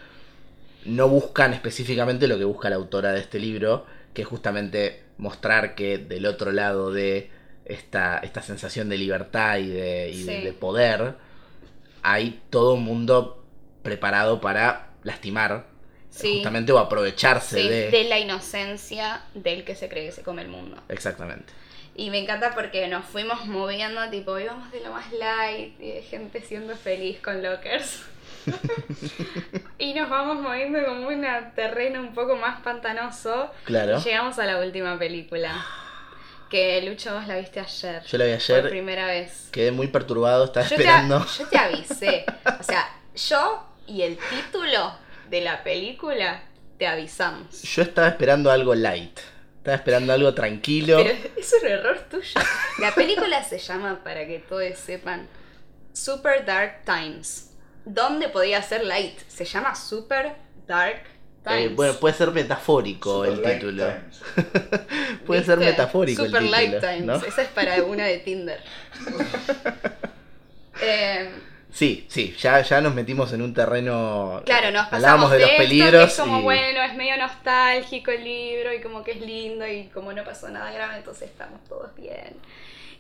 No 0.85 1.09
buscan 1.09 1.55
específicamente 1.55 2.29
lo 2.29 2.37
que 2.39 2.45
busca 2.45 2.69
la 2.71 2.77
autora 2.77 3.13
de 3.13 3.21
este 3.21 3.39
libro, 3.39 3.87
que 4.13 4.23
es 4.23 4.29
justamente 4.29 5.03
mostrar 5.17 5.75
que 5.75 5.97
del 5.99 6.27
otro 6.27 6.53
lado 6.53 6.93
de 6.93 7.31
esta, 7.65 8.19
esta 8.19 8.43
sensación 8.43 8.89
de 8.91 8.99
libertad 8.99 9.57
y, 9.59 9.69
de, 9.69 10.11
y 10.11 10.23
de- 10.25 10.39
Sí. 10.41 10.45
de 10.45 10.53
poder, 10.53 11.15
hay 12.03 12.43
todo 12.51 12.75
un 12.75 12.85
mundo 12.85 13.43
preparado 13.83 14.41
para 14.43 14.91
lastimar, 15.03 15.67
Sí. 16.15 16.35
justamente, 16.35 16.71
o 16.73 16.79
aprovecharse 16.79 17.61
Sí, 17.61 17.69
de... 17.69 17.91
de 17.91 18.05
la 18.05 18.19
inocencia 18.19 19.23
del 19.35 19.65
que 19.65 19.75
se 19.75 19.89
cree 19.89 20.07
que 20.07 20.13
se 20.13 20.23
come 20.23 20.43
el 20.43 20.49
mundo. 20.49 20.77
Exactamente. 20.89 21.53
Y 21.97 22.11
me 22.11 22.19
encanta 22.19 22.55
porque 22.55 22.87
nos 22.89 23.05
fuimos 23.05 23.47
moviendo, 23.47 24.01
tipo, 24.11 24.39
íbamos 24.39 24.71
de 24.73 24.81
lo 24.81 24.91
más 24.93 25.13
light, 25.13 25.81
y 25.81 25.93
de 25.93 26.03
gente 26.03 26.41
siendo 26.41 26.77
feliz 26.77 27.21
con 27.21 27.43
lockers. 27.43 28.03
y 29.79 29.95
nos 29.95 30.09
vamos 30.09 30.41
moviendo 30.41 30.85
como 30.85 31.09
un 31.09 31.25
terreno 31.55 32.01
un 32.01 32.15
poco 32.15 32.37
más 32.37 32.61
pantanoso. 32.63 33.51
Claro. 33.65 33.99
Y 33.99 34.03
llegamos 34.03 34.39
a 34.39 34.45
la 34.47 34.59
última 34.59 34.99
película. 34.99 35.65
Que 36.51 36.83
Lucho, 36.83 37.15
vos 37.15 37.27
la 37.27 37.37
viste 37.39 37.61
ayer. 37.61 38.03
Yo 38.05 38.19
la 38.19 38.25
vi 38.27 38.33
Por 38.33 38.41
ayer, 38.41 38.71
primera 38.71 39.07
vez. 39.07 39.49
quedé 39.51 39.73
muy 39.73 39.89
perturbado, 39.89 40.45
estaba 40.45 40.67
Yo 40.67 40.77
te, 40.77 40.83
esperando. 40.83 41.27
yo 41.39 41.47
te 41.49 41.59
avisé. 41.59 42.25
O 42.61 42.63
sea, 42.63 42.89
yo 43.17 43.67
y 43.87 44.03
el 44.03 44.17
título 44.19 44.95
de 45.35 45.41
la 45.41 45.65
película 45.65 46.43
te 46.79 46.87
avisamos. 46.87 47.61
Yo 47.63 47.83
estaba 47.83 48.07
esperando 48.07 48.53
algo 48.53 48.73
light. 48.73 49.19
Estaba 49.59 49.77
esperando 49.77 50.13
algo 50.13 50.33
tranquilo. 50.33 50.99
Pero 51.03 51.11
es 51.37 51.55
un 51.61 51.69
error 51.69 51.99
tuyo. 52.09 52.41
La 52.79 52.95
película 52.95 53.43
se 53.43 53.59
llama, 53.59 54.05
para 54.05 54.25
que 54.29 54.39
todos 54.39 54.79
sepan, 54.79 55.27
Super 55.93 56.45
Dark 56.45 56.83
Times. 56.85 57.51
¿Dónde 57.85 58.29
podía 58.29 58.63
ser 58.63 58.85
light? 58.85 59.19
Se 59.27 59.45
llama 59.45 59.75
Super 59.75 60.37
Dark 60.69 61.03
Eh, 61.47 61.63
Times. 61.63 61.75
bueno, 61.75 61.95
puede 61.95 62.15
ser 62.15 62.31
metafórico 62.31 63.25
el 63.27 63.35
Super 63.37 63.55
título. 63.59 63.93
Puede 65.27 65.43
ser 65.43 65.59
metafórico 65.59 66.27
Super 66.27 66.43
el 66.43 66.49
título. 66.49 66.63
Lifetimes. 66.77 67.07
¿no? 67.07 67.17
Esa 67.17 67.43
es 67.43 67.49
para 67.49 67.83
una 67.83 68.05
de 68.07 68.19
Tinder. 68.19 68.61
Eh, 70.83 71.31
Sí, 71.75 72.07
sí, 72.09 72.35
ya, 72.39 72.63
ya 72.63 72.81
nos 72.81 72.95
metimos 72.95 73.33
en 73.33 73.43
un 73.43 73.53
terreno. 73.53 74.43
claro, 74.45 74.71
nos 74.71 74.87
pasamos 74.89 75.31
de 75.33 75.41
los 75.41 75.51
esto, 75.51 75.63
peligros. 75.63 76.05
que 76.05 76.05
es 76.13 76.17
como 76.19 76.39
y- 76.41 76.43
bueno, 76.45 76.83
es 76.83 76.95
medio 76.95 77.17
nostálgico 77.19 78.13
el 78.13 78.23
libro 78.23 78.73
y 78.73 78.81
como 78.81 79.03
que 79.03 79.13
es 79.13 79.21
lindo 79.21 79.67
y 79.67 79.85
como 79.89 80.13
no 80.13 80.23
pasó 80.25 80.49
nada 80.51 80.71
grave, 80.73 80.99
entonces 80.99 81.29
estamos 81.31 81.63
todos 81.65 81.93
bien. 81.97 82.37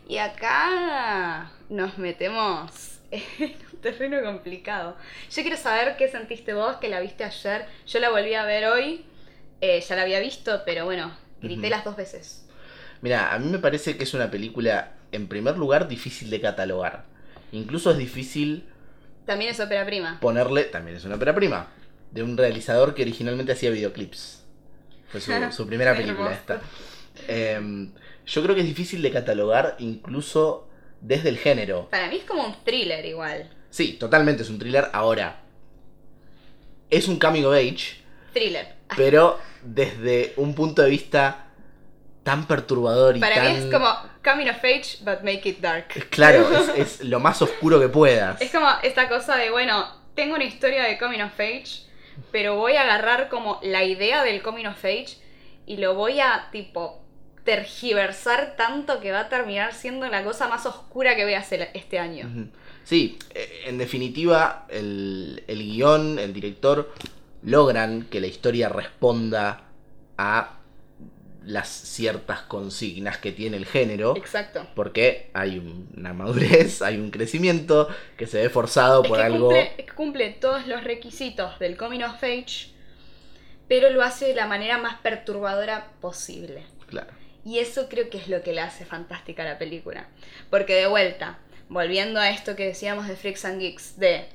Y 0.09 0.18
acá 0.18 1.53
nos 1.68 1.99
metemos 1.99 2.99
en 3.12 3.22
un 3.72 3.81
terreno 3.81 4.20
complicado. 4.22 4.97
Yo 5.31 5.43
quiero 5.43 5.57
saber 5.57 5.97
qué 5.97 6.09
sentiste 6.09 6.53
vos, 6.53 6.77
que 6.77 6.89
la 6.89 7.01
viste 7.01 7.25
ayer. 7.25 7.66
Yo 7.87 8.01
la 8.01 8.11
volví 8.11 8.35
a 8.35 8.45
ver 8.45 8.66
hoy, 8.66 9.05
eh, 9.61 9.81
ya 9.81 9.97
la 9.97 10.03
había 10.03 10.18
visto, 10.20 10.62
pero 10.66 10.85
bueno, 10.85 11.16
grité 11.41 11.70
las 11.70 11.85
dos 11.85 11.97
veces. 11.97 12.45
Mira, 13.03 13.33
a 13.33 13.39
mí 13.39 13.49
me 13.51 13.59
parece 13.59 13.97
que 13.97 14.05
es 14.05 14.14
una 14.14 14.31
película, 14.31 14.93
en 15.12 15.29
primer 15.29 15.57
lugar, 15.59 15.89
difícil 15.89 16.29
de 16.31 16.41
catalogar. 16.41 17.05
Incluso 17.55 17.90
es 17.90 17.98
difícil 17.98 18.64
También 19.26 19.50
es 19.50 19.61
ópera 19.61 19.86
prima. 19.86 20.18
ponerle, 20.20 20.64
también 20.64 20.96
es 20.96 21.05
una 21.05 21.14
ópera 21.16 21.34
prima, 21.34 21.68
de 22.11 22.22
un 22.22 22.36
realizador 22.36 22.94
que 22.94 23.02
originalmente 23.02 23.52
hacía 23.52 23.70
videoclips. 23.70 24.44
Fue 25.09 25.20
su, 25.20 25.32
su 25.52 25.66
primera 25.66 25.96
película 25.96 26.32
esta. 26.32 26.61
Em, 27.28 27.92
yo 28.26 28.42
creo 28.42 28.55
que 28.55 28.62
es 28.62 28.66
difícil 28.66 29.02
de 29.02 29.11
catalogar 29.12 29.76
incluso 29.78 30.68
desde 31.00 31.28
el 31.28 31.38
género. 31.38 31.88
Para 31.90 32.09
mí 32.09 32.16
es 32.16 32.24
como 32.24 32.44
un 32.44 32.55
thriller 32.64 33.05
igual. 33.05 33.50
Sí, 33.70 33.94
totalmente 33.94 34.42
es 34.42 34.50
un 34.50 34.59
thriller. 34.59 34.88
Ahora, 34.92 35.40
es 36.90 37.09
un 37.09 37.18
coming 37.18 37.44
of 37.44 37.55
age, 37.55 38.02
Thriller. 38.32 38.74
pero 38.96 39.38
desde 39.62 40.32
un 40.36 40.55
punto 40.55 40.82
de 40.82 40.90
vista 40.90 41.46
tan 42.22 42.46
perturbador 42.46 43.16
y 43.16 43.20
Para 43.20 43.36
tan... 43.36 43.52
mí 43.52 43.59
es 43.59 43.72
como 43.72 43.88
coming 44.25 44.49
of 44.49 44.64
age, 44.64 44.99
but 45.05 45.22
make 45.22 45.49
it 45.49 45.61
dark. 45.61 46.09
Claro, 46.11 46.49
es, 46.77 47.01
es 47.01 47.05
lo 47.05 47.20
más 47.20 47.41
oscuro 47.43 47.79
que 47.79 47.89
puedas. 47.89 48.41
Es 48.41 48.51
como 48.51 48.66
esta 48.83 49.09
cosa 49.09 49.37
de, 49.37 49.51
bueno, 49.51 49.87
tengo 50.14 50.35
una 50.35 50.45
historia 50.45 50.85
de 50.85 50.99
coming 50.99 51.20
of 51.20 51.39
age, 51.39 51.85
pero 52.33 52.57
voy 52.57 52.77
a 52.77 52.83
agarrar 52.83 53.29
como 53.29 53.61
la 53.62 53.85
idea 53.85 54.25
del 54.25 54.43
coming 54.43 54.66
of 54.66 54.85
age 54.85 55.18
y 55.66 55.77
lo 55.77 55.95
voy 55.95 56.20
a, 56.20 56.49
tipo, 56.51 57.05
tergiversar 57.45 58.57
tanto 58.57 59.01
que 59.01 59.12
va 59.12 59.20
a 59.20 59.29
terminar 59.29 59.75
siendo 59.75 60.09
la 60.09 60.25
cosa 60.25 60.49
más 60.49 60.64
oscura 60.66 61.14
que 61.14 61.25
voy 61.25 61.35
a 61.35 61.41
hacer 61.41 61.70
este 61.75 61.99
año. 61.99 62.29
Sí, 62.85 63.18
eh, 63.35 63.64
en 63.66 63.79
definitiva, 63.79 64.66
el, 64.70 65.45
el 65.47 65.59
guion, 65.59 66.18
el 66.18 66.33
director, 66.33 66.93
logran 67.43 68.07
que 68.11 68.20
la 68.20 68.27
historia 68.27 68.68
responda 68.68 69.64
a 70.16 70.59
las 71.47 71.68
ciertas 71.68 72.40
consignas 72.42 73.18
que 73.18 73.32
tiene 73.32 73.57
el 73.57 73.66
género. 73.66 74.16
Exacto. 74.16 74.66
Porque 74.74 75.30
hay 75.34 75.59
un- 75.59 75.88
una 75.97 76.12
madurez, 76.12 76.80
hay 76.82 76.97
un 76.99 77.11
crecimiento 77.11 77.88
que 78.16 78.26
se 78.26 78.40
ve 78.42 78.49
forzado 78.51 79.03
Es 79.03 79.09
por 79.09 79.18
que 79.18 79.24
algo. 79.24 79.49
cumple, 79.49 79.62
es 79.78 79.86
que 79.86 79.92
cumple 79.95 80.30
todos 80.30 80.66
los 80.66 80.82
requisitos 80.84 81.59
del 81.59 81.76
coming 81.76 82.03
of 82.03 82.22
age, 82.22 82.70
pero 83.68 83.90
lo 83.90 84.03
hace 84.03 84.26
de 84.28 84.34
la 84.34 84.47
manera 84.47 84.78
más 84.78 84.97
perturbadora 85.01 85.88
posible. 86.01 86.64
Claro. 86.88 87.11
Y 87.45 87.59
eso 87.59 87.88
creo 87.88 88.09
que 88.11 88.18
es 88.18 88.28
lo 88.28 88.42
que 88.42 88.53
le 88.53 88.61
hace 88.62 88.84
fantástica 88.86 89.42
a 89.42 89.47
la 89.47 89.59
película. 89.59 90.07
Porque 90.51 90.74
de 90.74 90.86
vuelta, 90.86 91.38
volviendo 91.68 92.20
a 92.20 92.30
esto 92.30 92.57
que 92.57 92.66
decíamos 92.66 93.07
de 93.09 93.16
Freaks 93.16 93.45
and 93.45 93.61
Geeks, 93.61 93.99
de 93.99 94.26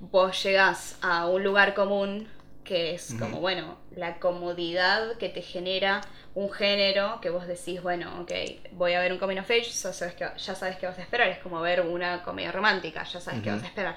vos 0.00 0.42
llegás 0.42 0.96
a 1.02 1.26
un 1.26 1.44
lugar 1.44 1.74
común 1.74 2.28
que 2.62 2.94
es 2.94 3.14
como, 3.18 3.40
bueno, 3.40 3.76
la 3.94 4.18
comodidad 4.18 5.18
que 5.18 5.28
te 5.28 5.42
genera 5.42 6.00
un 6.34 6.50
género 6.50 7.20
que 7.20 7.30
vos 7.30 7.46
decís, 7.46 7.82
bueno, 7.82 8.20
ok, 8.22 8.32
voy 8.72 8.94
a 8.94 9.00
ver 9.00 9.12
un 9.12 9.18
coming 9.18 9.38
of 9.38 9.50
age, 9.50 9.70
ya 9.70 9.92
sabes 9.92 10.14
que, 10.14 10.26
ya 10.36 10.54
sabes 10.54 10.76
qué 10.76 10.86
vas 10.86 10.98
a 10.98 11.02
esperar, 11.02 11.28
es 11.28 11.38
como 11.38 11.60
ver 11.60 11.82
una 11.82 12.22
comedia 12.22 12.50
romántica, 12.50 13.04
ya 13.04 13.20
sabes 13.20 13.40
qué 13.40 13.50
Ujú. 13.50 13.58
vas 13.58 13.64
a 13.64 13.68
esperar. 13.68 13.96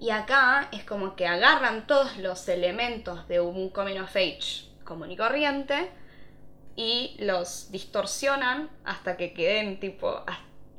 Y 0.00 0.10
acá 0.10 0.68
es 0.70 0.84
como 0.84 1.16
que 1.16 1.26
agarran 1.26 1.86
todos 1.88 2.16
los 2.18 2.48
elementos 2.48 3.26
de 3.26 3.40
un 3.40 3.70
coming 3.70 3.98
of 3.98 4.14
age 4.14 4.68
común 4.84 5.10
y 5.10 5.16
corriente 5.16 5.90
y 6.76 7.16
los 7.18 7.72
distorsionan 7.72 8.70
hasta 8.84 9.16
que 9.16 9.32
queden 9.32 9.80
tipo 9.80 10.22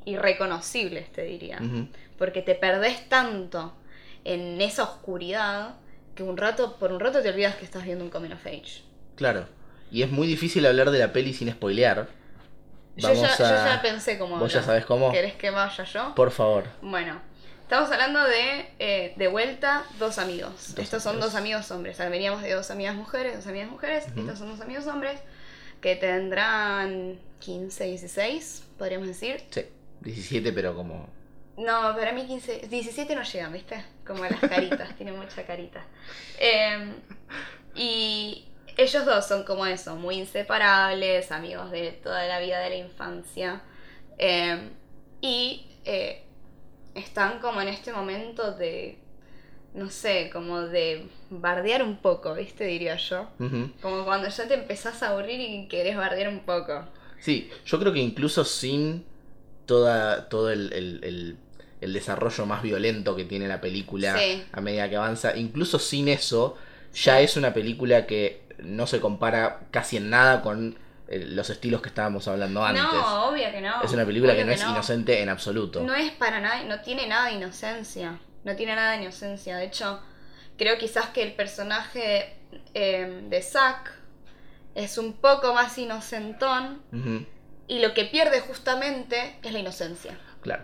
irreconocibles, 0.06 1.12
te 1.12 1.24
diría. 1.24 1.60
Ujú. 1.62 1.90
Porque 2.18 2.42
te 2.42 2.56
perdés 2.56 3.10
tanto 3.10 3.74
en 4.24 4.62
esa 4.62 4.84
oscuridad 4.84 5.76
que 6.16 6.24
un 6.24 6.38
rato, 6.38 6.78
por 6.78 6.94
un 6.94 7.02
rato 7.02 7.22
te 7.22 7.30
olvidas 7.30 7.56
que 7.56 7.66
estás 7.66 7.84
viendo 7.84 8.06
un 8.06 8.10
coming 8.10 8.32
of 8.32 8.46
age. 8.46 8.84
Claro. 9.16 9.46
Y 9.92 10.04
es 10.04 10.12
muy 10.12 10.28
difícil 10.28 10.66
hablar 10.66 10.92
de 10.92 11.00
la 11.00 11.12
peli 11.14 11.34
sin 11.34 11.50
spoilear. 11.52 12.08
Yo 12.96 13.14
ya, 13.14 13.38
yo 13.38 13.46
a- 13.46 13.76
ya 13.76 13.80
pensé 13.82 14.18
cómo 14.20 14.38
¿Vos 14.38 14.52
ya 14.54 14.62
sabés 14.62 14.86
cómo? 14.86 15.12
¿Querés 15.12 15.34
que 15.36 15.50
vaya 15.52 15.84
yo? 15.84 16.14
Por 16.16 16.32
favor. 16.32 16.66
Bueno, 16.82 17.22
estamos 17.62 17.90
hablando 17.92 18.24
de 18.26 18.70
eh, 18.80 19.14
de 19.16 19.28
vuelta 19.28 19.84
dos 20.00 20.18
amigos. 20.18 20.76
Dos 20.76 20.80
Estos 20.80 21.02
son 21.04 21.20
dos 21.20 21.36
amigos 21.36 21.72
hombres. 21.72 21.96
O 21.96 21.98
sea, 21.98 22.10
veníamos 22.10 22.42
de 22.42 22.54
dos 22.54 22.70
amigas 22.72 22.96
mujeres, 22.96 23.36
dos 23.38 23.48
amigas 23.48 23.70
mujeres. 23.70 24.06
Estos 24.18 24.38
son 24.38 24.50
dos 24.50 24.60
amigos 24.62 24.86
hombres 24.88 25.20
que 25.82 25.96
tendrán 25.96 27.18
15, 27.40 27.86
16, 27.86 28.64
podríamos 28.78 29.08
decir. 29.08 29.44
Sí. 29.50 29.66
17, 30.02 30.52
pero 30.52 30.76
como. 30.76 31.08
No, 31.58 31.94
para 31.96 32.12
mí 32.12 32.26
15, 32.26 32.68
17 32.70 33.16
no 33.16 33.24
llegan, 33.24 33.54
¿viste? 33.54 33.84
Como 34.06 34.24
las 34.26 34.40
caritas, 34.42 34.94
tiene 34.98 35.14
mucha 35.14 35.46
carita. 35.46 35.84
Eh, 36.38 36.94
y 37.76 38.46
ellos 38.82 39.06
dos 39.06 39.28
son 39.28 39.44
como 39.44 39.66
eso, 39.66 39.96
muy 39.96 40.16
inseparables, 40.16 41.32
amigos 41.32 41.72
de 41.72 41.92
toda 41.92 42.26
la 42.28 42.40
vida 42.40 42.60
de 42.60 42.70
la 42.70 42.76
infancia. 42.78 43.62
Eh, 44.18 44.58
y 45.22 45.66
eh, 45.86 46.24
están 46.96 47.40
como 47.40 47.62
en 47.62 47.68
este 47.70 47.92
momento 47.94 48.52
de, 48.54 48.98
no 49.74 49.90
sé, 49.90 50.30
como 50.32 50.62
de 50.62 51.08
bardear 51.30 51.84
un 51.84 51.98
poco, 51.98 52.34
¿viste? 52.34 52.66
Diría 52.66 52.96
yo. 52.98 53.30
Como 53.82 54.06
cuando 54.06 54.28
ya 54.30 54.48
te 54.48 54.54
empezás 54.56 55.02
a 55.04 55.10
aburrir 55.10 55.40
y 55.40 55.68
querés 55.68 55.96
bardear 55.98 56.30
un 56.30 56.42
poco. 56.42 56.86
Sí, 57.20 57.50
yo 57.66 57.80
creo 57.80 57.92
que 57.94 58.00
incluso 58.00 58.46
sin 58.46 59.06
toda, 59.66 60.30
todo 60.30 60.52
el, 60.52 60.72
el- 60.74 61.00
el- 61.04 61.38
el 61.82 61.94
desarrollo 61.94 62.46
más 62.46 62.62
violento 62.62 63.16
que 63.16 63.24
tiene 63.24 63.48
la 63.48 63.62
película 63.62 64.18
Sí. 64.18 64.44
a 64.52 64.60
medida 64.62 64.90
que 64.90 64.98
avanza, 64.98 65.38
incluso 65.38 65.80
sin 65.80 66.10
eso, 66.10 66.58
ya 66.94 67.22
es 67.22 67.38
una 67.38 67.54
película 67.54 68.06
que 68.06 68.42
no 68.64 68.88
se 68.88 69.00
compara 69.00 69.62
casi 69.72 69.98
en 69.98 70.10
nada 70.10 70.42
con 70.42 70.78
eh, 71.08 71.26
los 71.26 71.50
estilos 71.50 71.82
que 71.82 71.90
estábamos 71.90 72.28
hablando 72.28 72.64
antes. 72.64 72.84
No, 72.84 73.30
obvio 73.30 73.52
que 73.52 73.62
no. 73.62 73.82
es 73.82 73.92
una 73.92 74.06
película 74.06 74.36
que 74.36 74.46
no 74.46 74.52
es 74.52 74.62
inocente 74.62 75.22
en 75.22 75.30
absoluto. 75.30 75.82
No 75.82 75.96
es 75.96 76.12
para 76.12 76.40
nada, 76.40 76.64
no 76.64 76.82
tiene 76.82 77.08
nada 77.08 77.28
de 77.30 77.34
inocencia. 77.34 78.20
No 78.44 78.56
tiene 78.56 78.76
nada 78.76 78.92
de 78.92 79.04
inocencia. 79.04 79.58
De 79.58 79.66
hecho, 79.66 80.02
creo 80.58 80.78
quizás 80.78 81.08
que 81.08 81.24
el 81.24 81.34
personaje 81.34 82.38
eh, 82.74 83.22
de 83.28 83.42
Zack 83.42 83.92
es 84.76 84.98
un 84.98 85.14
poco 85.14 85.54
más 85.54 85.78
inocentón 85.78 86.82
y 87.68 87.80
lo 87.80 87.94
que 87.94 88.06
pierde 88.06 88.42
justamente 88.42 89.38
es 89.44 89.52
la 89.52 89.60
inocencia. 89.60 90.18
claro. 90.42 90.64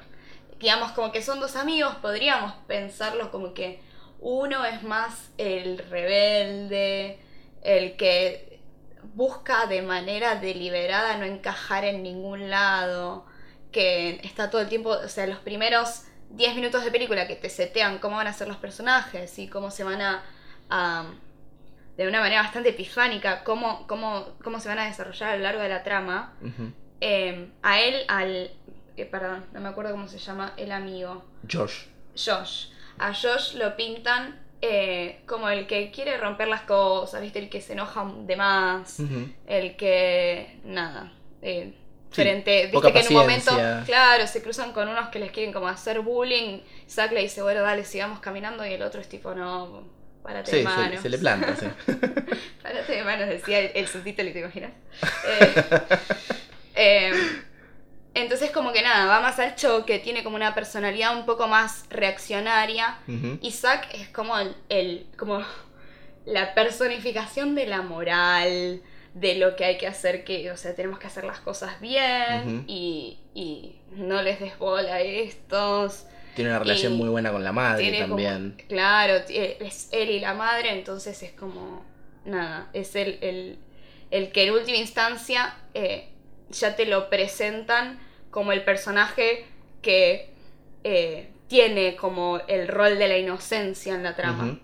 Digamos, 0.58 0.94
como 0.94 1.12
que 1.12 1.22
son 1.22 1.42
dos 1.42 1.58
amigos, 1.58 1.96
podríamos 1.96 2.54
pensarlo 2.66 3.30
como 3.30 3.54
que 3.54 3.82
uno 4.22 4.64
es 4.64 4.84
más 4.84 5.30
el 5.38 5.78
rebelde, 5.78 7.20
el 7.66 7.96
que 7.98 8.60
busca 9.14 9.66
de 9.68 9.82
manera 9.82 10.36
deliberada 10.36 11.18
no 11.18 11.26
encajar 11.26 11.86
en 11.86 12.04
ningún 12.04 12.50
lado, 12.50 13.26
que 13.72 14.20
está 14.24 14.50
todo 14.50 14.62
el 14.62 14.70
tiempo, 14.70 14.90
o 14.90 15.08
sea, 15.10 15.28
los 15.28 15.40
primeros 15.40 16.04
10 16.32 16.56
minutos 16.56 16.84
de 16.84 16.92
película 16.92 17.28
que 17.28 17.36
te 17.36 17.50
setean 17.50 18.00
cómo 18.00 18.16
van 18.18 18.28
a 18.28 18.34
ser 18.34 18.48
los 18.48 18.58
personajes 18.58 19.38
y 19.40 19.48
cómo 19.48 19.70
se 19.72 19.84
van 19.84 20.02
a, 20.02 20.24
a- 20.70 21.06
de 21.98 22.08
una 22.08 22.20
manera 22.20 22.42
bastante 22.42 22.70
epifánica, 22.70 23.44
cómo, 23.44 23.88
cómo, 23.88 24.36
cómo 24.44 24.60
se 24.60 24.68
van 24.68 24.80
a 24.80 24.86
desarrollar 24.86 25.30
a 25.32 25.36
lo 25.38 25.44
largo 25.44 25.62
de 25.62 25.70
la 25.70 25.84
trama. 25.84 26.34
Eh, 27.00 27.52
a 27.64 27.80
él, 27.80 28.04
al. 28.10 28.52
eh, 28.98 29.06
perdón, 29.06 29.46
no 29.54 29.62
me 29.62 29.70
acuerdo 29.70 29.92
cómo 29.92 30.08
se 30.10 30.18
llama 30.18 30.54
el 30.58 30.72
amigo. 30.74 31.24
Josh. 31.50 31.86
Josh. 32.18 32.68
A 33.00 33.14
Josh 33.14 33.54
lo 33.56 33.76
pintan 33.78 34.40
eh, 34.70 35.22
como 35.26 35.50
el 35.50 35.68
que 35.68 35.92
quiere 35.92 36.18
romper 36.18 36.48
las 36.48 36.62
cosas, 36.62 37.22
¿viste? 37.22 37.40
El 37.40 37.50
que 37.50 37.62
se 37.62 37.74
enoja 37.74 38.06
de 38.26 38.36
más. 38.36 38.98
El 39.48 39.76
que. 39.76 40.60
Nada. 40.64 41.12
eh, 41.42 41.74
frente, 42.12 42.68
viste 42.68 42.94
que 42.94 43.00
en 43.02 43.08
un 43.08 43.14
momento, 43.14 43.52
claro, 43.86 44.26
se 44.26 44.42
cruzan 44.42 44.72
con 44.72 44.88
unos 44.88 45.10
que 45.10 45.20
les 45.20 45.32
quieren 45.32 45.52
como 45.52 45.68
hacer 45.68 46.00
bullying, 46.00 46.62
Zack 46.90 47.12
le 47.12 47.22
dice, 47.22 47.42
bueno, 47.42 47.62
dale, 47.62 47.84
sigamos 47.84 48.20
caminando, 48.22 48.66
y 48.66 48.72
el 48.74 48.82
otro 48.84 49.02
es 49.02 49.10
tipo, 49.10 49.36
no, 49.36 49.84
párate 50.24 50.52
Sí, 50.52 50.58
de 50.64 50.64
se, 50.70 50.70
manos. 50.70 51.02
se 51.02 51.10
le 51.10 51.18
planta, 51.18 51.56
sí. 51.58 51.68
Párate 52.64 52.94
de 52.94 53.04
manos, 53.04 53.28
decía 53.28 53.60
el, 53.60 53.72
el 53.76 53.88
subtítulo, 53.88 54.32
¿te 54.32 54.40
imaginas? 54.40 54.72
Eh, 55.24 55.54
eh, 56.76 57.12
entonces 58.16 58.50
como 58.52 58.72
que 58.74 58.82
nada, 58.82 59.06
va 59.06 59.20
más 59.22 59.38
al 59.40 59.56
choque, 59.56 60.00
tiene 60.00 60.24
como 60.24 60.36
una 60.36 60.56
personalidad 60.56 61.16
un 61.18 61.26
poco 61.26 61.48
más 61.48 61.86
reaccionaria, 61.90 62.98
Ujú. 63.08 63.38
y 63.42 63.52
Zack 63.52 63.94
es 63.94 64.10
como 64.10 64.38
el, 64.40 64.56
el- 64.70 65.06
como 65.18 65.44
la 66.26 66.54
personificación 66.56 67.54
de 67.56 67.68
la 67.68 67.82
moral, 67.84 68.82
de 69.14 69.36
lo 69.36 69.56
que 69.56 69.64
hay 69.66 69.78
que 69.78 69.88
hacer, 69.88 70.24
que, 70.26 70.52
o 70.52 70.58
sea, 70.58 70.76
tenemos 70.76 71.00
que 71.00 71.08
hacer 71.08 71.24
las 71.24 71.40
cosas 71.40 71.80
bien 71.80 72.66
y, 72.68 73.20
y 73.34 73.76
no 73.92 74.22
les 74.22 74.40
des 74.40 74.58
bola 74.58 74.96
a 74.96 75.02
estos. 75.02 76.06
Tiene 76.36 76.50
una 76.50 76.60
relación 76.60 76.94
Y 76.94 76.98
muy 76.98 77.10
buena 77.10 77.32
con 77.32 77.44
la 77.44 77.52
madre 77.54 77.92
como- 78.02 78.08
también. 78.16 78.58
claro, 78.68 79.24
ti- 79.24 79.38
es 79.38 79.88
él 79.92 80.10
y 80.10 80.20
la 80.20 80.34
madre, 80.34 80.72
entonces 80.74 81.22
es 81.24 81.32
como, 81.32 81.86
nada, 82.26 82.70
es 82.74 82.96
el, 82.96 83.20
el, 83.22 83.60
el 84.12 84.32
que 84.34 84.44
en 84.48 84.54
última 84.54 84.78
instancia 84.78 85.56
eh, 85.74 86.10
ya 86.56 86.76
te 86.76 86.86
lo 86.86 87.10
presentan 87.10 88.00
como 88.32 88.52
el 88.52 88.64
personaje 88.64 89.46
que 89.82 90.34
eh, 90.84 91.30
tiene 91.48 91.96
como 91.96 92.40
el 92.48 92.68
rol 92.68 92.98
de 92.98 93.08
la 93.08 93.18
inocencia 93.18 93.94
en 93.94 94.04
la 94.04 94.16
trama. 94.16 94.60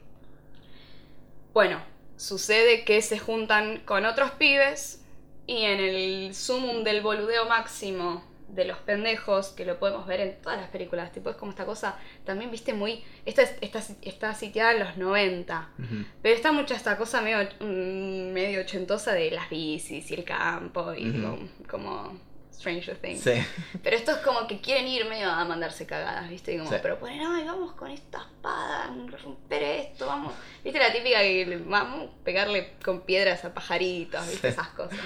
Bueno, 1.54 1.82
sucede 2.18 2.84
que 2.86 3.02
se 3.02 3.20
juntan 3.20 3.80
con 3.86 4.06
otros 4.06 4.32
pibes 4.32 5.04
y 5.48 5.66
en 5.66 5.80
el 5.80 6.36
sumum 6.36 6.84
del 6.84 7.02
boludeo 7.02 7.46
máximo 7.46 8.24
de 8.54 8.66
los 8.66 8.78
pendejos, 8.80 9.50
que 9.50 9.66
lo 9.66 9.80
podemos 9.80 10.06
ver 10.08 10.20
en 10.22 10.42
todas 10.42 10.60
las 10.60 10.70
películas, 10.70 11.12
tipo 11.12 11.30
es 11.30 11.36
como 11.36 11.52
esta 11.52 11.66
cosa, 11.66 11.98
también 12.26 12.52
viste 12.52 12.74
muy, 12.74 13.04
esta, 13.26 13.42
es- 13.44 13.56
está, 13.62 13.82
está 14.02 14.34
sitiada 14.34 14.74
en 14.74 14.80
los 14.80 14.98
90, 14.98 15.70
Ujú. 15.80 16.06
pero 16.22 16.36
está 16.36 16.52
mucha 16.52 16.76
esta 16.76 16.98
cosa 16.98 17.22
medio, 17.22 17.48
mm, 17.60 18.32
medio 18.34 18.62
ochentosa 18.62 19.14
de 19.14 19.32
las 19.32 19.50
bicis 19.50 20.12
y 20.12 20.14
el 20.14 20.24
campo 20.24 20.94
y 20.94 21.12
como, 21.12 21.40
como 21.70 22.20
Stranger 22.54 22.98
Things. 22.98 23.22
Sí. 23.22 23.32
Pero 23.82 23.96
esto 23.96 24.12
es 24.12 24.18
como 24.18 24.46
que 24.46 24.60
quieren 24.62 24.88
ir 24.88 25.06
medio 25.06 25.32
a 25.32 25.44
mandarse 25.46 25.88
cagadas, 25.88 26.30
¿viste? 26.30 26.54
Y 26.54 26.58
como 26.60 26.70
Sí. 26.70 26.76
proponen, 26.82 27.20
ay, 27.26 27.44
vamos 27.46 27.72
con 27.74 27.90
esta 27.90 28.20
espada, 28.20 28.94
romper 29.24 29.64
esto, 29.64 30.06
vamos. 30.06 30.34
¿Viste 30.64 30.78
la 30.78 30.92
típica 30.92 31.20
que 31.22 31.60
vamos 31.66 32.10
a 32.12 32.24
pegarle 32.24 32.74
con 32.86 33.02
piedras 33.02 33.46
a 33.46 33.54
pajaritos, 33.54 34.28
¿viste? 34.30 34.50
Sí. 34.52 34.54
Esas 34.60 34.68
cosas. 34.70 35.00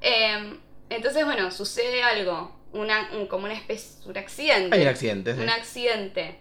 Em, 0.00 0.58
entonces, 0.90 1.24
bueno, 1.24 1.50
sucede 1.50 2.02
algo, 2.02 2.54
una, 2.72 3.08
un- 3.12 3.26
como 3.26 3.44
una 3.46 3.54
especie, 3.54 4.06
un 4.08 4.16
accidente. 4.18 4.74
Hay 4.76 4.82
un 4.82 4.88
accidente, 4.88 5.34
sí. 5.34 5.40
Un 5.40 5.48
accidente 5.48 6.38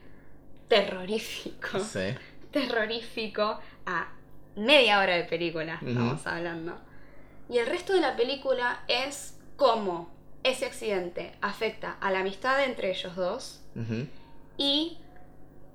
terrorífico. 0.67 1.79
Sí. 1.79 2.15
Terrorífico 2.51 3.59
a 3.85 4.07
media 4.55 4.99
hora 4.99 5.15
de 5.15 5.23
película, 5.23 5.79
estamos 5.85 6.25
hablando. 6.27 6.77
Y 7.49 7.57
el 7.59 7.67
resto 7.67 7.93
de 7.93 8.01
la 8.01 8.15
película 8.15 8.83
es 8.87 9.37
cómo 9.55 10.11
ese 10.43 10.65
accidente 10.65 11.33
afecta 11.41 11.97
a 12.01 12.11
la 12.11 12.19
amistad 12.19 12.63
entre 12.63 12.91
ellos 12.91 13.15
dos 13.15 13.61
y 14.57 14.97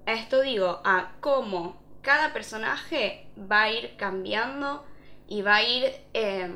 a 0.07 0.13
esto 0.13 0.41
digo, 0.43 0.81
a 0.85 1.13
cómo 1.21 1.81
cada 2.03 2.33
personaje 2.33 3.27
va 3.51 3.63
a 3.63 3.71
ir 3.73 3.97
cambiando 3.97 4.85
y 5.29 5.43
va 5.43 5.57
a 5.57 5.63
ir 5.63 5.93
eh, 6.13 6.51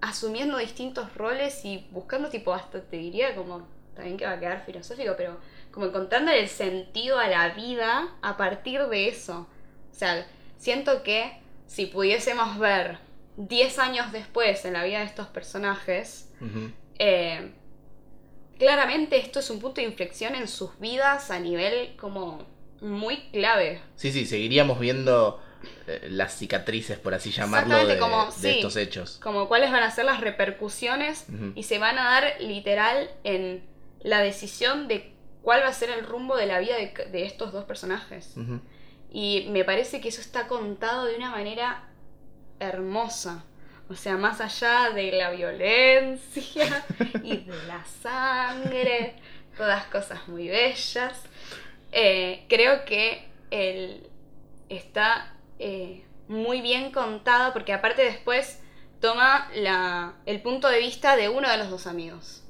asumiendo 0.00 0.58
distintos 0.58 1.14
roles 1.14 1.64
y 1.64 1.86
buscando 1.90 2.28
tipo 2.28 2.52
hasta 2.54 2.82
te 2.82 2.96
diría 2.96 3.34
como 3.34 3.66
también 3.94 4.16
que 4.16 4.24
va 4.24 4.32
a 4.32 4.40
quedar 4.40 4.64
filosófico, 4.64 5.14
pero 5.16 5.38
como 5.72 5.86
encontrando 5.86 6.30
el 6.30 6.48
sentido 6.48 7.18
a 7.18 7.28
la 7.28 7.48
vida 7.50 8.14
a 8.22 8.36
partir 8.36 8.80
de 8.86 9.08
eso. 9.08 9.48
O 9.90 9.94
sea, 9.94 10.26
siento 10.56 11.02
que 11.02 11.32
si 11.66 11.86
pudiésemos 11.86 12.58
ver 12.58 12.98
10 13.36 13.78
años 13.78 14.12
después 14.12 14.64
en 14.64 14.74
la 14.74 14.84
vida 14.84 15.00
de 15.00 15.06
estos 15.06 15.26
personajes, 15.26 16.32
eh, 16.98 17.50
claramente 18.58 19.18
esto 19.18 19.40
es 19.40 19.50
un 19.50 19.58
punto 19.58 19.80
de 19.80 19.88
inflexión 19.88 20.34
en 20.34 20.46
sus 20.46 20.78
vidas 20.78 21.30
a 21.30 21.40
nivel 21.40 21.96
como 21.96 22.46
muy 22.80 23.16
clave. 23.32 23.80
Sí, 23.96 24.12
sí, 24.12 24.26
seguiríamos 24.26 24.78
viendo 24.78 25.42
las 26.08 26.36
cicatrices, 26.36 26.98
por 26.98 27.14
así 27.14 27.30
llamarlo, 27.30 27.86
de, 27.86 27.98
como- 27.98 28.26
de 28.26 28.32
sí. 28.32 28.48
estos 28.50 28.76
hechos. 28.76 29.18
Como 29.22 29.48
cuáles 29.48 29.70
van 29.72 29.82
a 29.82 29.90
ser 29.90 30.04
las 30.04 30.20
repercusiones 30.20 31.26
y 31.54 31.62
se 31.64 31.78
van 31.78 31.98
a 31.98 32.04
dar 32.04 32.34
literal 32.40 33.10
en 33.24 33.62
la 34.00 34.20
decisión 34.20 34.86
de 34.88 35.12
cuál 35.42 35.62
va 35.62 35.68
a 35.68 35.72
ser 35.72 35.90
el 35.90 36.04
rumbo 36.04 36.36
de 36.36 36.46
la 36.46 36.58
vida 36.60 36.76
de, 36.76 36.92
de 37.10 37.24
estos 37.24 37.52
dos 37.52 37.64
personajes. 37.64 38.34
Y 39.10 39.46
me 39.50 39.64
parece 39.64 40.00
que 40.00 40.08
eso 40.10 40.20
está 40.20 40.46
contado 40.46 41.06
de 41.06 41.16
una 41.16 41.30
manera 41.30 41.88
hermosa. 42.60 43.44
O 43.90 43.94
sea, 43.94 44.16
más 44.18 44.40
allá 44.42 44.90
de 44.90 45.12
la 45.12 45.30
violencia 45.30 46.84
y 47.22 47.38
de 47.38 47.54
la 47.66 47.84
sangre, 48.02 49.14
todas 49.56 49.86
cosas 49.86 50.28
muy 50.28 50.48
bellas. 50.48 51.22
eh, 51.92 52.44
creo 52.48 52.84
que 52.84 53.26
el, 53.50 54.06
está 54.68 55.32
eh, 55.58 56.04
muy 56.28 56.60
bien 56.60 56.90
contado 56.92 57.52
porque 57.52 57.72
aparte 57.72 58.02
después 58.02 58.60
toma 59.00 59.48
la, 59.54 60.14
el 60.26 60.40
punto 60.42 60.68
de 60.68 60.78
vista 60.80 61.16
de 61.16 61.28
uno 61.28 61.48
de 61.50 61.56
los 61.58 61.70
dos 61.70 61.86
amigos. 61.86 62.42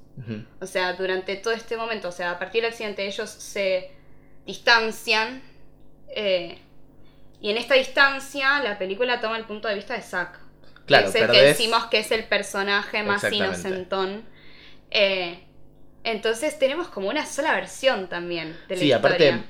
O 0.60 0.66
sea, 0.66 0.94
durante 0.94 1.36
todo 1.36 1.54
este 1.54 1.76
momento, 1.76 2.08
o 2.08 2.12
sea, 2.12 2.32
a 2.32 2.38
partir 2.40 2.62
del 2.62 2.72
accidente 2.72 3.06
ellos 3.06 3.30
se 3.30 3.92
distancian. 4.46 5.42
eh, 6.08 6.58
y 7.40 7.50
en 7.50 7.56
esta 7.56 7.74
distancia 7.74 8.60
la 8.62 8.78
película 8.78 9.20
toma 9.20 9.36
el 9.38 9.44
punto 9.44 9.68
de 9.68 9.76
vista 9.76 9.94
de 9.94 10.02
Zack. 10.02 10.40
Claro, 10.86 11.12
que 11.12 11.18
es 11.18 11.24
el 11.24 11.30
que 11.30 11.42
decimos 11.42 11.86
que 11.86 11.98
es 12.00 12.10
el 12.10 12.24
personaje 12.24 13.02
más 13.02 13.22
inocentón. 13.32 14.24
Eh, 14.90 15.44
entonces 16.04 16.58
tenemos 16.58 16.88
como 16.88 17.08
una 17.08 17.26
sola 17.26 17.52
versión 17.54 18.08
también 18.08 18.58
de 18.68 18.76
la 18.76 18.80
Sí, 18.80 18.92
historia. 18.92 18.96
aparte 18.96 19.44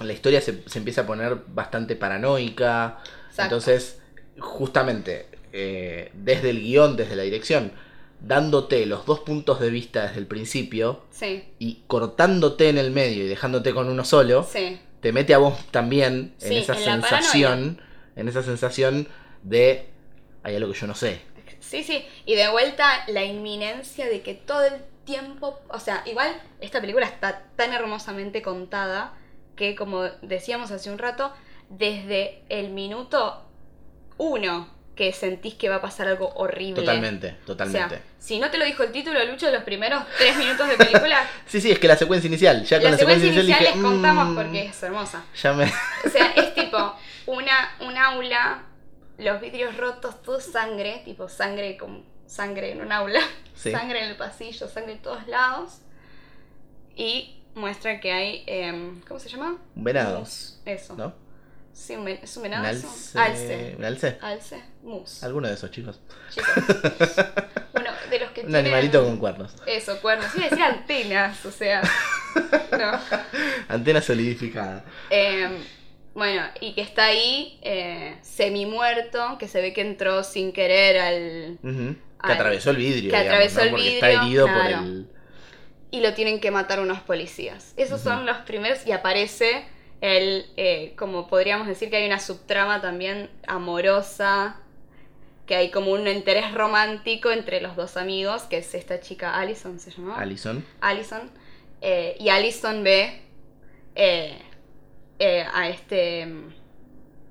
la 0.00 0.12
historia 0.12 0.40
se, 0.40 0.62
se 0.68 0.78
empieza 0.78 1.02
a 1.02 1.06
poner 1.06 1.36
bastante 1.48 1.96
paranoica. 1.96 2.98
Exacto. 3.28 3.42
Entonces, 3.42 4.00
justamente, 4.38 5.26
eh, 5.52 6.10
desde 6.14 6.50
el 6.50 6.60
guion, 6.60 6.96
desde 6.96 7.16
la 7.16 7.22
dirección, 7.22 7.72
dándote 8.20 8.86
los 8.86 9.06
dos 9.06 9.20
puntos 9.20 9.60
de 9.60 9.70
vista 9.70 10.06
desde 10.06 10.18
el 10.18 10.26
principio 10.26 11.02
Sí, 11.10 11.44
y 11.58 11.82
cortándote 11.86 12.68
en 12.68 12.78
el 12.78 12.90
medio 12.90 13.24
y 13.24 13.28
dejándote 13.28 13.74
con 13.74 13.88
uno 13.88 14.04
solo, 14.04 14.44
sí. 14.50 14.80
te 15.00 15.12
mete 15.12 15.34
a 15.34 15.38
vos 15.38 15.58
también 15.70 16.34
en 16.40 16.48
Sí, 16.48 16.56
esa 16.58 16.74
en 16.74 16.82
sensación, 17.02 17.80
en 18.16 18.28
esa 18.28 18.42
sensación 18.42 19.08
de 19.42 19.88
hay 20.42 20.56
algo 20.56 20.72
que 20.72 20.78
yo 20.78 20.86
no 20.86 20.94
sé. 20.94 21.20
Sí, 21.60 21.82
sí, 21.82 22.04
y 22.24 22.34
de 22.34 22.48
vuelta 22.50 23.04
la 23.08 23.24
inminencia 23.24 24.06
de 24.06 24.22
que 24.22 24.34
todo 24.34 24.64
el 24.64 24.74
tiempo, 25.04 25.58
o 25.68 25.80
sea, 25.80 26.02
igual 26.06 26.30
esta 26.60 26.80
película 26.80 27.06
está 27.06 27.42
tan 27.56 27.72
hermosamente 27.72 28.42
contada 28.42 29.14
que 29.56 29.74
como 29.74 30.02
decíamos 30.22 30.70
hace 30.70 30.90
un 30.90 30.98
rato, 30.98 31.32
desde 31.68 32.42
el 32.48 32.70
minuto 32.70 33.42
uno 34.16 34.72
que 34.94 35.12
sentís 35.12 35.54
que 35.54 35.68
va 35.68 35.76
a 35.76 35.80
pasar 35.82 36.06
algo 36.06 36.28
horrible. 36.36 36.82
Totalmente, 36.82 37.36
O 37.42 37.46
totalmente. 37.46 37.96
sea, 37.96 38.04
si 38.20 38.38
no 38.38 38.48
te 38.50 38.58
lo 38.58 38.64
dijo 38.64 38.84
el 38.84 38.92
título, 38.92 39.24
Lucho, 39.24 39.50
los 39.50 39.64
primeros 39.64 40.04
tres 40.18 40.36
minutos 40.36 40.68
de 40.68 40.76
película, 40.76 41.28
Sí, 41.46 41.60
sí, 41.60 41.72
es 41.72 41.80
que 41.80 41.88
la 41.88 41.96
secuencia 41.96 42.28
inicial, 42.28 42.64
ya 42.64 42.76
con 42.76 42.84
la 42.84 42.90
la, 42.92 42.96
secuencia 42.98 43.26
inicial 43.26 43.46
dije, 43.46 43.62
les 43.64 43.82
contamos 43.82 44.28
"Mm, 44.28 44.34
porque 44.36 44.66
es 44.66 44.82
hermosa. 44.84 45.24
Ya 45.42 45.52
me... 45.52 45.64
O 45.64 46.08
sea, 46.08 46.30
es 46.36 46.54
tipo 46.54 46.94
una, 47.26 47.74
un 47.80 47.96
aula, 47.98 48.62
los 49.18 49.40
vidrios 49.40 49.76
rotos, 49.76 50.22
todo 50.22 50.40
sangre, 50.40 51.02
tipo 51.04 51.28
sangre 51.28 51.76
como 51.76 52.04
sangre 52.26 52.70
en 52.70 52.80
un 52.80 52.92
aula, 52.92 53.20
Sí. 53.56 53.72
sangre 53.72 53.98
en 54.04 54.10
el 54.10 54.16
pasillo, 54.16 54.68
sangre 54.68 54.92
en 54.92 55.02
todos 55.02 55.26
lados. 55.26 55.78
Y 56.96 57.42
muestra 57.54 58.00
que 58.00 58.12
hay, 58.12 58.42
em, 58.46 59.00
¿cómo 59.02 59.18
se 59.20 59.28
llama? 59.28 59.56
Un 59.76 59.84
venado, 59.84 60.20
Mus. 60.20 60.60
Eso. 60.64 60.94
¿no? 60.96 61.14
Sí, 61.72 61.96
un 61.96 62.04
ven- 62.04 62.20
¿es 62.22 62.36
un 62.36 62.42
Un 62.44 62.50
venado? 62.50 62.66
eso? 62.68 62.86
alce. 62.86 63.18
Alce. 63.18 63.74
¿Un 63.78 63.84
alce? 63.84 64.18
Alce. 64.20 64.62
Mus. 64.82 65.22
Alguno 65.24 65.48
de 65.48 65.54
esos 65.54 65.70
chicos. 65.72 65.98
Chicos. 66.30 66.46
bueno, 67.72 67.90
de 68.10 68.18
los 68.20 68.30
que 68.30 68.40
Un 68.42 68.46
tienen... 68.48 68.66
animalito 68.66 69.02
con 69.04 69.16
cuernos. 69.18 69.54
Eso, 69.66 70.00
cuernos. 70.00 70.32
Iba 70.36 70.46
a 70.46 70.50
decir 70.50 70.64
antenas, 70.64 71.44
o 71.46 71.50
sea... 71.50 71.82
No. 72.72 72.98
Antena 73.68 74.00
solidificada. 74.02 74.84
Eh, 75.10 75.48
bueno, 76.14 76.42
y 76.60 76.74
que 76.74 76.80
está 76.80 77.04
ahí 77.06 77.60
eh, 77.62 78.18
semi 78.22 78.66
muerto, 78.66 79.36
que 79.38 79.46
se 79.46 79.60
ve 79.60 79.72
que 79.72 79.80
entró 79.82 80.24
sin 80.24 80.52
querer 80.52 80.98
al. 80.98 81.58
Ujú. 81.62 81.94
Que 81.94 82.32
Al- 82.32 82.32
atravesó 82.32 82.70
el 82.70 82.76
vidrio. 82.78 83.12
que 83.12 83.20
digamos, 83.20 83.26
atravesó 83.26 83.58
¿no? 83.58 83.64
el 83.64 83.70
Porque 83.70 83.94
está 83.94 84.08
vidrio, 84.08 84.22
herido 84.24 84.46
claro. 84.46 84.76
por 84.78 84.84
el. 84.84 85.06
Y 85.94 86.00
lo 86.00 86.12
tienen 86.14 86.40
que 86.40 86.50
matar 86.50 86.80
unos 86.80 87.00
policías. 87.00 87.72
Esos 87.76 88.00
son 88.00 88.26
los 88.26 88.38
primeros. 88.38 88.86
Y 88.86 88.92
aparece 88.92 89.64
el. 90.00 90.46
eh, 90.56 90.92
como 90.96 91.28
podríamos 91.28 91.66
decir 91.68 91.88
que 91.90 91.96
hay 91.98 92.06
una 92.06 92.18
subtrama 92.18 92.80
también 92.80 93.30
amorosa. 93.46 94.56
que 95.46 95.54
hay 95.56 95.70
como 95.70 95.92
un 95.92 96.08
interés 96.08 96.52
romántico 96.54 97.30
entre 97.30 97.60
los 97.60 97.76
dos 97.76 97.96
amigos, 97.98 98.42
que 98.44 98.56
es 98.58 98.74
esta 98.74 99.00
chica 99.00 99.38
Allison, 99.38 99.78
¿se 99.78 99.90
llamaba? 99.90 100.20
Allison. 100.20 100.64
Allison. 100.80 101.30
eh, 101.82 102.16
y 102.18 102.28
Allison 102.30 102.82
ve 102.82 103.20
eh, 103.94 104.38
a 105.52 105.68
este... 105.68 106.26
mm, 106.26 106.52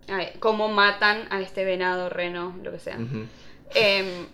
a- 0.10 0.40
cómo 0.40 0.68
matan 0.68 1.28
a 1.32 1.42
este 1.42 1.66
venado, 1.66 2.10
reno, 2.10 2.56
lo 2.64 2.72
que 2.72 2.80
sea. 2.80 2.98
Eh, 3.76 4.26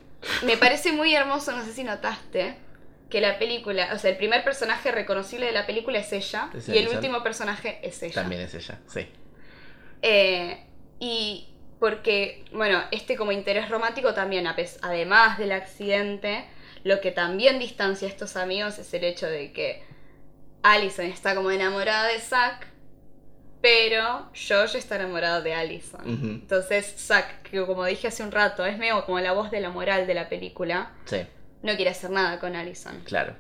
me 0.44 0.58
parece 0.58 0.92
muy 0.92 1.14
hermoso, 1.16 1.52
no 1.54 1.64
sé 1.64 1.72
si 1.74 1.84
notaste, 1.84 2.56
que 3.10 3.22
la 3.22 3.40
película, 3.40 3.90
o 3.94 3.98
sea, 3.98 4.12
el 4.12 4.18
primer 4.18 4.44
personaje 4.44 4.92
reconocible 4.92 5.48
de 5.48 5.52
la 5.52 5.66
película 5.66 6.00
es 6.00 6.14
ella 6.14 6.50
Es 6.54 6.70
y 6.70 6.78
el 6.78 6.88
último 6.90 7.24
personaje 7.24 7.80
es 7.82 8.02
ella. 8.04 8.16
También 8.16 8.42
es 8.42 8.54
ella, 8.54 8.80
sí. 8.88 9.08
Eh, 10.02 10.64
y 11.00 11.50
porque, 11.80 12.46
bueno, 12.52 12.84
este 12.92 13.16
como 13.16 13.32
interés 13.32 13.70
romántico 13.70 14.14
también, 14.14 14.46
además 14.82 15.38
del 15.38 15.52
accidente, 15.54 16.46
lo 16.84 17.02
que 17.02 17.12
también 17.12 17.58
distancia 17.58 18.08
a 18.08 18.12
estos 18.12 18.36
amigos 18.36 18.78
es 18.80 18.94
el 18.94 19.04
hecho 19.04 19.28
de 19.28 19.52
que 19.54 19.84
Allison 20.62 21.06
está 21.06 21.36
como 21.36 21.52
enamorada 21.52 22.08
de 22.08 22.20
Zack, 22.20 22.68
pero 23.62 24.30
Josh 24.34 24.76
está 24.76 24.98
enamorado 24.98 25.42
de 25.42 25.54
Allison. 25.54 26.02
Entonces 26.06 26.94
Zack, 26.98 27.44
que 27.50 27.66
como 27.66 27.86
dije 27.86 28.08
hace 28.08 28.24
un 28.24 28.32
rato, 28.32 28.66
es 28.66 28.78
medio 28.78 29.06
como 29.06 29.20
la 29.20 29.32
voz 29.32 29.50
de 29.50 29.62
la 29.62 29.70
moral 29.70 30.06
de 30.06 30.14
la 30.14 30.30
película, 30.30 30.92
Sí, 31.06 31.26
no 31.64 31.76
quiere 31.76 31.92
hacer 31.92 32.10
nada 32.10 32.40
con 32.40 32.56
Allison. 32.56 33.02
claro. 33.06 33.34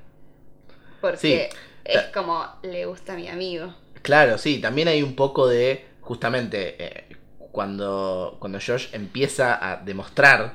Porque 1.02 1.18
Sí. 1.18 1.58
es 1.86 2.02
como, 2.14 2.46
le 2.64 2.86
gusta 2.86 3.14
a 3.14 3.16
mi 3.16 3.30
amigo. 3.30 3.74
Claro, 4.02 4.38
sí, 4.38 4.60
también 4.60 4.88
hay 4.90 5.02
un 5.02 5.16
poco 5.16 5.48
de, 5.48 5.86
justamente, 6.02 6.76
eh, 6.84 7.16
cuando, 7.52 8.36
cuando 8.40 8.60
Josh 8.66 8.88
empieza 8.92 9.58
a 9.72 9.78
demostrar, 9.78 10.54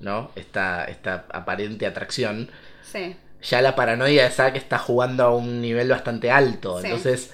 ¿no? 0.00 0.30
Esta, 0.34 0.84
esta 0.86 1.26
aparente 1.32 1.86
atracción, 1.86 2.50
Sí. 2.82 3.16
ya 3.42 3.62
la 3.62 3.74
paranoia 3.76 4.24
de 4.24 4.30
Zack 4.30 4.56
está 4.56 4.78
jugando 4.78 5.24
a 5.24 5.34
un 5.34 5.60
nivel 5.60 5.88
bastante 5.88 6.30
alto. 6.30 6.80
Sí. 6.80 6.86
Entonces, 6.86 7.32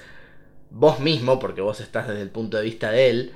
vos 0.69 0.99
mismo, 0.99 1.39
porque 1.39 1.61
vos 1.61 1.79
estás 1.81 2.07
desde 2.07 2.21
el 2.21 2.29
punto 2.29 2.57
de 2.57 2.63
vista 2.63 2.91
de 2.91 3.09
él, 3.09 3.35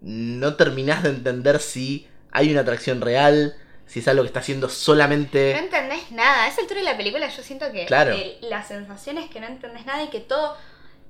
no 0.00 0.56
terminás 0.56 1.02
de 1.02 1.10
entender 1.10 1.60
si 1.60 2.08
hay 2.32 2.50
una 2.50 2.62
atracción 2.62 3.00
real, 3.02 3.54
si 3.92 3.98
es 4.00 4.08
algo 4.08 4.22
que 4.22 4.28
está 4.28 4.40
haciendo 4.40 4.68
No 4.68 4.72
solamente... 4.72 5.56
entendés 5.56 6.10
nada. 6.12 6.44
A 6.44 6.48
esa 6.48 6.62
altura 6.62 6.80
de 6.80 6.84
la 6.86 6.96
película 6.96 7.28
yo 7.28 7.42
siento 7.42 7.70
que 7.72 7.84
Claro. 7.86 8.12
eh, 8.14 8.38
la 8.40 8.62
sensación 8.64 9.18
es 9.18 9.28
que 9.30 9.40
no 9.40 9.46
entendés 9.46 9.84
nada 9.86 10.02
y 10.02 10.08
que 10.08 10.20
todo 10.20 10.56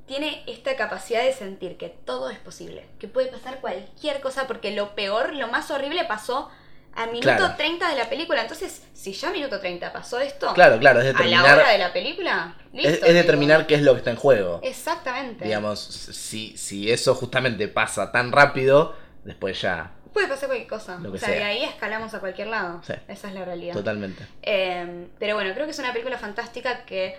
tiene 0.06 0.42
esta 0.48 0.74
capacidad 0.76 1.22
de 1.22 1.32
sentir 1.32 1.76
que 1.76 1.88
todo 1.88 2.28
es 2.30 2.38
posible. 2.38 2.86
Que 2.98 3.06
puede 3.08 3.28
pasar 3.28 3.60
cualquier 3.60 4.20
cosa 4.20 4.46
porque 4.46 4.72
lo 4.72 4.94
peor, 4.94 5.32
lo 5.34 5.46
más 5.48 5.70
horrible 5.70 6.04
pasó 6.04 6.50
a 6.94 7.06
minuto 7.06 7.22
Claro. 7.36 7.54
30 7.56 7.88
de 7.88 7.96
la 7.96 8.10
película. 8.10 8.42
Entonces, 8.42 8.82
si 8.92 9.12
ya 9.12 9.28
a 9.28 9.32
minuto 9.32 9.60
30 9.60 9.92
pasó 9.92 10.18
esto, 10.18 10.52
Claro, 10.52 10.78
claro, 10.78 11.00
es 11.00 11.06
a 11.06 11.12
la 11.12 11.18
determinar, 11.18 11.58
hora 11.58 11.70
de 11.70 11.78
la 11.78 11.92
película, 11.92 12.56
listo. 12.72 12.88
es, 12.88 12.94
es 12.96 13.00
tipo. 13.00 13.12
determinar 13.12 13.66
qué 13.66 13.76
es 13.76 13.82
lo 13.82 13.92
que 13.92 13.98
está 13.98 14.10
en 14.10 14.16
juego. 14.16 14.60
Exactamente. 14.62 15.44
Digamos, 15.44 15.78
si, 15.80 16.56
si 16.58 16.90
eso 16.90 17.14
justamente 17.14 17.68
pasa 17.68 18.10
tan 18.12 18.32
rápido, 18.32 18.94
después 19.24 19.58
ya, 19.62 19.92
Puede 20.12 20.28
pasar 20.28 20.48
cualquier 20.48 20.68
cosa. 20.68 20.98
Lo 20.98 21.10
que 21.10 21.16
o 21.16 21.20
sea, 21.20 21.30
de 21.30 21.42
ahí 21.42 21.64
escalamos 21.64 22.12
a 22.14 22.20
cualquier 22.20 22.48
lado. 22.48 22.82
Sí. 22.84 22.94
Esa 23.08 23.28
es 23.28 23.34
la 23.34 23.44
realidad. 23.44 23.74
totalmente. 23.74 24.26
Eh, 24.42 25.06
pero 25.18 25.34
bueno, 25.34 25.52
creo 25.54 25.64
que 25.66 25.72
es 25.72 25.78
una 25.78 25.92
película 25.92 26.18
fantástica 26.18 26.84
que 26.84 27.16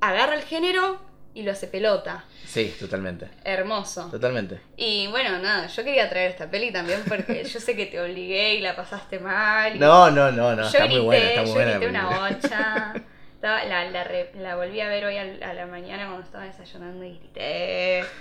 agarra 0.00 0.34
el 0.34 0.42
género 0.42 1.00
y 1.34 1.42
lo 1.42 1.52
hace 1.52 1.66
pelota. 1.68 2.24
Sí, 2.46 2.74
totalmente. 2.80 3.28
Hermoso. 3.44 4.08
Totalmente. 4.10 4.60
Y 4.76 5.06
bueno, 5.08 5.38
nada, 5.38 5.66
yo 5.68 5.84
quería 5.84 6.08
traer 6.08 6.30
esta 6.30 6.50
peli 6.50 6.72
también 6.72 7.02
porque 7.06 7.44
yo 7.52 7.60
sé 7.60 7.76
que 7.76 7.86
te 7.86 8.00
obligué 8.00 8.54
y 8.54 8.60
la 8.60 8.74
pasaste 8.74 9.18
mal. 9.20 9.76
y- 9.76 9.78
No, 9.78 10.10
no, 10.10 10.32
no, 10.32 10.56
no, 10.56 10.62
yo 10.62 10.66
está 10.68 10.78
grité, 10.86 10.94
muy 10.96 11.04
buena, 11.06 11.24
está 11.28 11.40
muy 11.42 11.48
yo 11.50 11.54
buena. 11.54 11.70
grité 11.72 11.86
una 11.88 12.06
bocha. 12.06 12.94
Estaba- 13.40 13.64
la, 13.64 13.90
la, 13.90 14.04
re- 14.04 14.32
la 14.34 14.56
volví 14.56 14.80
a 14.82 14.88
ver 14.88 15.04
hoy 15.06 15.16
a 15.16 15.54
la 15.54 15.66
mañana 15.66 16.04
cuando 16.06 16.24
estaba 16.24 16.44
desayunando 16.44 17.04
y 17.04 17.18
grité. 17.18 18.04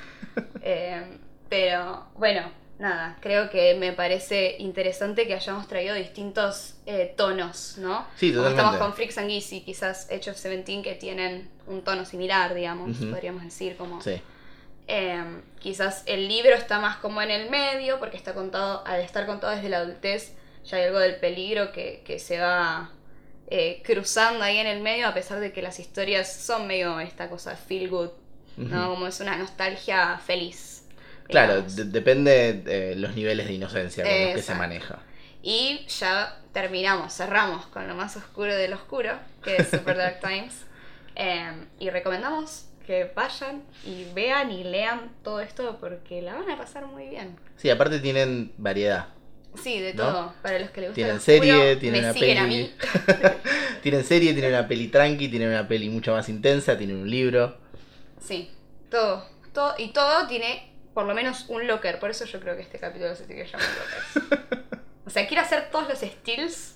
Eh, 0.62 1.18
pero 1.50 2.08
bueno, 2.16 2.52
nada, 2.80 3.18
creo 3.22 3.50
que 3.50 3.76
me 3.76 3.92
parece 3.94 4.56
interesante 4.60 5.28
que 5.28 5.34
hayamos 5.36 5.68
traído 5.68 5.94
distintos 5.96 6.76
eh, 6.86 7.14
tonos, 7.16 7.76
¿no? 7.78 8.08
Sí, 8.16 8.32
Como 8.32 8.44
totalmente. 8.44 8.50
estamos 8.50 8.78
con 8.78 8.94
Freaks 8.96 9.18
and 9.18 9.30
Geeks 9.30 9.54
y 9.54 9.62
quizás 9.62 10.10
Age 10.12 10.32
of 10.32 10.38
Seventeen 10.38 10.82
que 10.82 10.96
tienen 10.96 11.50
un 11.68 11.84
tono 11.84 12.06
similar, 12.06 12.54
digamos, 12.54 12.98
podríamos 12.98 13.44
decir, 13.44 13.76
como 13.78 14.02
Sí, 14.02 14.22
eh, 14.88 15.24
quizás 15.60 16.04
el 16.08 16.28
libro 16.28 16.56
está 16.56 16.80
más 16.80 16.98
como 16.98 17.22
en 17.22 17.30
el 17.30 17.50
medio, 17.50 18.00
porque 18.00 18.18
está 18.18 18.34
contado, 18.34 18.84
al 18.88 19.02
estar 19.02 19.26
contado 19.28 19.56
desde 19.56 19.70
la 19.70 19.80
adultez, 19.80 20.34
ya 20.66 20.78
hay 20.78 20.84
algo 20.86 21.00
del 21.00 21.18
peligro 21.18 21.72
que, 21.72 22.02
que 22.06 22.18
se 22.18 22.40
va 22.40 22.90
eh, 23.52 23.82
cruzando 23.86 24.44
ahí 24.44 24.58
en 24.58 24.68
el 24.68 24.82
medio, 24.82 25.08
a 25.08 25.14
pesar 25.14 25.40
de 25.40 25.52
que 25.52 25.62
las 25.62 25.80
historias 25.80 26.32
son 26.34 26.66
medio 26.66 27.00
esta 27.00 27.30
cosa 27.30 27.56
feel 27.56 27.90
good, 27.90 28.10
¿no? 28.58 28.90
Como 28.90 29.08
es 29.08 29.20
una 29.20 29.38
nostalgia 29.38 30.18
feliz. 30.26 30.69
Claro, 31.30 31.62
de- 31.62 31.86
depende 31.86 32.54
de 32.54 32.96
los 32.96 33.16
niveles 33.16 33.48
de 33.48 33.54
inocencia 33.54 34.04
con 34.04 34.12
los 34.12 34.36
que 34.36 34.42
se 34.42 34.56
maneja. 34.56 35.00
Y 35.42 35.86
ya 35.88 36.38
terminamos, 36.54 37.14
cerramos 37.16 37.66
con 37.68 37.88
lo 37.88 37.96
más 37.96 38.18
oscuro 38.18 38.54
del 38.56 38.74
oscuro, 38.74 39.14
que 39.44 39.58
es 39.58 39.70
Super 39.70 39.96
Dark 39.98 40.20
Times. 40.22 40.66
Eh, 41.16 41.52
y 41.80 41.90
recomendamos 41.90 42.66
que 42.86 43.12
vayan 43.16 43.64
y 43.86 44.06
vean 44.14 44.52
y 44.52 44.64
lean 44.64 45.12
todo 45.24 45.40
esto 45.42 45.78
porque 45.80 46.22
la 46.22 46.34
van 46.36 46.50
a 46.50 46.58
pasar 46.58 46.86
muy 46.88 47.08
bien. 47.08 47.36
Sí, 47.56 47.70
aparte 47.70 48.00
tienen 48.00 48.52
variedad. 48.58 49.08
Sí, 49.56 49.80
de 49.80 49.94
¿No? 49.94 50.04
todo. 50.04 50.34
Para 50.42 50.60
los 50.60 50.70
que 50.72 50.82
les 50.82 50.90
gusta 50.90 50.96
Tienen 50.96 51.18
oscuro, 51.18 51.38
serie, 51.38 51.76
tienen 51.78 52.02
una 52.02 52.10
a 52.10 52.14
peli. 52.14 52.42
mí. 52.48 52.72
tienen 53.82 54.04
serie, 54.04 54.34
tienen 54.34 54.52
una 54.54 54.68
peli 54.68 54.88
tranqui, 54.88 55.28
tienen 55.28 55.50
una 55.50 55.68
peli 55.68 55.90
mucho 55.90 56.14
más 56.14 56.30
intensa, 56.30 56.78
tienen 56.78 56.98
un 56.98 57.10
libro. 57.10 57.58
Sí, 58.22 58.50
todo, 58.90 59.26
todo. 59.54 59.74
Y 59.78 59.90
todo 59.90 60.28
tiene 60.28 60.72
por 60.94 61.06
lo 61.06 61.14
menos 61.14 61.46
un 61.50 61.68
locker. 61.68 62.00
Por 62.00 62.10
eso 62.12 62.26
yo 62.26 62.40
creo 62.40 62.56
que 62.56 62.62
este 62.62 62.80
capítulo 62.80 63.16
se 63.16 63.26
tiene 63.26 63.44
que 63.44 63.52
llamar 63.52 63.68
lockers. 63.68 64.60
O 65.06 65.12
sea, 65.12 65.28
quiero 65.28 65.42
hacer 65.42 65.72
todos 65.72 65.90
los 65.90 65.98
steals 65.98 66.76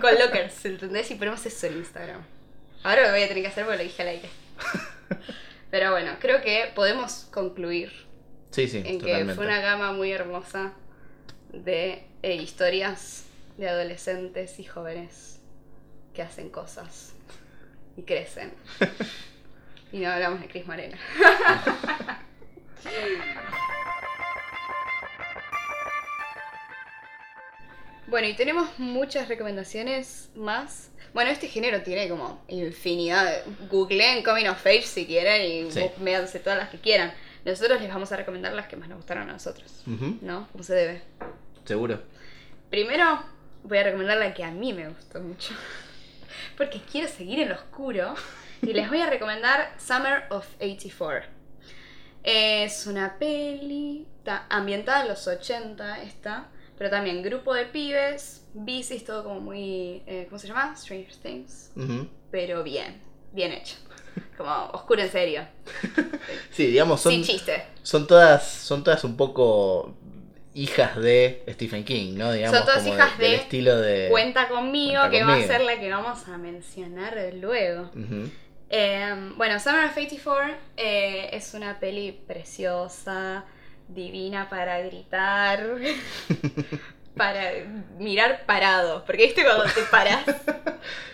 con 0.00 0.14
lockers, 0.18 0.64
¿entendés? 0.64 1.10
Y 1.10 1.16
ponemos 1.16 1.44
eso 1.44 1.66
en 1.66 1.76
Instagram. 1.76 2.22
Ahora 2.82 3.02
lo 3.02 3.10
voy 3.10 3.22
a 3.22 3.28
tener 3.28 3.42
que 3.42 3.48
hacer 3.50 3.64
porque 3.66 3.76
lo 3.76 3.84
dije 3.84 4.00
al 4.00 4.08
aire. 4.08 4.30
Pero 5.70 5.90
bueno, 5.90 6.12
creo 6.18 6.40
que 6.40 6.72
podemos 6.74 7.26
concluir 7.30 7.92
Sí, 8.50 8.68
sí, 8.68 8.82
en 8.84 8.98
que 8.98 9.34
fue 9.34 9.44
una 9.44 9.60
gama 9.60 9.92
muy 9.92 10.10
hermosa 10.12 10.72
de 11.52 12.06
eh, 12.22 12.34
historias 12.36 13.24
de 13.58 13.68
adolescentes 13.68 14.58
y 14.58 14.64
jóvenes 14.64 15.40
que 16.14 16.22
hacen 16.22 16.48
cosas 16.48 17.12
y 17.96 18.02
crecen. 18.02 18.54
y 19.92 19.98
no 19.98 20.10
hablamos 20.10 20.40
de 20.40 20.48
Cris 20.48 20.66
Morena. 20.66 20.98
Bueno, 28.06 28.26
y 28.28 28.34
tenemos 28.34 28.78
muchas 28.78 29.28
recomendaciones 29.28 30.30
más. 30.34 30.90
Bueno, 31.12 31.30
este 31.30 31.48
género 31.48 31.82
tiene 31.82 32.08
como 32.08 32.42
infinidad. 32.48 33.42
Googleen 33.70 34.22
Coming 34.22 34.46
of 34.48 34.64
Age 34.66 34.82
si 34.82 35.06
quieren 35.06 35.42
y 35.66 35.70
Sí. 35.70 35.84
véanse 35.98 36.38
todas 36.38 36.58
las 36.58 36.70
que 36.70 36.78
quieran. 36.78 37.12
Nosotros 37.44 37.80
les 37.80 37.88
vamos 37.92 38.10
a 38.12 38.16
recomendar 38.16 38.52
las 38.54 38.66
que 38.66 38.76
más 38.76 38.88
nos 38.88 38.96
gustaron 38.98 39.28
a 39.28 39.32
nosotros, 39.32 39.82
¿no? 39.86 40.48
Como 40.52 40.64
se 40.64 40.74
debe. 40.74 41.02
Seguro. 41.64 42.02
Primero 42.70 43.22
voy 43.62 43.78
a 43.78 43.82
recomendar 43.82 44.16
la 44.18 44.32
que 44.34 44.44
a 44.44 44.50
mí 44.50 44.72
me 44.72 44.88
gustó 44.88 45.20
mucho. 45.20 45.54
Porque 46.56 46.80
quiero 46.90 47.08
seguir 47.08 47.40
en 47.40 47.50
lo 47.50 47.54
oscuro. 47.56 48.14
Y 48.62 48.72
les 48.72 48.88
voy 48.88 49.00
a 49.00 49.08
recomendar 49.08 49.72
Summer 49.78 50.24
of 50.30 50.46
84. 50.60 51.26
Es 52.22 52.86
una 52.86 53.18
peli 53.18 54.06
está 54.18 54.46
ambientada 54.50 55.02
en 55.02 55.08
los 55.08 55.26
80 55.26 56.02
esta. 56.02 56.48
Pero 56.76 56.90
también 56.90 57.22
grupo 57.22 57.54
de 57.54 57.64
pibes, 57.64 58.44
bicis, 58.54 59.04
todo 59.04 59.24
como 59.24 59.40
muy... 59.40 60.02
eh, 60.06 60.26
¿Cómo 60.28 60.38
se 60.38 60.46
llama? 60.46 60.76
Stranger 60.76 61.16
Things. 61.16 61.72
Pero 62.30 62.62
bien, 62.62 63.00
bien 63.32 63.52
hecho. 63.52 63.76
Como 64.36 64.50
oscuro 64.72 65.02
en 65.02 65.10
serio. 65.10 65.46
Sí, 66.52 66.66
digamos, 66.66 67.00
son, 67.00 67.12
Sin 67.12 67.22
chiste. 67.22 67.64
son 67.82 68.06
todas 68.06 68.44
son 68.48 68.82
todas 68.82 69.04
un 69.04 69.16
poco 69.16 69.94
hijas 70.54 70.96
de 70.96 71.44
Stephen 71.48 71.84
King, 71.84 72.14
¿no? 72.16 72.32
Digamos, 72.32 72.56
Son 72.56 72.66
todas 72.66 72.82
como 72.82 72.94
hijas 72.94 73.16
del 73.18 73.30
de 73.30 73.36
estilo 73.36 73.76
de... 73.78 74.08
Cuenta 74.10 74.48
conmigo, 74.48 75.00
Cuenta 75.00 75.10
que 75.10 75.24
va 75.24 75.34
a 75.34 75.42
ser 75.42 75.60
la 75.60 75.78
que 75.78 75.90
vamos 75.90 76.26
a 76.26 76.36
mencionar 76.36 77.16
luego. 77.34 77.90
Ujú. 77.94 78.28
Eh, 78.70 79.32
bueno, 79.36 79.58
Summer 79.60 79.86
of 79.86 79.96
84 79.96 80.54
eh, 80.76 81.30
es 81.32 81.54
una 81.54 81.78
peli 81.80 82.12
preciosa, 82.12 83.44
divina 83.88 84.48
para 84.48 84.78
gritar, 84.80 85.66
para 87.16 87.52
mirar 87.98 88.44
parado. 88.46 89.04
Porque 89.04 89.26
viste 89.26 89.42
cuando 89.42 89.64
te 89.64 89.82
paras. 89.90 90.24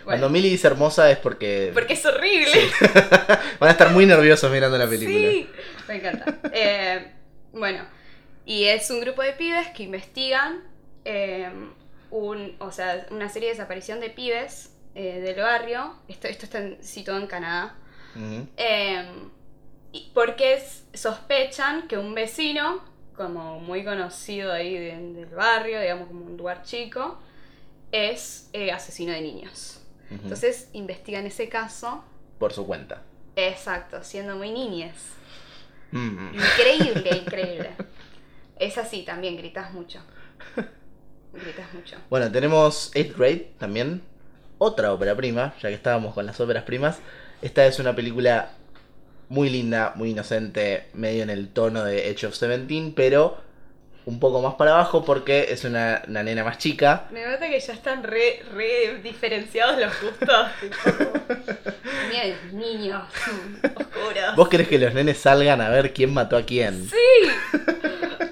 Cuando 0.05 0.29
Millie 0.29 0.51
dice 0.51 0.67
hermosa 0.67 1.09
es 1.09 1.17
porque, 1.17 1.71
porque 1.73 1.93
es 1.93 2.05
horrible. 2.05 2.51
Sí. 2.51 2.85
van 3.59 3.69
a 3.69 3.71
estar 3.71 3.89
muy 3.89 4.05
nerviosos 4.05 4.51
mirando 4.51 4.77
la 4.77 4.87
película. 4.87 5.17
Sí, 5.17 5.49
me 5.87 5.95
encanta. 5.95 6.37
Eh, 6.53 7.11
bueno, 7.51 7.87
y 8.45 8.65
es 8.65 8.91
un 8.91 9.01
grupo 9.01 9.23
de 9.23 9.33
pibes 9.33 9.69
que 9.69 9.81
investigan 9.81 10.61
eh, 11.05 11.49
un, 12.11 12.55
o 12.59 12.71
sea, 12.71 13.07
una 13.09 13.29
serie 13.29 13.49
de 13.49 13.55
desaparición 13.55 13.99
de 13.99 14.11
pibes 14.11 14.74
eh, 14.95 15.19
del 15.19 15.39
barrio. 15.41 15.95
Esto, 16.07 16.27
esto 16.27 16.45
está 16.45 16.59
en- 16.59 16.83
situado 16.83 17.19
en 17.19 17.27
Canadá. 17.27 17.75
Eh, 18.57 19.05
y 19.91 20.11
porque 20.13 20.61
sospechan 20.93 21.87
que 21.87 21.97
un 21.97 22.13
vecino, 22.15 22.81
como 23.15 23.59
muy 23.59 23.83
conocido 23.83 24.51
ahí 24.53 24.73
de- 24.77 24.97
del 25.13 25.25
barrio, 25.27 25.79
digamos 25.81 26.07
como 26.07 26.25
un 26.25 26.37
lugar 26.37 26.63
chico, 26.63 27.17
es 27.91 28.49
eh, 28.53 28.71
asesino 28.71 29.11
de 29.13 29.21
niños. 29.21 29.81
Entonces 30.09 30.69
investigan 30.73 31.25
ese 31.25 31.49
caso, 31.49 32.03
Por 32.39 32.53
su 32.53 32.65
cuenta. 32.67 33.01
exacto, 33.35 34.03
siendo 34.03 34.35
muy 34.35 34.51
niñes. 34.51 34.93
Mm. 35.91 36.33
Increíble, 36.35 37.17
increíble. 37.25 37.71
Es 38.57 38.77
así 38.77 39.03
también, 39.03 39.35
gritas 39.37 39.73
mucho. 39.73 39.99
Gritas 41.33 41.73
mucho. 41.73 41.97
Bueno, 42.09 42.31
tenemos 42.31 42.91
8th 42.93 43.15
Grade 43.17 43.51
también. 43.59 44.01
Otra 44.57 44.93
ópera 44.93 45.15
prima, 45.15 45.53
ya 45.61 45.69
que 45.69 45.75
estábamos 45.75 46.13
con 46.13 46.25
las 46.25 46.39
óperas 46.39 46.63
primas. 46.63 46.99
Esta 47.41 47.65
es 47.65 47.79
una 47.79 47.95
película 47.95 48.49
muy 49.29 49.49
linda, 49.49 49.93
muy 49.95 50.11
inocente, 50.11 50.87
medio 50.93 51.23
en 51.23 51.29
el 51.29 51.49
tono 51.49 51.83
de 51.83 52.09
Edge 52.09 52.25
of 52.25 52.35
Seventeen, 52.35 52.93
pero 52.93 53.37
un 54.05 54.19
poco 54.19 54.41
más 54.41 54.53
para 54.55 54.71
abajo 54.71 55.03
porque 55.03 55.47
es 55.49 55.63
una, 55.63 56.03
una 56.07 56.23
nena 56.23 56.43
más 56.43 56.57
chica. 56.57 57.07
Me 57.11 57.25
nota 57.25 57.49
que 57.49 57.59
ya 57.59 57.73
están 57.73 58.03
re, 58.03 58.43
re 58.53 59.01
diferenciados 59.01 59.79
los 59.79 60.01
gustos. 60.01 60.47
niños, 62.53 63.03
oscuros. 63.75 64.35
¿Vos 64.35 64.47
querés 64.47 64.67
que 64.67 64.79
los 64.79 64.93
nenes 64.93 65.17
salgan 65.17 65.59
a 65.61 65.69
ver 65.69 65.93
quién 65.93 66.13
mató 66.13 66.37
a 66.37 66.43
quién? 66.43 66.87
Sí. 66.89 67.57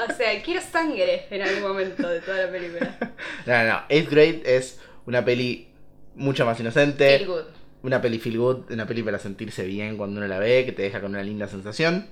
O 0.10 0.14
sea, 0.14 0.42
quiero 0.44 0.62
sangre 0.62 1.28
en 1.30 1.42
algún 1.42 1.64
momento 1.64 2.08
de 2.08 2.22
toda 2.22 2.46
la 2.46 2.52
película. 2.52 2.98
No, 3.46 3.54
no, 3.58 3.64
no. 3.66 3.88
8th 3.90 4.10
Grade 4.10 4.42
es 4.46 4.80
una 5.06 5.26
peli 5.26 5.73
mucho 6.16 6.46
más 6.46 6.60
inocente. 6.60 7.18
Feel 7.18 7.28
good. 7.28 7.44
Una 7.84 8.02
peli 8.02 8.18
feel 8.20 8.38
good, 8.38 8.72
una 8.72 8.86
peli 8.88 9.04
para 9.04 9.20
sentirse 9.20 9.66
bien 9.66 9.98
cuando 9.98 10.20
uno 10.20 10.28
la 10.28 10.40
ve, 10.40 10.66
que 10.66 10.72
te 10.72 10.84
deja 10.84 11.02
con 11.02 11.12
una 11.12 11.24
linda 11.24 11.48
sensación. 11.48 12.08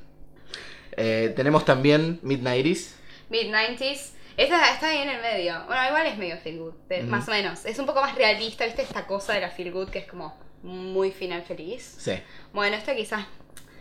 Eh, 0.98 1.32
tenemos 1.36 1.64
también 1.66 2.20
Midnighties. 2.24 2.96
Mid-90s. 3.30 4.12
Esta 4.36 4.74
está 4.74 4.90
ahí 4.90 4.98
en 5.00 5.10
el 5.10 5.22
medio. 5.22 5.64
Bueno, 5.68 5.82
igual 5.88 6.08
es 6.08 6.18
medio 6.18 6.38
feel 6.38 6.58
good, 6.60 6.74
de- 6.90 7.04
más 7.04 7.28
o 7.28 7.32
menos. 7.32 7.64
Es 7.66 7.80
un 7.80 7.86
poco 7.86 8.02
más 8.02 8.16
realista, 8.16 8.66
¿viste? 8.66 8.82
Esta 8.82 9.06
cosa 9.08 9.34
de 9.34 9.42
la 9.42 9.50
feel 9.50 9.72
good 9.72 9.90
que 9.90 10.00
es 10.00 10.06
como 10.08 10.38
muy 10.64 11.12
final 11.12 11.42
feliz. 11.44 11.96
Sí, 11.98 12.14
Bueno, 12.54 12.76
esta 12.76 12.94
quizás 12.96 13.26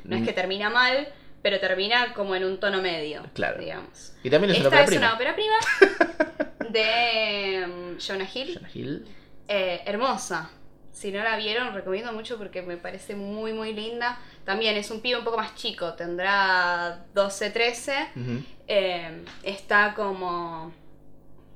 no 0.04 0.14
es 0.16 0.22
Mm. 0.22 0.24
que 0.26 0.32
termina 0.32 0.70
mal, 0.70 1.08
pero 1.42 1.58
termina 1.58 2.14
como 2.14 2.34
en 2.36 2.44
un 2.44 2.60
tono 2.60 2.80
medio. 2.80 3.22
Claro. 3.34 3.58
Digamos. 3.60 4.12
y 4.22 4.30
también 4.30 4.52
es 4.52 4.60
una 4.60 4.68
Esta 4.68 4.68
ópera 4.68 4.82
es 4.84 4.90
prima. 4.90 5.06
una 5.06 5.14
ópera 5.14 5.34
prima 5.34 6.38
de 6.70 7.64
um, 7.66 7.98
Jonah 7.98 8.28
Hill. 8.32 8.54
Jonah 8.54 8.70
Hill. 8.72 9.06
Eh, 9.52 9.82
hermosa. 9.84 10.48
Si 10.92 11.10
no 11.10 11.24
la 11.24 11.36
vieron, 11.36 11.74
recomiendo 11.74 12.12
mucho 12.12 12.38
porque 12.38 12.62
me 12.62 12.76
parece 12.76 13.16
muy, 13.16 13.52
muy 13.52 13.74
linda. 13.74 14.20
También 14.44 14.76
es 14.76 14.92
un 14.92 15.00
pibe 15.00 15.18
un 15.18 15.24
poco 15.24 15.38
más 15.38 15.56
chico, 15.56 15.94
tendrá 15.94 17.04
12, 17.14 17.50
13. 17.50 18.08
Ujú. 18.14 18.44
Eh, 18.68 19.24
está 19.42 19.94
como 19.94 20.72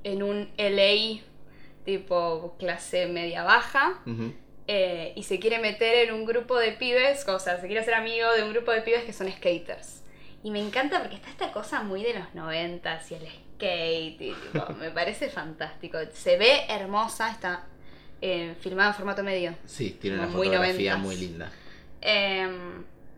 en 0.03 0.23
un 0.23 0.49
LA 0.57 1.21
tipo 1.85 2.57
clase 2.59 3.07
media 3.07 3.43
baja. 3.43 4.01
Eh, 4.67 5.13
y 5.15 5.23
se 5.23 5.39
quiere 5.39 5.59
meter 5.59 6.09
en 6.09 6.15
un 6.15 6.25
grupo 6.25 6.57
de 6.57 6.73
pibes, 6.73 7.25
o 7.29 7.39
sea, 7.39 7.61
se 7.61 7.67
quiere 7.67 7.79
hacer 7.79 7.93
amigo 7.93 8.29
de 8.33 8.43
un 8.43 8.51
grupo 8.51 8.71
de 8.71 8.81
pibes 8.81 9.05
que 9.05 9.13
son 9.13 9.31
skaters. 9.31 10.01
Y 10.43 10.51
me 10.51 10.59
encanta 10.59 10.99
porque 10.99 11.15
está 11.15 11.29
esta 11.29 11.53
cosa 11.53 11.81
muy 11.81 12.03
de 12.03 12.13
los 12.13 12.35
noventas 12.35 13.09
y 13.11 13.15
el 13.15 13.27
skate, 13.27 14.21
y 14.21 14.33
tipo, 14.33 14.73
me 14.73 14.91
parece 14.91 15.29
fantástico. 15.29 15.97
Se 16.13 16.37
ve 16.37 16.65
hermosa, 16.67 17.31
está 17.31 17.67
eh, 18.21 18.55
filmada 18.59 18.89
en 18.89 18.95
formato 18.95 19.23
medio. 19.23 19.55
Sí, 19.65 19.97
tiene 20.01 20.17
una 20.17 20.27
muy 20.27 20.47
fotografía 20.47 20.97
noventas. 20.97 20.99
muy 20.99 21.15
linda. 21.15 21.51
Eh, 22.01 22.47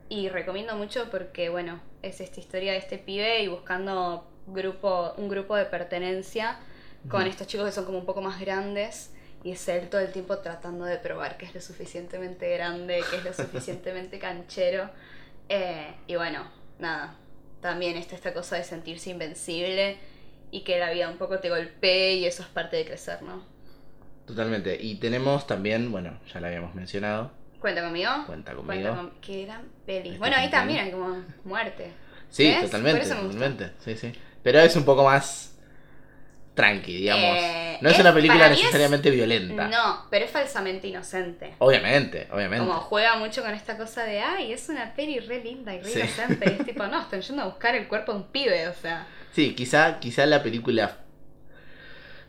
y 0.10 0.30
recomiendo 0.30 0.76
mucho 0.76 1.10
porque, 1.10 1.50
bueno, 1.50 1.82
es 2.02 2.22
esta 2.22 2.39
historia 2.39 2.72
de 2.72 2.78
este 2.78 2.98
pibe 2.98 3.41
y 3.41 3.48
buscando 3.48 4.28
grupo, 4.48 5.14
un 5.18 5.28
grupo 5.28 5.56
de 5.56 5.66
pertenencia 5.66 6.60
con 7.10 7.24
estos 7.28 7.48
chicos 7.48 7.66
que 7.68 7.72
son 7.72 7.86
como 7.86 8.00
un 8.00 8.06
poco 8.06 8.22
más 8.22 8.39
grandes 8.39 9.12
y 9.43 9.52
es 9.52 9.68
él 9.68 9.89
todo 9.89 10.02
el 10.02 10.12
tiempo 10.12 10.39
tratando 10.39 10.86
de 10.86 10.98
probar 10.98 11.38
que 11.38 11.45
es 11.45 11.54
lo 11.54 11.62
suficientemente 11.62 12.52
grande, 12.54 13.02
que 13.10 13.18
es 13.18 13.24
lo 13.24 13.34
suficientemente 13.45 14.20
canchero. 14.20 14.89
Eh, 15.50 15.93
y 16.08 16.16
bueno, 16.16 16.50
nada, 16.80 17.16
también 17.62 17.98
está 17.98 18.16
esta 18.16 18.34
cosa 18.34 18.58
de 18.58 18.64
sentirse 18.64 19.10
invencible 19.10 19.98
y 20.52 20.62
que 20.62 20.80
la 20.80 20.91
vida 20.91 21.10
un 21.10 21.18
poco 21.18 21.39
te 21.39 21.50
golpee 21.50 22.16
y 22.16 22.26
eso 22.26 22.43
es 22.43 22.50
parte 22.50 22.78
de 22.78 22.86
crecer, 22.86 23.22
¿no? 23.22 23.43
Totalmente. 24.28 24.78
Y 24.80 24.95
tenemos 24.95 25.47
también, 25.47 25.91
bueno, 25.91 26.19
ya 26.32 26.39
la 26.41 26.47
habíamos 26.47 26.75
mencionado. 26.75 27.32
Cuenta 27.59 27.82
conmigo. 27.82 28.11
Cuenta 28.28 28.53
Cuenta 28.53 28.55
conmigo. 28.55 28.95
con... 28.95 29.11
Qué 29.21 29.45
gran 29.45 29.63
peli. 29.86 30.09
Está 30.09 30.19
Bueno, 30.19 30.36
ahí 30.38 30.49
también 30.51 30.80
hay 30.86 30.91
como 30.91 31.23
muerte. 31.45 31.91
Sí, 32.30 32.43
¿Ves? 32.47 32.61
totalmente, 32.65 33.01
totalmente. 33.07 33.71
Sí, 33.84 33.95
sí. 33.95 34.11
Pero 34.43 34.59
es 34.59 34.75
un 34.75 34.84
poco 34.86 35.03
más 35.05 35.57
tranqui, 36.53 36.97
digamos. 36.97 37.38
Eh, 37.38 37.78
no 37.82 37.89
es 37.89 37.95
es- 37.95 38.01
una 38.01 38.13
película 38.13 38.45
es- 38.47 38.51
necesariamente 38.59 39.09
violenta. 39.11 39.67
No, 39.69 40.05
pero 40.09 40.25
es 40.25 40.32
falsamente 40.32 40.88
inocente. 40.88 41.53
Obviamente, 41.59 42.28
obviamente. 42.32 42.65
Como 42.67 42.80
juega 42.80 43.15
mucho 43.17 43.41
con 43.43 43.51
esta 43.53 43.78
cosa 43.78 44.03
de, 44.03 44.19
ay, 44.19 44.51
es 44.51 44.67
una 44.69 44.93
peli 44.93 45.19
re 45.19 45.43
linda 45.43 45.73
y 45.73 45.80
re 45.82 45.89
Sí. 45.89 45.99
inocente. 45.99 46.45
Y 46.57 46.61
es 46.61 46.65
tipo, 46.65 46.86
no, 46.88 47.01
están 47.01 47.21
yendo 47.21 47.43
a 47.43 47.45
buscar 47.45 47.75
el 47.75 47.88
cuerpo 47.88 48.11
de 48.11 48.17
un 48.19 48.28
pibe, 48.28 48.67
o 48.67 48.73
sea. 48.73 49.07
Sí, 49.34 49.53
quizá, 49.55 49.99
quizá 49.99 50.25
la 50.25 50.43
película. 50.43 50.97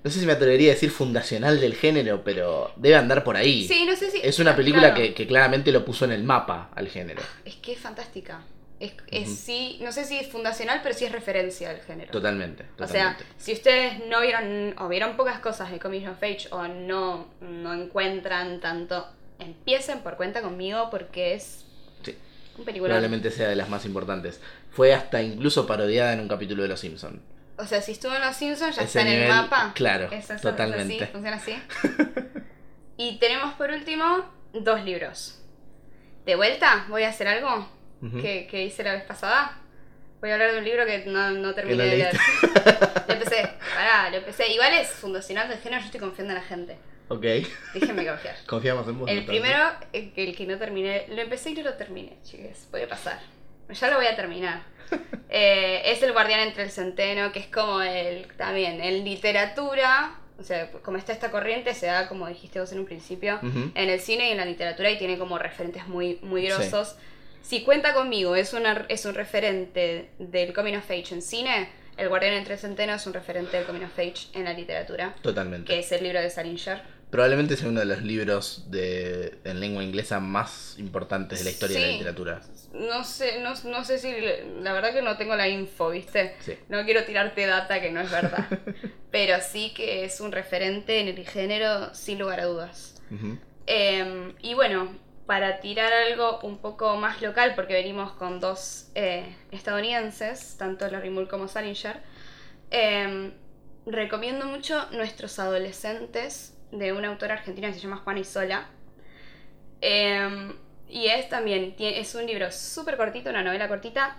No 0.04 0.10
sé 0.10 0.20
si 0.20 0.26
me 0.26 0.32
atrevería 0.32 0.70
a 0.70 0.74
decir 0.74 0.90
fundacional 0.90 1.60
del 1.60 1.74
género, 1.74 2.22
pero 2.24 2.72
debe 2.76 2.94
andar 2.96 3.24
por 3.24 3.36
ahí. 3.36 3.66
Sí, 3.66 3.84
no 3.84 3.96
sé 3.96 4.10
si. 4.10 4.20
Es 4.22 4.38
una 4.38 4.54
película 4.54 4.94
claro. 4.94 4.96
que, 4.96 5.14
que 5.14 5.26
claramente 5.26 5.72
lo 5.72 5.84
puso 5.84 6.04
en 6.04 6.12
el 6.12 6.22
mapa 6.22 6.70
al 6.74 6.88
género. 6.88 7.20
Es 7.44 7.56
que 7.56 7.72
es 7.72 7.78
fantástica. 7.78 8.42
Es, 8.80 8.92
es 9.08 9.34
sí, 9.40 9.78
no 9.82 9.90
sé 9.90 10.04
si 10.04 10.16
es 10.16 10.28
fundacional, 10.28 10.80
pero 10.84 10.94
sí 10.94 11.04
es 11.04 11.10
referencia 11.10 11.70
al 11.70 11.80
género. 11.80 12.12
Totalmente. 12.12 12.64
O 12.78 12.86
sea, 12.86 13.18
si 13.36 13.52
ustedes 13.52 14.06
no 14.06 14.20
vieron 14.20 14.76
o 14.78 14.88
vieron 14.88 15.16
pocas 15.16 15.40
cosas 15.40 15.72
de 15.72 15.80
Coming 15.80 16.06
of 16.06 16.22
Age 16.22 16.46
o 16.52 16.68
no, 16.68 17.26
no 17.40 17.74
encuentran 17.74 18.60
tanto, 18.60 19.04
empiecen 19.40 19.98
por 20.00 20.16
cuenta 20.16 20.42
conmigo 20.42 20.90
porque 20.92 21.34
es 21.34 21.64
Sí, 22.04 22.14
un 22.56 22.64
película. 22.64 22.90
probablemente 22.90 23.32
sea 23.32 23.48
de 23.48 23.56
las 23.56 23.68
más 23.68 23.84
importantes. 23.84 24.40
Fue 24.70 24.94
hasta 24.94 25.20
incluso 25.22 25.66
parodiada 25.66 26.12
en 26.12 26.20
un 26.20 26.28
capítulo 26.28 26.62
de 26.62 26.68
Los 26.68 26.78
Simpsons. 26.78 27.18
O 27.58 27.66
sea, 27.66 27.82
si 27.82 27.92
estuvo 27.92 28.14
en 28.14 28.20
Los 28.20 28.36
Simpsons 28.36 28.76
ya 28.76 28.82
Ese 28.82 28.98
está 28.98 29.00
en 29.02 29.08
el 29.08 29.14
nivel, 29.20 29.28
mapa. 29.34 29.72
claro, 29.74 30.08
Es 30.12 30.30
así, 30.30 30.42
totalmente. 30.42 31.02
así, 31.02 31.12
funciona 31.12 31.36
así. 31.36 31.54
y 32.96 33.18
tenemos 33.18 33.54
por 33.54 33.70
último 33.70 34.24
dos 34.52 34.84
libros. 34.84 35.42
De 36.24 36.36
vuelta, 36.36 36.86
voy 36.88 37.02
a 37.04 37.08
hacer 37.08 37.26
algo 37.28 37.68
Ujú. 38.02 38.20
que, 38.20 38.46
que 38.46 38.64
hice 38.64 38.82
la 38.84 38.92
vez 38.92 39.04
pasada. 39.04 39.58
Voy 40.20 40.30
a 40.30 40.34
hablar 40.34 40.52
de 40.52 40.58
un 40.58 40.64
libro 40.64 40.84
que 40.84 41.04
no, 41.06 41.30
no 41.30 41.54
terminé 41.54 41.84
de 41.84 41.96
leer. 41.96 42.18
lo 43.08 43.14
empecé, 43.14 43.48
pará, 43.74 44.10
lo 44.10 44.16
empecé. 44.18 44.48
Igual 44.52 44.72
es 44.74 44.88
fundacional 44.88 45.48
del 45.48 45.58
género, 45.58 45.80
yo 45.80 45.86
estoy 45.86 46.00
confiando 46.00 46.34
en 46.34 46.40
la 46.40 46.44
gente. 46.44 46.76
Ok. 47.08 47.24
Déjenme 47.74 48.06
confiar. 48.06 48.36
Confiamos 48.46 48.86
en 48.88 48.98
vos. 48.98 49.08
El 49.10 49.18
entonces. 49.18 49.40
primero, 49.42 49.70
el 49.92 50.36
que 50.36 50.46
no 50.46 50.58
terminé, 50.58 51.06
lo 51.08 51.22
empecé 51.22 51.50
y 51.50 51.54
no 51.54 51.62
lo 51.62 51.74
terminé, 51.74 52.18
chicas. 52.22 52.66
Puede 52.70 52.86
pasar. 52.86 53.18
Ya 53.70 53.88
lo 53.90 53.96
voy 53.96 54.06
a 54.06 54.16
terminar. 54.16 54.62
Eh, 55.30 55.82
es 55.92 56.02
El 56.02 56.12
Guardián 56.14 56.40
entre 56.40 56.62
el 56.62 56.70
Centeno, 56.70 57.32
que 57.32 57.38
es 57.40 57.48
como 57.48 57.82
el, 57.82 58.26
también, 58.38 58.80
en 58.80 59.04
literatura, 59.04 60.18
o 60.38 60.42
sea, 60.42 60.70
como 60.72 60.96
está 60.96 61.12
esta 61.12 61.30
corriente, 61.30 61.74
se 61.74 61.84
da, 61.84 62.08
como 62.08 62.26
dijiste 62.28 62.58
vos 62.60 62.72
en 62.72 62.78
un 62.78 62.86
principio, 62.86 63.38
en 63.42 63.90
el 63.90 64.00
cine 64.00 64.28
y 64.28 64.30
en 64.32 64.38
la 64.38 64.46
literatura 64.46 64.90
y 64.90 64.96
tiene 64.96 65.18
como 65.18 65.38
referentes 65.38 65.86
muy, 65.86 66.18
muy 66.22 66.40
Sí. 66.42 66.46
grosos. 66.48 66.96
Si 67.42 67.62
cuenta 67.62 67.92
conmigo, 67.92 68.36
es, 68.36 68.54
una, 68.54 68.86
es 68.88 69.04
un 69.04 69.14
referente 69.14 70.08
del 70.18 70.54
Coming 70.54 70.76
of 70.76 70.90
Age 70.90 71.12
en 71.14 71.20
cine, 71.20 71.68
El 71.98 72.08
Guardián 72.08 72.32
entre 72.32 72.54
el 72.54 72.60
Centeno 72.60 72.94
es 72.94 73.06
un 73.06 73.12
referente 73.12 73.58
del 73.58 73.66
Coming 73.66 73.84
of 73.84 73.98
Age 73.98 74.28
en 74.32 74.44
la 74.44 74.54
literatura, 74.54 75.14
Totalmente. 75.20 75.70
que 75.70 75.80
es 75.80 75.92
el 75.92 76.04
libro 76.04 76.22
de 76.22 76.30
Salinger. 76.30 76.80
Probablemente 77.10 77.56
sea 77.56 77.68
uno 77.68 77.80
de 77.80 77.86
los 77.86 78.02
libros 78.02 78.70
de, 78.70 79.38
en 79.44 79.60
lengua 79.60 79.82
inglesa 79.82 80.20
más 80.20 80.74
importantes 80.78 81.38
de 81.38 81.44
la 81.46 81.50
historia 81.50 81.80
de 81.80 81.86
la 81.86 81.92
literatura. 81.92 82.42
No 82.74 83.02
sé, 83.02 83.40
no, 83.40 83.54
no 83.64 83.84
sé 83.84 83.98
si. 83.98 84.12
La 84.62 84.72
verdad 84.74 84.92
que 84.92 85.00
no 85.00 85.16
tengo 85.16 85.34
la 85.34 85.48
info, 85.48 85.90
¿viste? 85.90 86.36
Sí. 86.40 86.58
No 86.68 86.84
quiero 86.84 87.04
tirarte 87.04 87.46
data 87.46 87.80
que 87.80 87.90
no 87.90 88.00
es 88.00 88.10
verdad. 88.10 88.46
Pero 89.10 89.36
sí 89.40 89.72
que 89.74 90.04
es 90.04 90.20
un 90.20 90.32
referente 90.32 91.00
en 91.00 91.08
el 91.08 91.26
género, 91.26 91.94
sin 91.94 92.18
lugar 92.18 92.40
a 92.40 92.44
dudas. 92.44 93.00
Eh, 93.66 94.34
y 94.42 94.52
bueno, 94.52 94.94
para 95.28 95.60
tirar 95.60 95.92
algo 95.92 96.40
un 96.42 96.58
poco 96.58 96.96
más 96.96 97.20
local, 97.20 97.54
porque 97.54 97.74
venimos 97.74 98.12
con 98.12 98.40
dos 98.40 98.88
eh, 98.94 99.36
estadounidenses, 99.50 100.56
tanto 100.58 100.88
Larry 100.88 101.10
Moore 101.10 101.28
como 101.28 101.48
Salinger, 101.48 102.00
eh, 102.70 103.32
recomiendo 103.84 104.46
mucho 104.46 104.86
Nuestros 104.90 105.38
Adolescentes, 105.38 106.57
de 106.72 106.92
una 106.92 107.08
autora 107.08 107.34
argentina 107.34 107.68
que 107.68 107.74
se 107.74 107.80
llama 107.80 107.96
Juana 107.98 108.20
Isola. 108.20 108.66
Eh, 109.80 110.52
y 110.88 111.06
es 111.06 111.28
también, 111.28 111.74
es 111.78 112.14
un 112.14 112.26
libro 112.26 112.50
súper 112.50 112.96
cortito, 112.96 113.30
una 113.30 113.42
novela 113.42 113.68
cortita, 113.68 114.16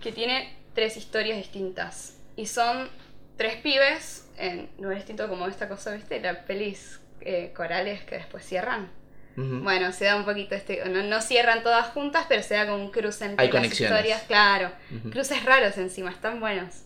que 0.00 0.12
tiene 0.12 0.56
tres 0.74 0.96
historias 0.96 1.36
distintas. 1.38 2.18
Y 2.36 2.46
son 2.46 2.88
tres 3.36 3.56
pibes 3.56 4.28
en 4.38 4.68
lugar 4.78 4.96
distinto 4.96 5.28
como 5.28 5.46
esta 5.48 5.68
cosa, 5.68 5.92
¿viste? 5.92 6.20
La 6.20 6.44
pelis 6.44 7.00
eh, 7.20 7.52
corales 7.54 8.02
que 8.04 8.16
después 8.16 8.44
cierran. 8.44 8.90
Ujú. 9.36 9.60
Bueno, 9.62 9.92
se 9.92 10.04
da 10.04 10.16
un 10.16 10.24
poquito 10.24 10.54
este. 10.54 10.84
No, 10.88 11.02
no 11.02 11.20
cierran 11.22 11.62
todas 11.62 11.86
juntas, 11.88 12.26
pero 12.28 12.42
se 12.42 12.54
da 12.54 12.66
como 12.66 12.84
un 12.84 12.90
cruce 12.90 13.24
entre 13.24 13.46
Hay 13.46 13.50
las 13.50 13.60
conexiones. 13.62 13.98
historias. 13.98 14.22
Claro. 14.24 14.70
Cruces 15.10 15.44
raros 15.44 15.76
encima, 15.78 16.10
están 16.10 16.38
buenos. 16.38 16.82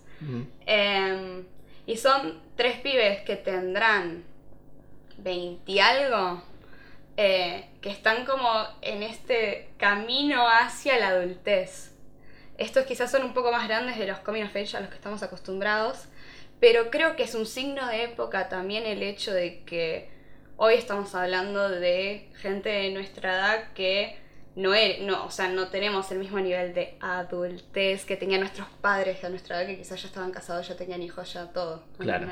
Eh, 0.66 1.42
y 1.86 1.96
son 1.96 2.40
tres 2.56 2.78
pibes 2.80 3.20
que 3.22 3.36
tendrán 3.36 4.24
20 5.18 5.70
y 5.70 5.78
algo, 5.78 6.42
eh, 7.16 7.68
que 7.80 7.90
están 7.90 8.24
como 8.26 8.48
en 8.82 9.02
este 9.02 9.70
camino 9.78 10.46
hacia 10.48 10.98
la 10.98 11.08
adultez. 11.08 11.92
Estos 12.58 12.84
quizás 12.86 13.10
son 13.10 13.22
un 13.24 13.34
poco 13.34 13.52
más 13.52 13.66
grandes 13.68 13.98
de 13.98 14.06
los 14.06 14.18
coming 14.20 14.44
of 14.44 14.56
age 14.56 14.76
a 14.76 14.80
los 14.80 14.88
que 14.88 14.94
estamos 14.96 15.22
acostumbrados, 15.22 16.06
pero 16.60 16.90
creo 16.90 17.16
que 17.16 17.24
es 17.24 17.34
un 17.34 17.46
signo 17.46 17.86
de 17.86 18.04
época 18.04 18.48
también 18.48 18.86
el 18.86 19.02
hecho 19.02 19.32
de 19.32 19.62
que 19.64 20.08
hoy 20.56 20.74
estamos 20.74 21.14
hablando 21.14 21.68
de 21.68 22.30
gente 22.40 22.70
de 22.70 22.90
nuestra 22.92 23.34
edad 23.34 23.72
que 23.74 24.18
no, 24.54 24.74
er- 24.74 25.00
no, 25.00 25.26
o 25.26 25.30
sea, 25.30 25.48
no 25.48 25.68
tenemos 25.68 26.10
el 26.12 26.18
mismo 26.18 26.38
nivel 26.40 26.72
de 26.72 26.96
adultez 27.00 28.06
que 28.06 28.16
tenían 28.16 28.40
nuestros 28.40 28.68
padres 28.80 29.22
a 29.22 29.28
nuestra 29.28 29.60
edad, 29.60 29.66
que 29.68 29.76
quizás 29.76 30.00
ya 30.00 30.08
estaban 30.08 30.30
casados, 30.32 30.66
ya 30.66 30.76
tenían 30.76 31.02
hijos, 31.02 31.30
ya 31.34 31.52
todo. 31.52 31.82
Claro. 31.98 32.26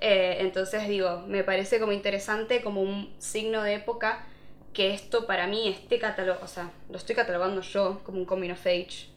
Eh, 0.00 0.38
entonces 0.40 0.88
digo, 0.88 1.24
me 1.26 1.44
parece 1.44 1.78
como 1.78 1.92
interesante, 1.92 2.62
como 2.62 2.80
un 2.82 3.14
signo 3.18 3.62
de 3.62 3.74
época, 3.74 4.24
que 4.72 4.94
esto 4.94 5.26
para 5.26 5.46
mí 5.46 5.68
esté 5.68 5.98
catalogado, 5.98 6.44
o 6.44 6.48
sea, 6.48 6.70
lo 6.88 6.96
estoy 6.96 7.14
catalogando 7.16 7.60
yo 7.60 8.00
como 8.04 8.18
un 8.18 8.24
coming 8.24 8.50
of 8.50 8.66
age, 8.66 9.08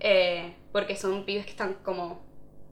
eh, 0.00 0.54
porque 0.72 0.96
son 0.96 1.24
pibes 1.24 1.44
que 1.44 1.52
están 1.52 1.74
como, 1.84 2.22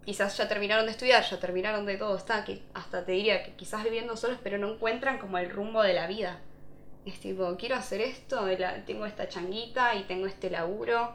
quizás 0.05 0.37
ya 0.37 0.49
terminaron 0.49 0.87
de 0.87 0.93
estudiar, 0.93 1.23
ya 1.25 1.39
terminaron 1.39 1.87
de 1.87 1.97
todo, 1.97 2.17
está, 2.17 2.45
que 2.45 2.63
hasta 2.75 3.05
te 3.05 3.13
diría 3.13 3.45
que 3.45 3.53
quizás 3.55 3.85
viviendo 3.85 4.17
solos, 4.17 4.39
pero 4.43 4.59
no 4.59 4.73
encuentran 4.75 5.19
como 5.19 5.39
el 5.39 5.51
rumbo 5.51 5.83
de 5.83 5.93
la 5.95 6.07
vida. 6.07 6.41
Es 7.05 7.19
tipo, 7.21 7.57
quiero 7.59 7.77
hacer 7.77 8.01
esto, 8.01 8.47
la- 8.59 8.85
tengo 8.85 9.07
esta 9.07 9.29
changuita 9.29 9.95
y 9.95 10.05
tengo 10.05 10.27
este 10.27 10.51
laburo, 10.51 11.15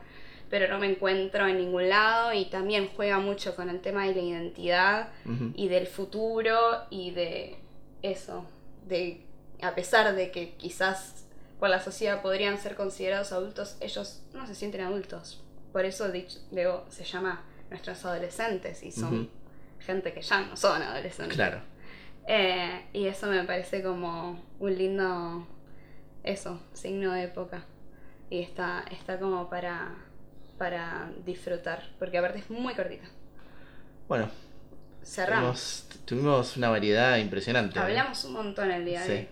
pero 0.50 0.68
no 0.68 0.80
me 0.80 0.90
encuentro 0.90 1.48
en 1.48 1.58
ningún 1.58 1.90
lado 1.90 2.34
y 2.34 2.46
también 2.46 2.90
juega 2.96 3.20
mucho 3.20 3.56
con 3.56 3.70
el 3.70 3.82
tema 3.82 4.06
de 4.06 4.16
la 4.16 4.22
identidad 4.22 5.10
y 5.56 5.68
del 5.68 5.88
futuro 5.88 6.58
y 6.90 7.12
de 7.12 7.58
eso, 8.02 8.46
de 8.88 9.26
a 9.62 9.76
pesar 9.76 10.16
de 10.16 10.32
que 10.32 10.54
quizás 10.54 11.26
por 11.60 11.70
la 11.70 11.82
sociedad 11.82 12.22
podrían 12.22 12.58
ser 12.58 12.76
considerados 12.76 13.32
adultos, 13.32 13.78
ellos 13.82 14.24
no 14.34 14.46
se 14.46 14.56
sienten 14.56 14.82
adultos. 14.82 15.44
Por 15.72 15.86
eso 15.86 16.10
digo, 16.10 16.86
se 16.90 17.04
llama 17.04 17.44
nuestros 17.70 18.06
adolescentes 18.06 18.84
y 18.84 18.92
son 18.92 19.30
gente 19.80 20.14
que 20.14 20.22
ya 20.22 20.42
no 20.42 20.56
son 20.56 20.82
adolescentes. 20.82 21.36
Claro. 21.36 21.62
Eh, 22.28 22.86
y 22.94 23.08
eso 23.08 23.28
me 23.28 23.44
parece 23.44 23.82
como 23.82 24.44
un 24.60 24.78
lindo, 24.78 25.48
eso, 26.24 26.60
signo 26.74 27.14
de 27.14 27.24
época. 27.24 27.66
Y 28.30 28.42
está, 28.42 28.84
está 28.92 29.18
como 29.18 29.50
para, 29.50 29.96
para 30.58 31.10
disfrutar, 31.26 31.84
porque 32.00 32.18
aparte 32.18 32.40
es 32.40 32.50
muy 32.50 32.74
cortita. 32.74 33.06
Bueno, 34.08 34.30
Cerramos. 35.04 35.86
tuvimos, 35.90 36.06
tuvimos 36.06 36.58
una 36.58 36.70
variedad 36.70 37.18
impresionante. 37.18 37.78
¿eh? 37.80 37.82
Hablamos 37.82 38.24
un 38.26 38.34
montón 38.34 38.72
el 38.72 38.86
día 38.86 39.02
de 39.02 39.06
Sí. 39.06 39.12
hoy. 39.14 39.28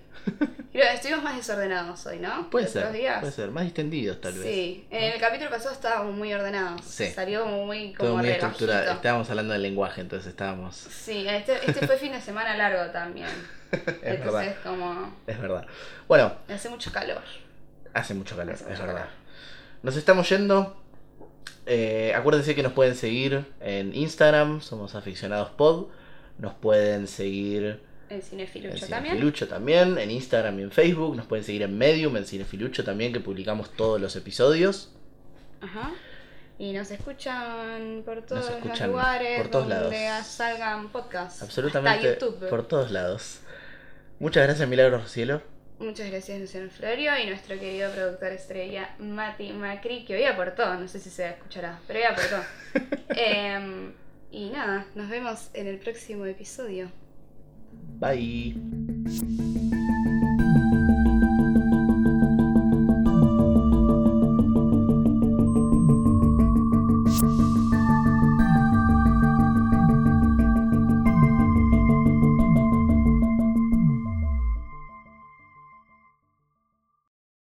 Creo 0.72 0.88
que 0.90 0.94
estuvimos 0.96 1.24
más 1.24 1.36
desordenados 1.38 2.06
hoy, 2.08 2.20
¿no? 2.20 2.50
Puede 2.50 2.68
ser, 2.68 2.92
días. 2.92 3.20
puede 3.20 3.32
ser. 3.32 3.52
Más 3.52 3.64
distendidos 3.64 4.20
tal 4.20 4.34
vez. 4.34 4.44
Sí, 4.44 4.88
en 4.90 5.14
el 5.14 5.20
capítulo 5.20 5.50
pasado 5.52 5.74
estábamos 5.74 6.16
muy 6.16 6.34
ordenados. 6.34 6.84
Sí. 6.84 7.08
Salió 7.12 7.44
como 7.44 7.66
muy 7.66 7.94
como 7.94 8.10
Todo 8.10 8.18
muy 8.18 8.30
estructurado. 8.30 8.92
Estábamos 8.92 9.30
hablando 9.30 9.54
del 9.54 9.62
lenguaje, 9.62 10.02
entonces 10.02 10.28
estábamos... 10.30 10.76
Sí, 10.76 11.26
este, 11.28 11.58
este 11.70 11.86
fue 11.88 11.98
fin 11.98 12.12
de 12.12 12.22
semana 12.22 12.56
largo 12.58 12.92
también. 12.92 13.28
Es 13.72 13.82
Entonces 14.04 14.32
verdad, 14.34 14.56
como 14.64 15.16
es 15.28 15.40
verdad. 15.42 15.66
Bueno, 16.08 16.34
hace 16.50 16.70
mucho 16.70 16.92
calor. 16.94 17.22
hace 17.94 18.14
mucho 18.14 18.36
calor, 18.38 18.54
Hace 18.56 18.64
es 18.64 18.70
mucho 18.70 18.82
verdad. 18.84 19.02
calor. 19.02 19.14
Nos 19.84 19.96
estamos 19.98 20.30
yendo. 20.30 20.82
Eh, 21.66 22.14
acuérdense 22.16 22.54
que 22.56 22.64
nos 22.64 22.74
pueden 22.74 22.96
seguir 22.96 23.46
en 23.60 23.96
Instagram, 23.96 24.62
somos 24.62 24.96
aficionados 24.96 25.50
pod. 25.52 25.88
Nos 26.38 26.54
pueden 26.54 27.08
seguir 27.08 27.80
en 28.10 28.22
cinefilucho 28.22 28.88
también. 28.88 29.16
Cinefilucho 29.16 29.48
también, 29.48 29.98
en 29.98 30.12
Instagram 30.12 30.60
y 30.60 30.64
en 30.64 30.72
Facebook. 30.72 31.16
Nos 31.16 31.26
pueden 31.26 31.44
seguir 31.46 31.64
en 31.64 31.78
Medium, 31.78 32.16
en 32.18 32.26
Cinefilucho 32.26 32.84
también, 32.84 33.14
que 33.14 33.20
publicamos 33.20 33.72
todos 33.72 34.00
los 34.00 34.16
episodios. 34.16 34.92
Ajá. 35.62 35.92
Y 36.58 36.72
nos 36.72 36.90
escuchan 36.92 38.04
por 38.06 38.22
todos 38.22 38.50
escuchan 38.50 38.92
los 38.92 38.98
lugares 38.98 39.42
por 39.42 39.52
todos 39.52 39.68
donde 39.68 40.06
lados. 40.06 40.28
salgan 40.28 40.90
podcasts. 40.90 41.42
Absolutamente 41.42 42.10
Hasta 42.12 42.26
YouTube. 42.26 42.50
por 42.50 42.68
todos 42.68 42.92
lados. 42.92 43.40
Muchas 44.20 44.44
gracias, 44.44 44.68
Milagros 44.70 45.12
Cielo. 45.12 45.42
Muchas 45.80 46.10
gracias, 46.10 46.40
Luciano 46.40 46.70
Florio, 46.70 47.12
y 47.22 47.28
nuestro 47.28 47.60
querido 47.60 47.92
productor 47.92 48.32
estrella, 48.32 48.96
Mati 48.98 49.52
Macri, 49.52 50.06
que 50.06 50.16
hoy 50.16 50.24
aportó, 50.24 50.74
no 50.76 50.88
sé 50.88 51.00
si 51.00 51.10
se 51.10 51.30
escuchará, 51.30 51.80
pero 51.86 52.00
hoy 52.00 52.06
aportó. 52.06 52.38
Em, 53.10 53.92
y 54.32 54.50
nada, 54.50 54.86
nos 54.96 55.10
vemos 55.10 55.50
en 55.54 55.68
el 55.68 55.80
próximo 55.80 56.26
episodio. 56.26 56.90
Bye. 58.00 58.56